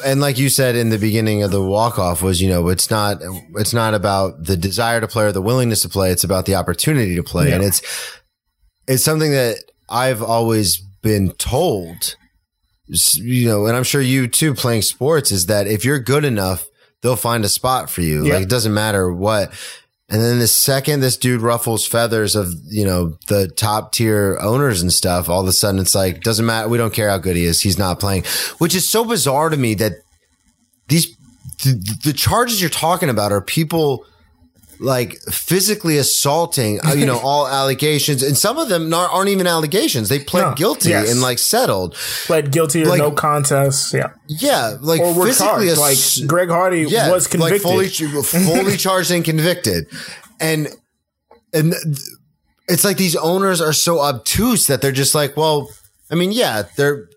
[0.05, 2.89] and like you said in the beginning of the walk off was, you know, it's
[2.89, 3.17] not
[3.55, 6.55] it's not about the desire to play or the willingness to play, it's about the
[6.55, 7.51] opportunity to play.
[7.51, 7.81] And it's
[8.87, 9.57] it's something that
[9.89, 12.15] I've always been told
[13.15, 16.67] you know, and I'm sure you too playing sports is that if you're good enough,
[17.01, 18.25] they'll find a spot for you.
[18.25, 18.35] Yeah.
[18.35, 19.53] Like it doesn't matter what.
[20.11, 24.81] And then the second this dude ruffles feathers of, you know, the top tier owners
[24.81, 26.67] and stuff, all of a sudden it's like, doesn't matter.
[26.67, 27.61] We don't care how good he is.
[27.61, 28.25] He's not playing,
[28.57, 29.93] which is so bizarre to me that
[30.89, 31.15] these,
[31.63, 34.05] the, the charges you're talking about are people
[34.83, 38.23] like physically assaulting, uh, you know, all allegations.
[38.23, 40.09] And some of them aren't even allegations.
[40.09, 40.53] They pled No.
[40.55, 41.11] guilty Yes.
[41.11, 41.93] and like settled.
[42.25, 43.93] pled guilty or Like- no contest.
[43.93, 44.77] Yeah, Yeah.
[44.81, 47.63] Like or physically ass- Like Greg Hardy yeah, was convicted.
[47.63, 49.85] like fully, fully charged and convicted,
[50.39, 50.67] and
[51.53, 51.75] and
[52.67, 55.69] it's like these owners are so obtuse that they're just like, well,
[56.09, 57.07] I mean, yeah, they're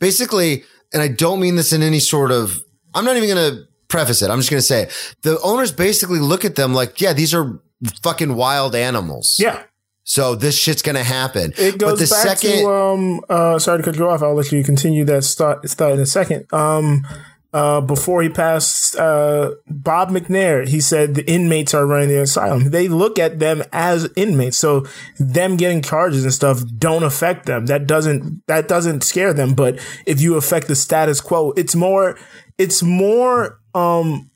[0.00, 2.58] basically, and I don't mean this in any sort of,
[2.94, 4.30] I'm not even gonna preface it.
[4.30, 5.14] I'm just gonna say it.
[5.22, 7.60] the owners basically look at them like, yeah, these are
[8.02, 9.36] fucking wild animals.
[9.38, 9.62] yeah,
[10.04, 11.52] So this shit's gonna happen.
[11.58, 14.34] It goes but the back second, to um uh sorry to cut you off, I'll
[14.34, 16.46] let you continue that start start in a second.
[16.52, 17.06] Um
[17.54, 22.70] uh before he passed uh Bob McNair, he said the inmates are running the asylum.
[22.70, 24.56] They look at them as inmates.
[24.56, 24.86] So
[25.18, 27.66] them getting charges and stuff don't affect them.
[27.66, 29.52] That doesn't that doesn't scare them.
[29.54, 32.16] But if you affect the status quo, it's more
[32.58, 34.30] it's more um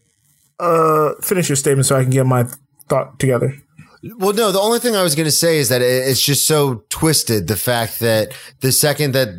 [0.59, 2.47] uh finish your statement so I can get my
[2.89, 3.55] thought together.
[4.19, 6.85] Well, no, the only thing I was going to say is that it's just so
[6.91, 7.49] twisted.
[7.49, 9.31] The fact that the second that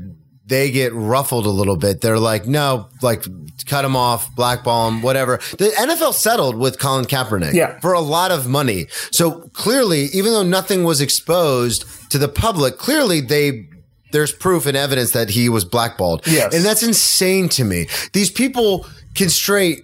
[0.45, 3.23] they get ruffled a little bit, they're like, no, like
[3.65, 5.37] cut him off, blackball him, whatever.
[5.57, 7.79] The NFL settled with Colin Kaepernick Yeah.
[7.79, 8.87] for a lot of money.
[9.11, 13.67] So clearly, even though nothing was exposed to the public, clearly they,
[14.11, 16.25] there's proof and evidence that he was blackballed.
[16.27, 16.53] Yes.
[16.53, 17.87] And that's insane to me.
[18.13, 19.83] These people can straight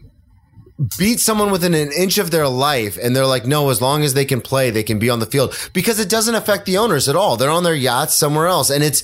[0.98, 4.14] beat someone within an inch of their life and they're like, no, as long as
[4.14, 7.08] they can play, they can be on the field because it doesn't affect the owners
[7.08, 7.38] at all.
[7.38, 8.70] They're on their yachts somewhere else.
[8.70, 9.04] And it's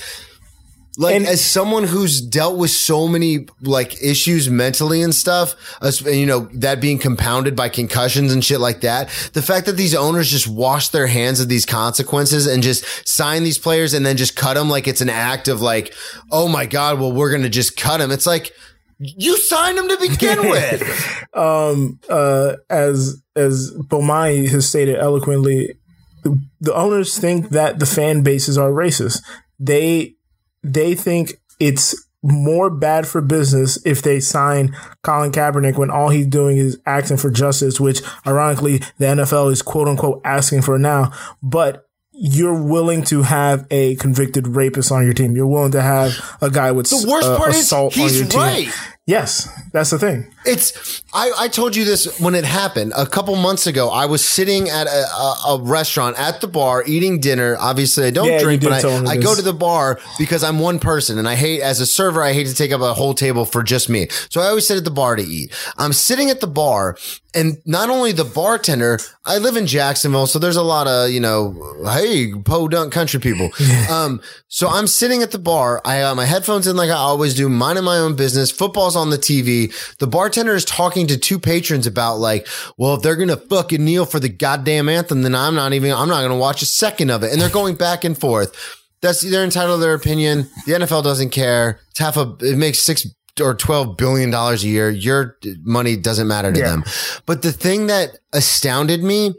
[0.97, 6.01] like, And- as someone who's dealt with so many like issues mentally and stuff, as-
[6.01, 9.93] you know, that being compounded by concussions and shit like that, the fact that these
[9.95, 14.17] owners just wash their hands of these consequences and just sign these players and then
[14.17, 15.93] just cut them like it's an act of like,
[16.31, 18.11] oh my God, well, we're going to just cut them.
[18.11, 18.51] It's like,
[18.99, 21.25] you signed them to begin with.
[21.33, 25.75] um, uh, as as Bomani has stated eloquently,
[26.23, 29.21] the, the owners think that the fan bases are racist.
[29.59, 30.15] They
[30.63, 36.27] they think it's more bad for business if they sign Colin Kaepernick when all he's
[36.27, 41.13] doing is asking for justice, which ironically the NFL is quote unquote asking for now.
[41.41, 41.88] But
[42.21, 45.37] you're willing to have a convicted rapist on your team.
[45.37, 48.71] You're willing to have a guy with The worst uh, part is he's your team.
[49.09, 50.31] Yes, that's the thing.
[50.45, 53.89] It's I, I told you this when it happened a couple months ago.
[53.89, 57.57] I was sitting at a, a, a restaurant at the bar eating dinner.
[57.59, 60.77] Obviously, I don't Yeah, drink, but I, I go to the bar because I'm one
[60.77, 62.21] person and I hate as a server.
[62.21, 64.09] I hate to take up a whole table for just me.
[64.29, 65.51] So I always sit at the bar to eat.
[65.79, 66.95] I'm sitting at the bar
[67.33, 68.99] and not only the bartender.
[69.25, 73.19] I live in Jacksonville, so there's a lot of you know, hey, po dunk country
[73.19, 73.49] people.
[73.89, 75.81] um, so I'm sitting at the bar.
[75.85, 78.51] I got my headphones in like I always do, minding my own business.
[78.51, 79.73] Football's on the TV.
[79.97, 82.47] The bartender is talking to two patrons about like,
[82.77, 85.91] well, if they're going to fucking kneel for the goddamn anthem, then I'm not even,
[85.91, 87.31] I'm not going to watch a second of it.
[87.31, 88.55] And they're going back and forth.
[89.01, 90.49] That's, they're entitled to their opinion.
[90.67, 91.79] The NFL doesn't care.
[91.89, 93.07] It's half a, it makes six
[93.41, 94.89] or 12 billion dollars a year.
[94.89, 96.69] Your money doesn't matter to Yeah.
[96.71, 96.83] them.
[97.25, 99.33] But the thing that astounded me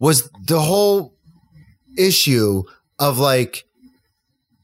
[0.00, 1.14] was the whole
[1.98, 2.62] issue
[2.98, 3.64] of like,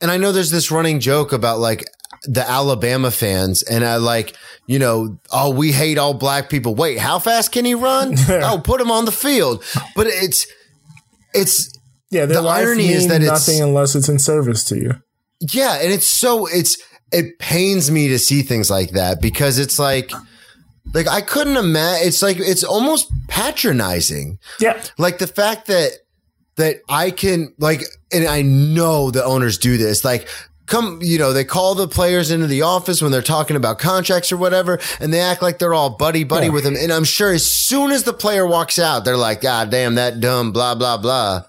[0.00, 1.84] and I know there's this running joke about like
[2.26, 4.36] the Alabama fans and I like,
[4.66, 6.74] you know, oh, we hate all black people.
[6.74, 8.14] Wait, how fast can he run?
[8.28, 9.62] oh, put him on the field.
[9.94, 10.46] But it's,
[11.34, 11.78] it's,
[12.10, 14.92] Yeah, The irony is that it's- nothing unless it's in service to you.
[15.40, 15.78] yeah.
[15.80, 16.76] And it's so, it's,
[17.12, 20.10] it pains me to see things like that because it's like,
[20.92, 22.08] like I couldn't imagine.
[22.08, 24.38] It's like, it's almost patronizing.
[24.60, 25.92] Yeah, like the fact that
[26.56, 27.82] that I can like,
[28.12, 30.28] and I know the owners do this, like.
[30.66, 34.32] Come, you know, they call the players into the office when they're talking about contracts
[34.32, 36.52] or whatever, and they act like they're all buddy buddy Yeah.
[36.52, 36.74] with them.
[36.76, 40.20] And I'm sure as soon as the player walks out, they're like, God damn, that
[40.20, 41.42] dumb, blah, blah, blah.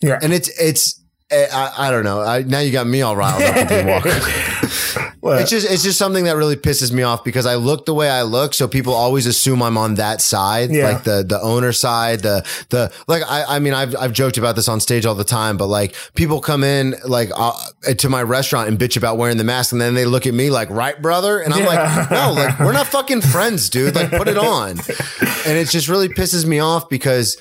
[0.00, 0.18] yeah.
[0.20, 2.20] And it's, it's, eh, I, I don't know.
[2.20, 4.10] I, now you got me all riled up Walker.
[5.20, 7.94] Well, It's just it's just something that really pisses me off because I look the
[7.94, 10.90] way I look, so people always assume I'm on that side, Yeah.
[10.90, 13.22] like the the owner side, the the like.
[13.28, 15.94] I I mean I've I've joked about this on stage all the time, but like
[16.14, 17.52] people come in like uh,
[17.96, 20.50] to my restaurant and bitch about wearing the mask, and then they look at me
[20.50, 23.94] like, right, brother, and I'm like, no, like we're not fucking friends, dude.
[23.96, 24.70] Like put it on,
[25.46, 27.36] and it just really pisses me off because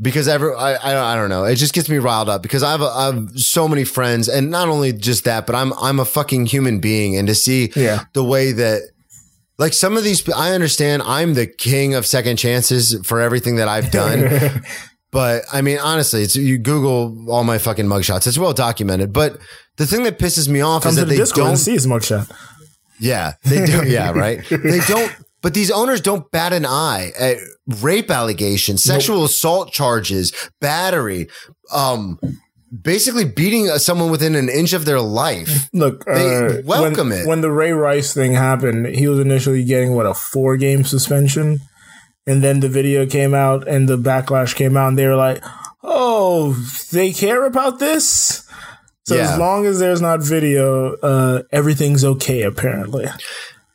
[0.00, 1.44] because every I, I I don't know.
[1.44, 4.28] It just gets me riled up because I have, a, I have so many friends,
[4.28, 7.72] and not only just that, but I'm I'm a fucking human being, and to see
[7.76, 8.04] Yeah.
[8.12, 8.82] the way that.
[9.58, 13.68] Like some of these, I understand I'm the king of second chances for everything that
[13.68, 14.62] I've done.
[15.10, 18.26] but I mean, honestly, it's you Google all my fucking mugshots.
[18.26, 19.14] It's well documented.
[19.14, 19.38] But
[19.78, 21.86] the thing that pisses me off come is that the they Discord don't see his
[21.86, 22.30] mugshot.
[23.00, 23.88] yeah, they do.
[23.88, 24.44] Yeah, right.
[24.50, 25.10] They don't.
[25.46, 27.36] But these owners don't bat an eye at
[27.80, 31.28] rape allegations, sexual assault charges, battery,
[31.72, 32.18] um,
[32.82, 35.68] basically beating uh, someone within an inch of their life.
[35.72, 37.28] Look, They uh, welcome when, it.
[37.28, 41.60] When the Ray Rice thing happened, he was initially getting what a four game suspension,
[42.26, 45.44] and then the video came out and the backlash came out, and they were like,
[45.84, 46.54] "Oh,
[46.90, 48.42] they care about this."
[49.06, 49.34] So Yeah.
[49.34, 52.42] as long as there's not video, uh, everything's okay.
[52.42, 53.06] Apparently,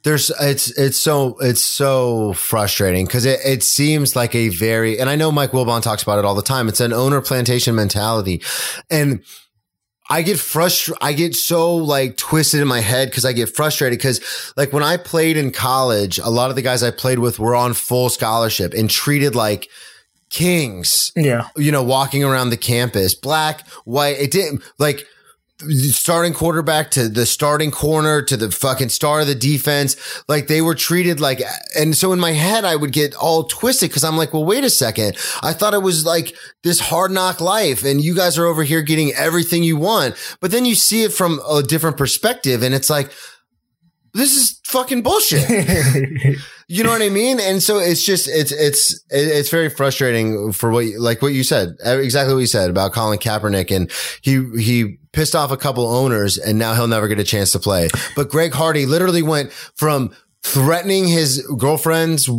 [0.04, 5.10] There's it's it's so it's so frustrating because it, it seems like a very and
[5.10, 6.68] I know Mike Wilbon talks about it all the time.
[6.68, 8.42] It's an owner plantation mentality,
[8.90, 9.24] and
[10.10, 11.02] I get frustrated.
[11.02, 14.84] I get so like twisted in my head because I get frustrated because like when
[14.84, 18.10] I played in college, a lot of the guys I played with were on full
[18.10, 19.70] scholarship and treated like
[20.30, 21.12] kings.
[21.16, 24.18] yeah, You know, walking around the campus, black, white.
[24.20, 25.06] It didn't like
[25.92, 29.96] starting quarterback to the starting corner to the fucking star of the defense.
[30.28, 31.42] Like they were treated like,
[31.76, 34.64] and so in my head, I would get all twisted because I'm like, well, wait
[34.64, 35.18] a second.
[35.42, 38.82] I thought it was like this hard knock life and you guys are over here
[38.82, 40.16] getting everything you want.
[40.40, 43.12] But then you see it from a different perspective and it's like,
[44.14, 45.48] this is fucking bullshit.
[46.74, 47.42] You know what I mean?
[47.42, 51.44] And so it's just it's it's it's very frustrating for what you- like what you
[51.44, 53.92] said exactly what you said about Colin Kaepernick and
[54.22, 57.60] he he pissed off a couple owners and now he'll never get a chance to
[57.60, 57.90] play.
[58.16, 62.30] But Greg Hardy literally went from threatening his girlfriend's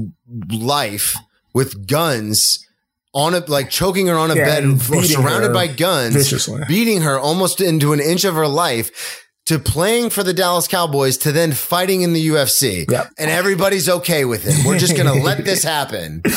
[0.50, 1.14] life
[1.54, 2.66] with guns
[3.14, 6.14] on a like choking her on a Yeah, bed and f- beating surrounded by guns
[6.14, 6.62] viciously.
[6.66, 11.16] beating her almost into an inch of her life to playing for the Dallas Cowboys
[11.18, 12.88] to then fighting in the UFC.
[12.90, 13.12] Yep.
[13.18, 14.64] And everybody's okay with it.
[14.64, 16.22] We're just going to let this happen.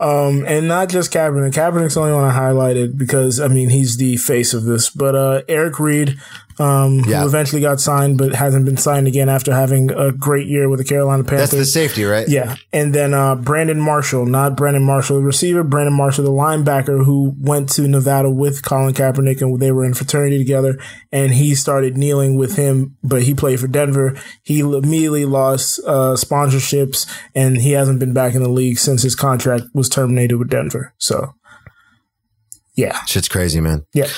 [0.00, 1.52] Um, and not just Kaepernick.
[1.52, 4.90] Kaepernick's the only one I highlighted because I mean he's the face of this.
[4.90, 6.18] But uh, Eric Reid,
[6.58, 7.20] um, Yeah.
[7.22, 10.78] who eventually got signed but hasn't been signed again after having a great year with
[10.78, 11.50] the Carolina Panthers.
[11.50, 12.28] That's the safety, right?
[12.28, 12.56] Yeah.
[12.72, 17.34] And then uh, Brandon Marshall, not Brandon Marshall, the receiver, Brandon Marshall, the linebacker who
[17.38, 20.78] went to Nevada with Colin Kaepernick and they were in fraternity together.
[21.12, 24.14] And he started kneeling with him, but he played for Denver.
[24.42, 29.14] He immediately lost uh, sponsorships and he hasn't been back in the league since his
[29.14, 30.92] contract was terminated with Denver.
[30.98, 31.34] So,
[32.74, 33.04] yeah.
[33.06, 33.86] Shit's crazy, man.
[33.92, 34.08] Yeah.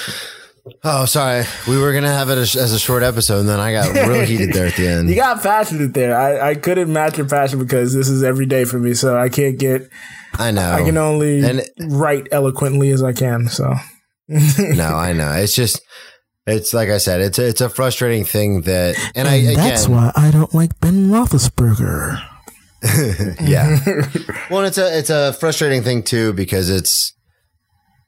[0.82, 1.44] Oh, sorry.
[1.68, 4.08] We were going to have it as, as a short episode and then I got
[4.08, 5.08] real heated there at the end.
[5.08, 6.16] You got passionate there.
[6.18, 8.94] I, I couldn't match your passion because this is every day for me.
[8.94, 9.88] So I can't get,
[10.34, 10.70] I know.
[10.70, 13.48] I can only And- write eloquently as I can.
[13.48, 13.74] So.
[14.28, 15.32] no, I know.
[15.32, 15.80] It's just,
[16.46, 20.12] it's like I said, it's a, it's a frustrating thing that, and, I, again, why
[20.16, 22.22] I don't like Ben Roethlisberger.
[23.40, 23.78] yeah.
[24.50, 27.12] well, it's a it's a frustrating thing too because it's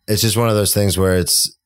[0.06, 1.57] it's just one of those things where it's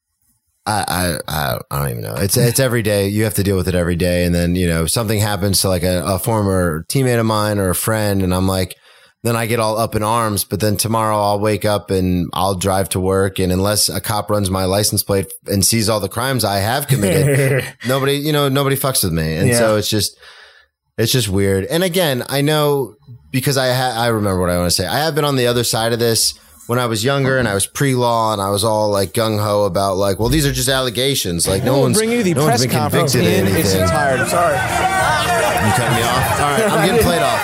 [0.65, 2.15] I, I, I, don't even know.
[2.15, 3.09] It's, it's every day.
[3.09, 4.25] You have to deal with it every day.
[4.25, 7.71] And then, you know, something happens to like a, a former teammate of mine or
[7.71, 8.23] a friend.
[8.23, 8.77] And I'm like,
[9.25, 10.45] then I get all up in arms.
[10.45, 13.41] But then tomorrow I'll wake up and I'll drive to work.
[13.41, 16.87] And unless a cop runs my license plate and sees all the crimes I have
[16.87, 19.35] committed, nobody, you know, nobody fucks with me.
[19.37, 19.59] And Yeah.
[19.59, 20.17] so it's just,
[20.97, 21.65] it's just weird.
[21.65, 22.95] And again, I know
[23.33, 24.87] because I ha- I remember what I want to say.
[24.87, 26.35] I have been on the other side of this
[26.67, 29.65] when I was younger and I was pre-law and I was all like gung ho
[29.65, 31.47] about like, well, these are just allegations.
[31.47, 33.73] Like no We'll one's bring you the no one's press been convicted in of its
[33.75, 33.83] anything.
[33.83, 34.25] entirety.
[34.31, 34.55] Sorry.
[34.55, 36.41] You cut me off.
[36.41, 37.43] All right, I'm getting played off.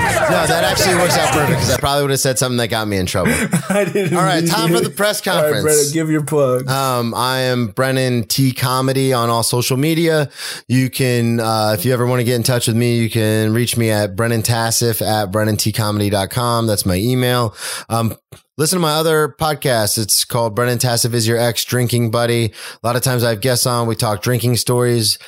[0.30, 2.88] No, that actually works out perfect because I probably would have said something that got
[2.88, 3.32] me in trouble.
[3.68, 5.64] I didn't All right, time for the press All right, conference.
[5.64, 6.68] Brennan, give your plug.
[6.68, 10.30] Um, I am Brennan T Comedy on all social media.
[10.68, 13.52] You can, uh, if you ever want to get in touch with me, you can
[13.52, 16.66] reach me at Brennan Tassif at BrennanTComedy.com.
[16.66, 17.54] That's my email.
[17.88, 18.16] Um,
[18.56, 19.98] listen to my other podcast.
[19.98, 22.46] It's called Brennan Tassif is your ex drinking buddy.
[22.82, 23.86] A lot of times I have guests on.
[23.86, 25.18] We talk drinking stories.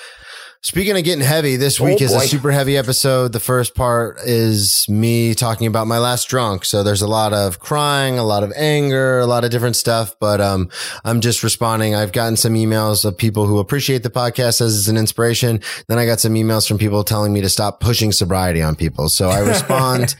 [0.62, 3.32] Speaking of getting heavy, this week is a super heavy episode.
[3.32, 6.64] The first part is me talking about my last drunk.
[6.64, 10.16] So there's a lot of crying, a lot of anger, a lot of different stuff,
[10.18, 10.68] but, um,
[11.04, 11.94] I'm just responding.
[11.94, 15.60] I've gotten some emails of people who appreciate the podcast as it's an inspiration.
[15.86, 19.08] Then I got some emails from people telling me to stop pushing sobriety on people.
[19.08, 20.16] So I respond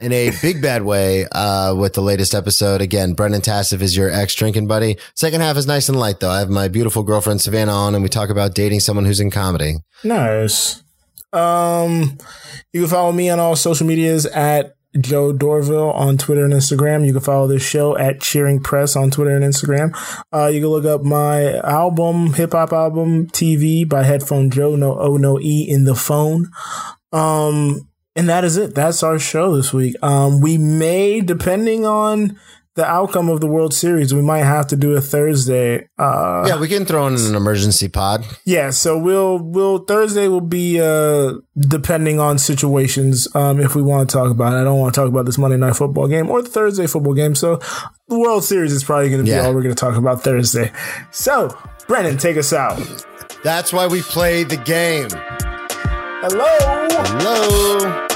[0.00, 2.80] in a big bad way, uh, with the latest episode.
[2.80, 4.96] Again, Brennan Tassif is your ex drinking buddy.
[5.14, 6.30] Second half is nice and light though.
[6.30, 9.30] I have my beautiful girlfriend Savannah on and we talk about dating someone who's in
[9.30, 9.76] comedy.
[10.04, 10.82] Nice.
[11.32, 12.18] Um,
[12.72, 17.06] you can follow me on all social medias at Joe Dorville on Twitter and Instagram.
[17.06, 19.94] You can follow this show at Cheering Press on Twitter and Instagram.
[20.32, 24.74] Uh, you can look up my album, hip hop album, TV by Headphone Joe.
[24.74, 26.50] No O, no E in the phone.
[27.12, 28.74] Um, and that is it.
[28.74, 29.94] That's our show this week.
[30.02, 32.38] Um, we may, depending on
[32.76, 35.88] the outcome of the World Series, we might have to do a Thursday.
[35.98, 38.24] Uh, Yeah, we can throw in an emergency pod.
[38.44, 44.08] yeah, so we'll we'll Thursday will be uh depending on situations um if we want
[44.08, 44.60] to talk about it.
[44.60, 47.14] I don't want to talk about this Monday night football game or the Thursday football
[47.14, 47.34] game.
[47.34, 47.56] So
[48.08, 49.46] the World Series is probably going to be Yeah.
[49.46, 50.70] all we're going to talk about Thursday.
[51.10, 51.56] So,
[51.88, 52.78] Brennan, take us out.
[53.42, 55.08] That's why we play the game.
[56.22, 56.44] Hello.
[56.90, 58.06] Hello.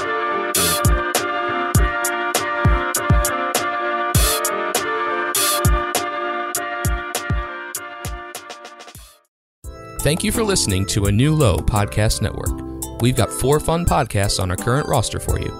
[10.01, 13.01] Thank you for listening to a new Low Podcast Network.
[13.01, 15.51] We've got four fun podcasts on our current roster for you.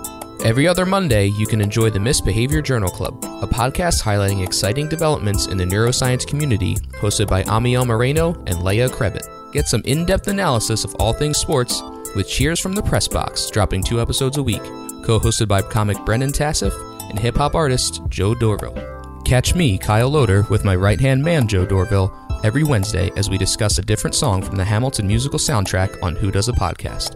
[0.44, 5.48] Every other Monday, you can enjoy the Misbehavior Journal Club, a podcast highlighting exciting developments
[5.48, 9.28] in the neuroscience community, hosted by Amiel Moreno and Leia Krebit.
[9.52, 11.82] Get some in depth analysis of all things sports
[12.16, 14.64] with Cheers from the Press Box, dropping two episodes a week,
[15.04, 16.74] co hosted by comic Brennan Tassif
[17.10, 19.26] and hip hop artist Joe Dorville.
[19.26, 22.14] Catch me, Kyle Loader, with my right hand man, Joe Dorville,
[22.44, 26.32] every Wednesday as we discuss a different song from the Hamilton musical soundtrack on Who
[26.32, 27.16] Does a Podcast.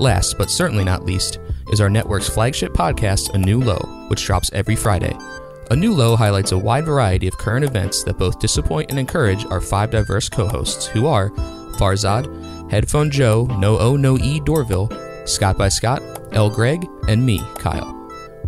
[0.00, 1.38] Last, but certainly not least,
[1.72, 3.78] is our network's flagship podcast, A New Low,
[4.08, 5.16] which drops every Friday.
[5.70, 9.44] A New Low highlights a wide variety of current events that both disappoint and encourage
[9.46, 11.30] our five diverse co hosts, who are
[11.78, 12.24] Farzad,
[12.70, 16.50] Headphone Joe, No O No E Dorville, Scott by Scott, L.
[16.50, 17.94] Greg, and me, Kyle.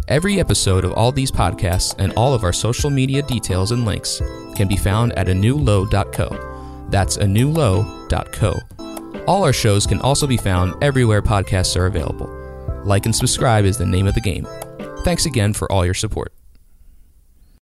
[0.09, 4.21] Every episode of all these podcasts and all of our social media details and links
[4.57, 6.87] can be found at anewlow.co.
[6.91, 8.61] That's anewlow.co.
[9.27, 12.29] All our shows can also be found everywhere podcasts are available.
[12.85, 14.47] Like and subscribe is the name of the game.
[15.05, 16.33] Thanks again for all your support.